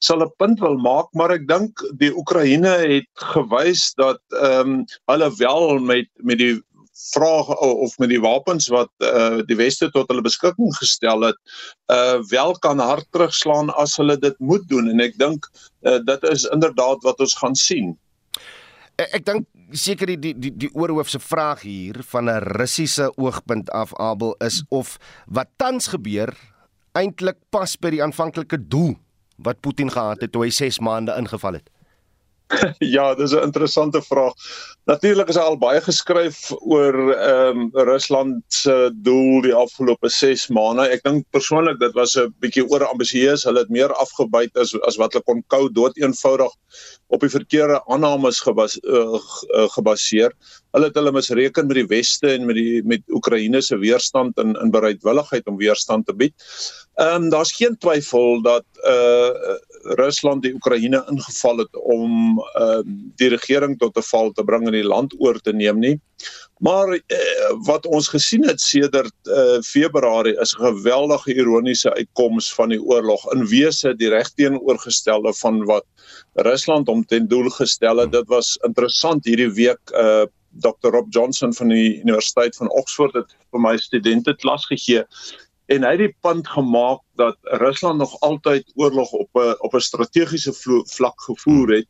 sal 0.00 0.24
'n 0.24 0.32
punt 0.40 0.60
wil 0.60 0.76
maak, 0.80 1.08
maar 1.12 1.30
ek 1.30 1.46
dink 1.48 1.84
die 2.00 2.10
Oekraïne 2.16 2.72
het 2.88 3.24
gewys 3.34 3.92
dat 4.00 4.20
ehm 4.32 4.80
um, 4.80 4.84
hulle 5.12 5.30
wel 5.36 5.78
met 5.78 6.08
met 6.24 6.38
die 6.38 6.56
vraag 7.12 7.48
of 7.58 7.98
met 7.98 8.08
die 8.08 8.20
wapens 8.20 8.68
wat 8.68 8.90
uh, 8.98 9.40
die 9.48 9.56
weste 9.56 9.90
tot 9.90 10.08
hulle 10.12 10.24
beskikking 10.24 10.72
gestel 10.76 11.24
het, 11.24 11.38
uh 11.92 12.20
wel 12.28 12.52
kan 12.64 12.78
hard 12.78 13.06
terugslaan 13.12 13.72
as 13.80 13.96
hulle 13.96 14.18
dit 14.20 14.36
moet 14.38 14.66
doen 14.68 14.90
en 14.92 15.00
ek 15.00 15.16
dink 15.18 15.48
uh, 15.84 15.98
dit 16.04 16.28
is 16.32 16.44
inderdaad 16.52 17.04
wat 17.04 17.20
ons 17.20 17.36
gaan 17.40 17.56
sien. 17.56 17.96
Ek, 19.00 19.20
ek 19.20 19.24
dink 19.24 19.48
seker 19.72 20.12
die 20.12 20.18
die 20.20 20.34
die, 20.36 20.54
die 20.66 20.72
oorhoofse 20.76 21.20
vraag 21.22 21.64
hier 21.64 22.02
van 22.12 22.28
'n 22.28 22.44
Russiese 22.56 23.12
oogpunt 23.16 23.70
af 23.70 23.94
Abel 23.96 24.34
is 24.44 24.62
of 24.68 24.98
wat 25.26 25.48
tans 25.56 25.92
gebeur 25.92 26.34
eintlik 26.92 27.38
pas 27.50 27.76
by 27.76 27.90
die 27.90 28.02
aanvanklike 28.02 28.58
doel 28.68 28.96
wat 29.42 29.60
Putin 29.60 29.90
gehad 29.90 30.20
het 30.20 30.32
toe 30.32 30.44
hy 30.44 30.50
6 30.50 30.78
maande 30.78 31.16
ingeval 31.16 31.52
het? 31.60 31.70
ja, 32.96 33.14
dis 33.14 33.32
'n 33.32 33.42
interessante 33.42 34.02
vraag. 34.02 34.34
Natuurlik 34.84 35.28
is 35.28 35.36
al 35.36 35.58
baie 35.58 35.80
geskryf 35.80 36.50
oor 36.58 36.96
ehm 37.14 37.58
um, 37.60 37.70
Rusland 37.72 38.42
se 38.48 38.90
doel 38.94 39.42
die 39.46 39.54
afgelope 39.54 40.08
6 40.08 40.48
maande. 40.48 40.88
Ek 40.90 41.04
dink 41.06 41.26
persoonlik 41.30 41.78
dit 41.78 41.94
was 41.94 42.16
'n 42.16 42.34
bietjie 42.42 42.66
oor 42.66 42.84
ambisieus. 42.84 43.44
Hulle 43.44 43.62
het 43.62 43.70
meer 43.70 43.94
afgebyt 43.94 44.56
as 44.56 44.74
as 44.86 44.98
wat 44.98 45.12
hulle 45.12 45.24
kon 45.24 45.44
kou 45.46 45.68
dood 45.68 45.96
eenvoudig 45.96 46.50
op 47.08 47.20
die 47.20 47.30
verkeerde 47.30 47.80
aannames 47.86 48.40
gebas, 48.40 48.78
uh, 48.82 49.18
gebaseer. 49.76 50.34
Hulle 50.74 50.86
het 50.86 50.94
hulle 50.94 51.12
misreken 51.12 51.66
met 51.66 51.76
die 51.76 51.86
weste 51.86 52.32
en 52.34 52.46
met 52.46 52.56
die 52.56 52.82
met 52.82 53.02
Oekraïne 53.10 53.62
se 53.62 53.78
weerstand 53.78 54.38
en 54.38 54.56
in 54.62 54.70
bereidwilligheid 54.70 55.46
om 55.46 55.56
weerstand 55.56 56.06
te 56.06 56.14
bied. 56.14 56.34
Ehm 56.98 57.24
um, 57.24 57.30
daar's 57.30 57.52
geen 57.52 57.78
twyfel 57.78 58.42
dat 58.42 58.64
uh 58.86 59.54
Rusland 59.82 60.42
die 60.42 60.52
Oekraïne 60.54 61.00
ingeval 61.10 61.64
het 61.64 61.76
om 61.76 62.38
ehm 62.40 62.78
uh, 62.78 62.98
die 63.20 63.28
regering 63.28 63.78
tot 63.78 63.96
'n 63.96 64.02
val 64.02 64.30
te 64.32 64.44
bring 64.44 64.66
en 64.66 64.72
die 64.72 64.86
land 64.86 65.14
oor 65.18 65.38
te 65.40 65.52
neem 65.52 65.78
nie. 65.78 66.00
Maar 66.58 66.94
uh, 66.94 67.50
wat 67.66 67.86
ons 67.86 68.08
gesien 68.08 68.44
het 68.48 68.60
sedert 68.60 69.14
uh, 69.24 69.60
Februarie 69.64 70.36
is 70.40 70.54
'n 70.54 70.64
geweldige 70.64 71.34
ironiese 71.34 71.94
uitkoms 71.94 72.54
van 72.54 72.68
die 72.68 72.82
oorlog 72.82 73.32
in 73.32 73.46
wese 73.46 73.94
die 73.94 74.08
regteenoorgestelde 74.08 75.32
van 75.34 75.64
wat 75.64 75.84
Rusland 76.34 76.86
hom 76.88 77.04
ten 77.04 77.28
doel 77.28 77.48
gestel 77.50 77.96
het. 77.96 78.12
Dit 78.12 78.28
was 78.28 78.58
interessant 78.62 79.24
hierdie 79.24 79.52
week 79.52 79.80
uh 79.92 80.26
Dr 80.52 80.90
Rob 80.90 81.06
Johnson 81.14 81.54
van 81.54 81.68
die 81.68 82.00
Universiteit 82.00 82.56
van 82.56 82.70
Oxford 82.70 83.14
het 83.14 83.36
vir 83.52 83.60
my 83.60 83.76
studente 83.78 84.34
klas 84.34 84.66
gegee 84.66 85.04
en 85.70 85.86
hy 85.86 85.90
het 85.94 86.02
die 86.02 86.16
punt 86.24 86.48
gemaak 86.50 87.02
dat 87.20 87.36
Rusland 87.62 88.02
nog 88.02 88.16
altyd 88.26 88.72
oorlog 88.74 89.12
op 89.12 89.30
'n 89.38 89.54
op 89.66 89.74
'n 89.74 89.86
strategiese 89.90 90.52
vlak 90.96 91.20
gevoer 91.22 91.74
het 91.78 91.88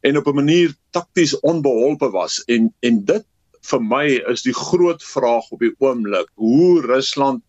en 0.00 0.16
op 0.16 0.26
'n 0.26 0.34
manier 0.34 0.74
takties 0.90 1.40
onbeholpe 1.40 2.10
was 2.10 2.42
en 2.44 2.74
en 2.80 3.04
dit 3.04 3.24
vir 3.70 3.82
my 3.82 4.06
is 4.32 4.42
die 4.42 4.54
groot 4.54 5.02
vraag 5.04 5.50
op 5.50 5.60
die 5.60 5.74
oomblik 5.78 6.28
hoe 6.34 6.80
Rusland 6.80 7.42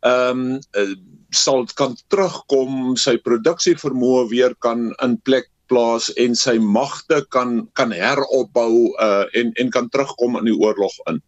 ehm 0.00 0.60
um, 0.72 0.96
sal 1.34 1.66
kan 1.74 1.96
terugkom 2.08 2.96
sy 2.96 3.16
produksievermoë 3.16 4.28
weer 4.30 4.54
kan 4.54 4.94
in 5.02 5.16
plek 5.26 5.50
plaas 5.66 6.12
en 6.20 6.36
sy 6.38 6.58
magte 6.58 7.24
kan 7.34 7.68
kan 7.72 7.92
heropbou 7.92 8.92
uh, 9.00 9.24
en 9.32 9.52
en 9.52 9.70
kan 9.70 9.88
terugkom 9.88 10.36
in 10.38 10.44
die 10.44 10.58
oorlog 10.58 10.92
in. 11.10 11.22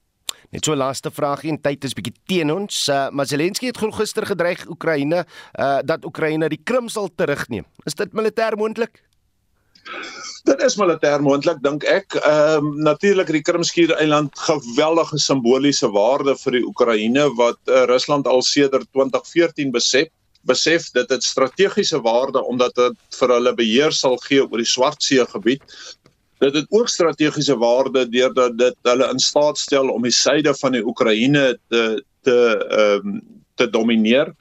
Net 0.54 0.64
so 0.64 0.76
laaste 0.78 1.10
vraagie 1.10 1.50
en 1.50 1.60
tyd 1.60 1.84
is 1.84 1.94
bietjie 1.96 2.14
teen 2.30 2.52
ons. 2.54 2.84
Uh, 2.88 3.08
maar 3.10 3.26
Zelensky 3.26 3.70
het 3.70 3.80
gister 3.98 4.26
gedreig 4.26 4.66
Oekraïne 4.70 5.24
uh, 5.24 5.78
dat 5.84 6.04
Oekraïne 6.04 6.48
die 6.48 6.60
Krim 6.62 6.88
sal 6.88 7.10
terugneem. 7.14 7.66
Is 7.84 7.94
dit 7.94 8.12
militêr 8.12 8.56
moontlik? 8.56 9.02
Dit 10.46 10.62
is 10.62 10.76
militêr 10.78 11.22
moontlik 11.22 11.62
dink 11.62 11.84
ek. 11.90 12.14
Ehm 12.20 12.66
um, 12.66 12.82
natuurlik 12.86 13.30
die 13.34 13.42
Krimskiereiland 13.42 14.38
geweldige 14.46 15.18
simboliese 15.18 15.90
waarde 15.94 16.36
vir 16.42 16.58
die 16.58 16.64
Oekraïne 16.66 17.28
wat 17.38 17.58
uh, 17.66 17.84
Rusland 17.90 18.26
al 18.26 18.42
sedert 18.42 18.88
2014 18.92 19.74
besef 19.74 20.12
besef 20.46 20.90
dit 20.94 21.10
het 21.10 21.24
strategiese 21.24 21.98
waarde 22.00 22.42
omdat 22.42 22.74
dit 22.78 22.98
vir 23.18 23.32
hulle 23.34 23.52
beheer 23.58 23.94
sal 23.94 24.14
gee 24.28 24.44
oor 24.44 24.62
die 24.62 24.72
Swartsee 24.72 25.26
gebied 25.32 25.64
dit 26.38 26.54
het 26.54 26.66
ook 26.68 26.88
strategiese 26.88 27.56
waarde 27.56 28.08
deurdat 28.08 28.58
dit 28.58 28.76
hulle 28.82 29.08
in 29.12 29.22
staat 29.22 29.58
stel 29.58 29.88
om 29.92 30.02
die 30.02 30.14
suide 30.14 30.54
van 30.60 30.76
die 30.76 30.84
Oekraïne 30.84 31.56
te 31.68 32.02
te 32.26 32.38
ehm 32.68 33.16
um, 33.16 33.24
te 33.56 33.70
domineer. 33.70 34.34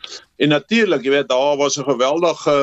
En 0.44 0.50
natuurlik, 0.52 1.06
jy 1.06 1.12
weet, 1.14 1.30
daar 1.32 1.56
was 1.58 1.78
'n 1.80 1.88
geweldige 1.88 2.56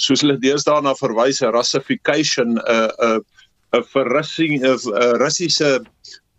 soos 0.00 0.22
hulle 0.24 0.38
deesdae 0.40 0.80
na 0.82 0.94
verwys, 0.94 1.40
rassification 1.40 2.56
'n 2.56 2.60
uh, 2.64 2.88
'n 2.88 3.20
uh, 3.20 3.78
'n 3.78 3.84
verrassing 3.92 4.62
'n 4.62 4.64
uh, 4.64 5.12
Russiese 5.20 5.84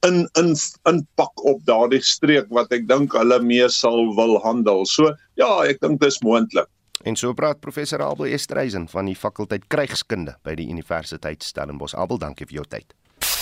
in 0.08 0.30
in 0.40 0.56
inpak 0.90 1.46
op 1.46 1.62
daardie 1.66 2.02
streek 2.02 2.50
wat 2.50 2.72
ek 2.72 2.88
dink 2.88 3.14
hulle 3.14 3.40
mee 3.42 3.70
sal 3.70 4.16
wil 4.16 4.40
handel. 4.44 4.86
So 4.86 5.14
ja, 5.40 5.64
ek 5.64 5.82
dink 5.82 6.02
dis 6.02 6.20
moontlik. 6.22 6.68
En 7.04 7.16
so 7.20 7.34
praat 7.36 7.60
professor 7.60 8.02
Abel 8.02 8.32
Estreisen 8.32 8.88
van 8.88 9.10
die 9.10 9.16
fakulteit 9.16 9.66
Krygskunde 9.68 10.38
by 10.48 10.56
die 10.56 10.70
Universiteit 10.72 11.44
Stellenbosch. 11.44 11.98
Abel, 12.00 12.22
dankie 12.22 12.48
vir 12.48 12.62
jou 12.62 12.68
tyd. 12.72 12.96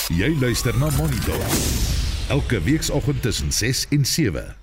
Jy 0.10 0.32
luister 0.42 0.74
na 0.82 0.90
Monitor. 0.98 1.38
Elke 2.34 2.58
weekoggend 2.66 3.22
tussen 3.22 3.52
6 3.54 3.86
en 3.94 4.06
7. 4.06 4.56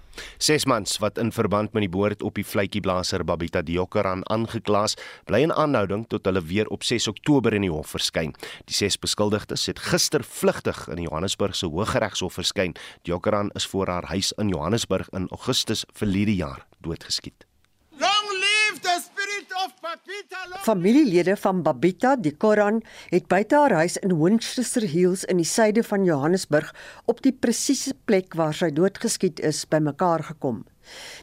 Ses 0.43 0.65
mans 0.67 0.97
wat 0.99 1.19
in 1.23 1.31
verband 1.31 1.73
met 1.77 1.85
die 1.87 1.91
moord 1.95 2.25
op 2.27 2.35
die 2.35 2.47
vletjieblaser 2.47 3.23
Babita 3.23 3.63
Diokaran 3.63 4.25
aangeklaas, 4.27 4.97
bly 5.31 5.45
in 5.47 5.55
aanhouding 5.55 6.09
tot 6.11 6.27
hulle 6.27 6.43
weer 6.43 6.67
op 6.75 6.83
6 6.83 7.07
Oktober 7.13 7.55
in 7.55 7.63
die 7.69 7.71
hof 7.71 7.95
verskyn. 7.95 8.35
Die 8.67 8.75
ses 8.75 8.99
beskuldigdes 8.99 9.69
het 9.71 9.83
gister 9.93 10.27
vlugtig 10.27 10.87
in 10.89 11.05
die 11.05 11.07
Johannesburg 11.07 11.55
se 11.55 11.71
Hooggeregshof 11.71 12.35
verskyn. 12.41 12.75
Diokaran 13.07 13.55
is 13.55 13.67
voor 13.71 13.95
haar 13.95 14.11
huis 14.11 14.33
in 14.43 14.51
Johannesburg 14.51 15.07
in 15.15 15.31
Augustus 15.31 15.87
verlede 15.95 16.35
jaar 16.35 16.67
doodgeskiet. 16.83 17.47
Long 17.99 18.27
live 18.31 18.81
the 18.83 19.01
spirit 19.03 19.53
of 19.55 19.73
Babita. 19.78 19.78
Familielede 20.65 21.37
van 21.37 21.63
Babita, 21.63 22.17
die 22.21 22.35
Koran, 22.37 22.83
het 23.09 23.29
buite 23.31 23.57
haar 23.57 23.73
huis 23.81 23.97
in 24.05 24.13
Winchester 24.21 24.85
Hills 24.85 25.23
in 25.25 25.39
die 25.41 25.47
suide 25.49 25.81
van 25.87 26.05
Johannesburg 26.05 26.75
op 27.09 27.23
die 27.25 27.33
presiese 27.33 27.95
plek 28.05 28.37
waar 28.37 28.53
sy 28.53 28.69
doodgeskiet 28.75 29.41
is, 29.41 29.63
bymekaar 29.71 30.27
gekom. 30.29 30.65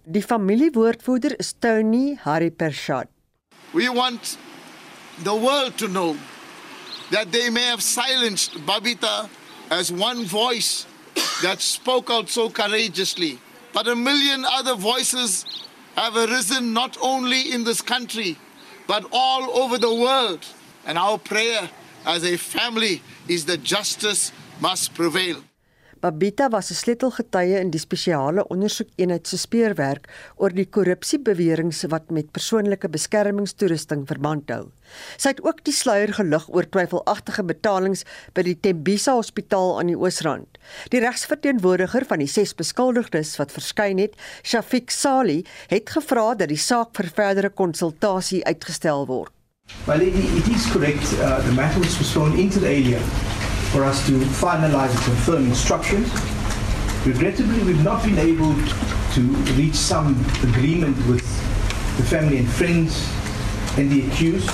Die 0.06 0.24
familiewoordvoerder 0.24 1.36
is 1.40 1.54
Tony 1.62 2.16
Haripershad. 2.24 3.12
We 3.74 3.92
want 3.94 4.38
the 5.24 5.36
world 5.36 5.78
to 5.78 5.88
know 5.88 6.16
that 7.12 7.32
they 7.32 7.50
may 7.50 7.68
have 7.70 7.84
silenced 7.84 8.58
Babita 8.66 9.30
as 9.70 9.92
one 9.92 10.26
voice 10.26 10.88
that 11.44 11.62
spoke 11.62 12.10
out 12.10 12.30
so 12.30 12.50
courageously, 12.50 13.38
but 13.74 13.88
a 13.88 13.96
million 13.96 14.46
other 14.46 14.76
voices 14.76 15.46
have 15.96 16.18
arisen 16.18 16.74
not 16.74 16.98
only 17.02 17.54
in 17.54 17.64
this 17.64 17.82
country 17.82 18.38
but 18.88 19.06
all 19.12 19.58
over 19.58 19.78
the 19.78 19.94
world. 19.94 20.46
And 20.86 20.98
our 20.98 21.18
prayer 21.18 21.70
as 22.06 22.24
a 22.24 22.38
family 22.38 23.02
is 23.28 23.46
that 23.46 23.64
justice 23.64 24.32
must 24.60 24.94
prevail. 24.94 25.44
Babita 26.02 26.50
was 26.50 26.70
'n 26.72 26.76
sleutelgetuie 26.76 27.60
in 27.60 27.70
die 27.72 27.80
spesiale 27.80 28.48
ondersoekeenheid 28.48 29.28
se 29.28 29.38
speurwerk 29.38 30.10
oor 30.36 30.50
die 30.50 30.68
korrupsiebeweringe 30.70 31.88
wat 31.90 32.12
met 32.12 32.32
persoonlike 32.32 32.90
beskermingstoerusting 32.90 34.08
verband 34.08 34.50
hou. 34.50 34.72
Sy 35.18 35.30
het 35.30 35.44
ook 35.44 35.64
die 35.64 35.74
sluier 35.74 36.14
gelig 36.14 36.50
oor 36.50 36.70
twyfelagtige 36.70 37.44
betalings 37.44 38.04
by 38.34 38.42
die 38.42 38.60
Tembisa 38.60 39.16
Hospitaal 39.16 39.80
aan 39.80 39.88
die 39.88 39.98
Oosrand. 39.98 40.60
Die 40.90 41.00
regsverteenwoordiger 41.00 42.06
van 42.06 42.20
die 42.20 42.28
ses 42.28 42.54
beskuldigdes 42.54 43.38
wat 43.38 43.52
verskyn 43.52 43.98
het, 43.98 44.16
Shafiq 44.44 44.92
Sali, 44.92 45.46
het 45.68 45.90
gevra 45.90 46.36
dat 46.36 46.50
die 46.50 46.58
saak 46.58 46.94
vir 46.94 47.10
verdere 47.16 47.50
konsultasie 47.50 48.44
uitgestel 48.46 49.08
word. 49.08 49.32
My 49.88 49.96
lady, 49.96 50.28
it 50.38 50.48
is 50.48 50.72
correct. 50.72 51.14
Uh, 51.14 51.42
the 51.42 51.52
matter 51.54 51.80
was 51.80 51.98
postponed 51.98 52.38
into 52.40 52.60
the 52.60 52.68
area 52.68 53.02
for 53.76 53.84
us 53.84 54.06
to 54.08 54.14
finalize 54.14 54.90
and 54.90 55.04
confirm 55.04 55.46
instructions. 55.48 56.08
Regrettably, 57.06 57.62
we've 57.66 57.84
not 57.84 58.02
been 58.06 58.18
able 58.18 58.56
to 59.14 59.22
reach 59.60 59.76
some 59.76 60.16
agreement 60.44 60.96
with 61.08 61.26
the 61.98 62.04
family 62.04 62.38
and 62.38 62.48
friends 62.48 63.06
and 63.78 63.92
the 63.92 64.08
accused. 64.08 64.50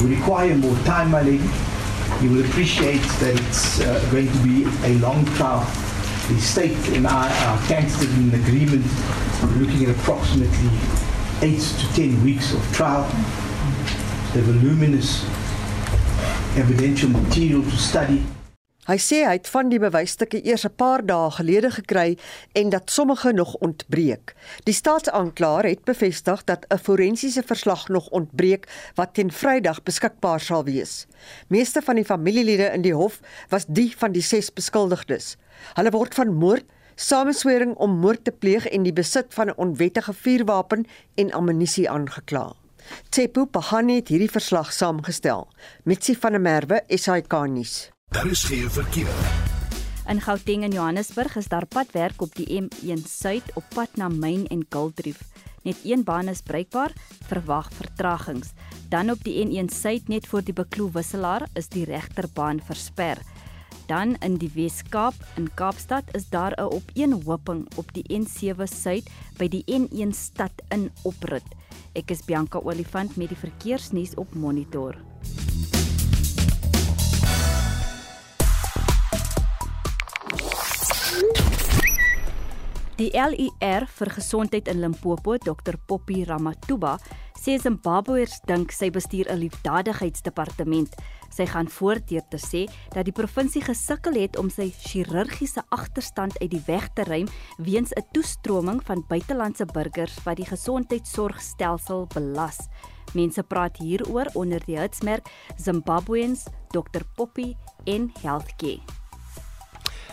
We 0.00 0.16
require 0.16 0.56
more 0.56 0.74
time, 0.84 1.10
my 1.10 1.20
lady. 1.20 1.44
You 2.22 2.30
will 2.30 2.44
appreciate 2.46 3.02
that 3.20 3.38
it's 3.38 3.82
uh, 3.82 4.08
going 4.10 4.32
to 4.32 4.38
be 4.38 4.64
a 4.84 4.94
long 5.00 5.26
trial. 5.36 5.60
The 6.28 6.40
state 6.40 6.78
and 6.96 7.06
I 7.06 7.28
are 7.28 7.66
canceled 7.68 8.08
in 8.12 8.32
agreement. 8.32 8.86
We're 9.42 9.66
looking 9.66 9.84
at 9.84 9.94
approximately 9.94 10.70
eight 11.42 11.60
to 11.60 11.86
ten 11.92 12.24
weeks 12.24 12.54
of 12.54 12.62
trial. 12.72 13.02
The 14.32 14.40
voluminous 14.40 15.22
evidential 16.56 17.10
material 17.10 17.62
to 17.62 17.76
study. 17.76 18.20
Hy 18.88 18.96
sê 18.98 19.20
hy 19.22 19.36
het 19.36 19.48
van 19.52 19.68
die 19.70 19.78
bewysstukke 19.78 20.40
eers 20.42 20.64
'n 20.66 20.74
paar 20.74 21.04
dae 21.06 21.30
gelede 21.30 21.70
gekry 21.70 22.18
en 22.52 22.70
dat 22.70 22.90
sommige 22.90 23.32
nog 23.32 23.54
ontbreek. 23.54 24.34
Die 24.64 24.74
staatsaanklaer 24.74 25.64
het 25.64 25.84
bevestig 25.84 26.44
dat 26.44 26.66
'n 26.68 26.78
forensiese 26.78 27.42
verslag 27.42 27.88
nog 27.88 28.08
ontbreek 28.08 28.66
wat 28.94 29.14
teen 29.14 29.30
Vrydag 29.30 29.82
beskikbaar 29.82 30.40
sal 30.40 30.64
wees. 30.64 31.06
Meeste 31.48 31.82
van 31.82 31.94
die 31.94 32.04
familielede 32.04 32.72
in 32.74 32.82
die 32.82 32.94
hof 32.94 33.20
was 33.48 33.64
die 33.68 33.94
van 33.96 34.12
die 34.12 34.22
ses 34.22 34.52
beskuldigdes. 34.52 35.36
Hulle 35.74 35.90
word 35.90 36.14
van 36.14 36.34
moord, 36.34 36.64
sameswering 36.94 37.74
om 37.74 37.98
moord 37.98 38.24
te 38.24 38.32
pleeg 38.32 38.66
en 38.66 38.82
die 38.82 38.92
besit 38.92 39.34
van 39.34 39.48
'n 39.48 39.56
onwettige 39.56 40.12
vuurwapen 40.12 40.86
en 41.14 41.32
ammunisie 41.32 41.90
aangekla. 41.90 42.59
Tsepo 43.08 43.46
Pahani 43.46 43.94
het 43.94 44.08
hierdie 44.08 44.30
verslag 44.30 44.72
saamgestel. 44.72 45.48
Mitsi 45.84 46.14
van 46.14 46.32
der 46.32 46.40
Merwe, 46.40 46.82
SAK 46.88 47.32
nuus. 47.48 47.90
Daar 48.10 48.26
is 48.26 48.44
geen 48.44 48.70
verkeer. 48.70 49.14
In 50.10 50.20
Gauteng 50.20 50.64
en 50.64 50.72
Johannesburg 50.72 51.36
is 51.36 51.48
daar 51.48 51.66
padwerk 51.66 52.22
op 52.22 52.34
die 52.34 52.62
M1 52.62 53.04
Suid 53.06 53.42
op 53.54 53.64
pad 53.74 53.96
na 53.96 54.08
Main 54.08 54.46
en 54.46 54.66
Guldrief. 54.68 55.20
Net 55.62 55.76
een 55.84 56.04
baan 56.04 56.28
is 56.28 56.40
bruikbaar, 56.42 56.92
verwag 57.28 57.68
vertragings. 57.72 58.50
Dan 58.88 59.10
op 59.10 59.22
die 59.24 59.36
N1 59.44 59.70
Suid 59.74 60.08
net 60.08 60.26
voor 60.26 60.42
die 60.42 60.54
Bekloo 60.54 60.90
wisselaar 60.90 61.46
is 61.54 61.68
die 61.68 61.84
regterbaan 61.84 62.62
versper. 62.64 63.20
Dan 63.86 64.16
in 64.22 64.36
die 64.38 64.50
Wes-Kaap 64.54 65.14
in 65.36 65.48
Kaapstad 65.54 66.04
is 66.14 66.28
daar 66.28 66.52
'n 66.56 66.72
opeenhoping 66.72 67.68
op 67.76 67.92
die 67.92 68.04
N7 68.18 68.66
Suid 68.66 69.10
by 69.38 69.48
die 69.48 69.64
N1 69.66 70.10
stad 70.10 70.52
in 70.68 70.90
oprit. 71.02 71.46
Ek 71.90 72.12
is 72.14 72.20
Bianca 72.22 72.60
Olifant 72.62 73.16
met 73.18 73.32
die 73.32 73.36
verkeersnuus 73.38 74.12
op 74.14 74.30
Monitor. 74.38 74.94
Die 83.00 83.10
LER 83.10 83.88
vir 83.90 84.12
gesondheid 84.14 84.70
in 84.70 84.78
Limpopo, 84.84 85.34
Dr 85.42 85.80
Poppy 85.90 86.22
Ramatuba, 86.28 86.94
sê 87.40 87.56
Zimbabweërs 87.56 88.42
dink 88.44 88.72
sy 88.72 88.90
bestuur 88.92 89.26
'n 89.32 89.40
liefdadigheidsdepartement. 89.40 90.92
Sy 91.30 91.46
gaan 91.46 91.68
voort 91.68 92.08
deur 92.08 92.26
te 92.28 92.36
sê 92.36 92.68
dat 92.92 93.04
die 93.04 93.16
provinsie 93.16 93.62
gesukkel 93.62 94.14
het 94.14 94.36
om 94.36 94.50
sy 94.50 94.68
chirurgiese 94.70 95.62
agterstand 95.70 96.36
uit 96.42 96.50
die 96.50 96.62
weg 96.66 96.88
te 96.94 97.04
ruim 97.04 97.28
weens 97.56 97.92
'n 97.96 98.04
toestroming 98.12 98.82
van 98.84 99.04
buitelandse 99.08 99.64
burgers 99.64 100.22
wat 100.24 100.36
die 100.36 100.46
gesondheidsorgstelsel 100.46 102.06
belas. 102.14 102.68
Mense 103.14 103.42
praat 103.42 103.76
hieroor 103.76 104.26
onder 104.34 104.60
die 104.66 104.78
hitsmerk 104.78 105.26
Zimbabweans 105.56 106.46
Dr 106.70 107.02
Poppy 107.16 107.56
en 107.84 108.12
Healthcare. 108.22 108.99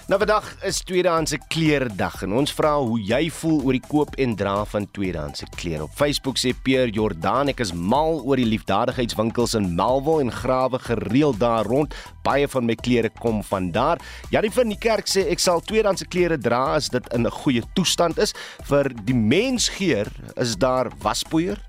Nou 0.07 0.15
vandag 0.21 0.45
is 0.63 0.77
tweedehandse 0.87 1.35
klere 1.51 1.89
dag 1.99 2.21
en 2.23 2.31
ons 2.39 2.53
vra 2.55 2.69
hoe 2.79 2.95
jy 3.03 3.25
voel 3.41 3.57
oor 3.67 3.75
die 3.75 3.87
koop 3.91 4.13
en 4.23 4.37
dra 4.39 4.53
van 4.71 4.85
tweedehandse 4.95 5.49
klere. 5.59 5.83
Op 5.83 5.97
Facebook 5.99 6.39
sê 6.39 6.53
Pierre 6.63 6.93
Jordan 6.95 7.51
ek 7.51 7.59
is 7.65 7.73
mal 7.75 8.21
oor 8.21 8.39
die 8.39 8.47
liefdadigheidswinkels 8.47 9.57
in 9.59 9.67
Melville 9.75 10.23
en 10.23 10.31
Grawe 10.31 10.79
gereeld 10.79 11.41
daar 11.41 11.67
rond. 11.67 11.91
Baie 12.23 12.47
van 12.47 12.69
my 12.69 12.77
klere 12.79 13.11
kom 13.19 13.43
van 13.49 13.67
daar. 13.75 13.99
Janie 14.31 14.53
van 14.55 14.71
die 14.71 14.79
kerk 14.79 15.11
sê 15.11 15.25
ek 15.27 15.43
sal 15.43 15.59
tweedehandse 15.59 16.07
klere 16.07 16.39
dra 16.39 16.77
as 16.77 16.87
dit 16.95 17.11
in 17.11 17.27
'n 17.27 17.37
goeie 17.43 17.67
toestand 17.75 18.15
is. 18.17 18.31
Vir 18.63 18.87
die 19.03 19.19
mensgeer 19.35 20.07
is 20.39 20.55
daar 20.55 20.87
waspoeier, 21.03 21.59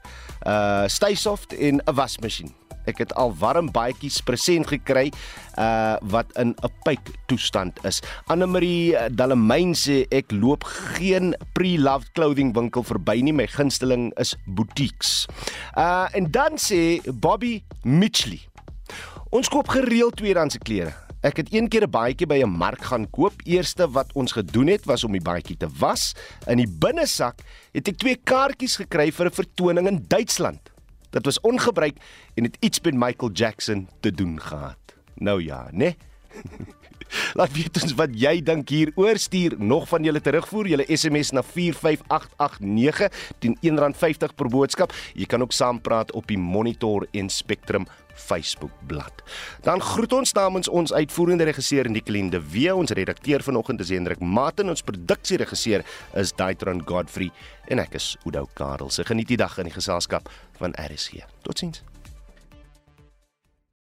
uh 0.46 0.86
Staysoft 0.86 1.58
en 1.58 1.82
'n 1.82 1.94
wasmasjien. 1.94 2.54
Ek 2.88 3.02
het 3.04 3.14
al 3.20 3.34
warm 3.38 3.70
baadjies 3.74 4.20
present 4.24 4.66
gekry 4.70 5.08
uh 5.58 5.96
wat 6.08 6.32
in 6.40 6.54
'n 6.56 6.72
pyp 6.84 7.10
toestand 7.26 7.78
is. 7.84 8.00
Anne 8.26 8.46
Marie 8.46 8.96
Dalemain 9.10 9.74
sê 9.74 10.06
ek 10.10 10.32
loop 10.32 10.64
geen 10.96 11.34
pre-loved 11.52 12.12
clothing 12.14 12.54
winkel 12.54 12.82
verby 12.82 13.20
nie. 13.22 13.32
My 13.32 13.46
gunsteling 13.46 14.12
is 14.16 14.36
boutiques. 14.46 15.26
Uh 15.76 16.08
en 16.12 16.30
dan 16.30 16.56
sê 16.56 17.00
Bobby 17.12 17.62
Mitchley. 17.82 18.40
Ons 19.30 19.48
koop 19.48 19.68
gereeld 19.68 20.16
tweedehandse 20.16 20.58
klere. 20.58 20.94
Ek 21.20 21.36
het 21.42 21.48
een 21.50 21.68
keer 21.68 21.82
'n 21.82 21.90
baadjie 21.90 22.26
by 22.26 22.38
'n 22.42 22.48
mark 22.48 22.82
gaan 22.84 23.10
koop. 23.10 23.34
Eerste 23.44 23.90
wat 23.90 24.12
ons 24.12 24.32
gedoen 24.32 24.66
het 24.66 24.84
was 24.84 25.04
om 25.04 25.12
die 25.12 25.20
baadjie 25.20 25.56
te 25.56 25.68
was. 25.78 26.14
In 26.46 26.56
die 26.56 26.68
binnesak 26.78 27.42
het 27.72 27.88
ek 27.88 27.96
twee 27.98 28.16
kaartjies 28.16 28.76
gekry 28.76 29.10
vir 29.12 29.26
'n 29.26 29.34
vertoning 29.34 29.86
in 29.88 30.04
Duitsland. 30.08 30.70
Dit 31.10 31.24
was 31.24 31.40
ongebruik 31.40 31.96
en 32.34 32.44
het 32.44 32.56
iets 32.60 32.80
met 32.80 32.94
Michael 32.94 33.32
Jackson 33.32 33.88
te 34.00 34.12
doen 34.12 34.40
gehad. 34.40 34.78
Nou 35.14 35.42
ja, 35.42 35.68
né? 35.70 35.76
Nee? 35.78 35.96
Laat 37.38 37.52
weet 37.56 37.78
ons 37.82 37.94
wat 37.98 38.12
jy 38.20 38.34
dink 38.44 38.68
hieroor. 38.72 39.18
Stuur 39.20 39.56
nog 39.58 39.88
van 39.88 40.04
julle 40.04 40.20
terugvoer 40.20 40.72
julle 40.74 40.86
SMS 40.88 41.32
na 41.32 41.42
45889 41.42 43.08
teen 43.42 43.56
R1.50 43.64 44.34
per 44.36 44.52
boodskap. 44.52 44.92
Jy 45.14 45.28
kan 45.30 45.42
ook 45.44 45.56
saampraat 45.56 46.12
op 46.12 46.28
die 46.28 46.38
Monitor 46.38 47.06
en 47.12 47.32
Spectrum 47.32 47.88
Facebook 48.18 48.70
bladsy. 48.86 49.06
Dan 49.62 49.80
groet 49.80 50.12
ons 50.12 50.32
namens 50.34 50.68
ons 50.68 50.92
uitvoerende 50.92 51.46
regisseur 51.46 51.88
Nicoline 51.90 52.32
de 52.34 52.40
Wee, 52.50 52.74
ons 52.74 52.90
redakteur 52.90 53.44
vanoggend 53.46 53.80
is 53.84 53.92
Hendrik 53.94 54.20
Maten, 54.20 54.68
ons 54.72 54.82
produksieregisseur 54.82 55.84
is 56.18 56.34
Daitron 56.36 56.82
Godfrey 56.88 57.30
en 57.70 57.82
ek 57.82 57.94
is 57.98 58.16
Udo 58.26 58.48
Karel. 58.58 58.90
Se 58.90 59.06
geniet 59.06 59.30
die 59.30 59.38
dag 59.38 59.54
in 59.62 59.70
die 59.70 59.74
geselskap 59.76 60.28
van 60.58 60.74
RSG. 60.74 61.24
Totsiens. 61.42 61.82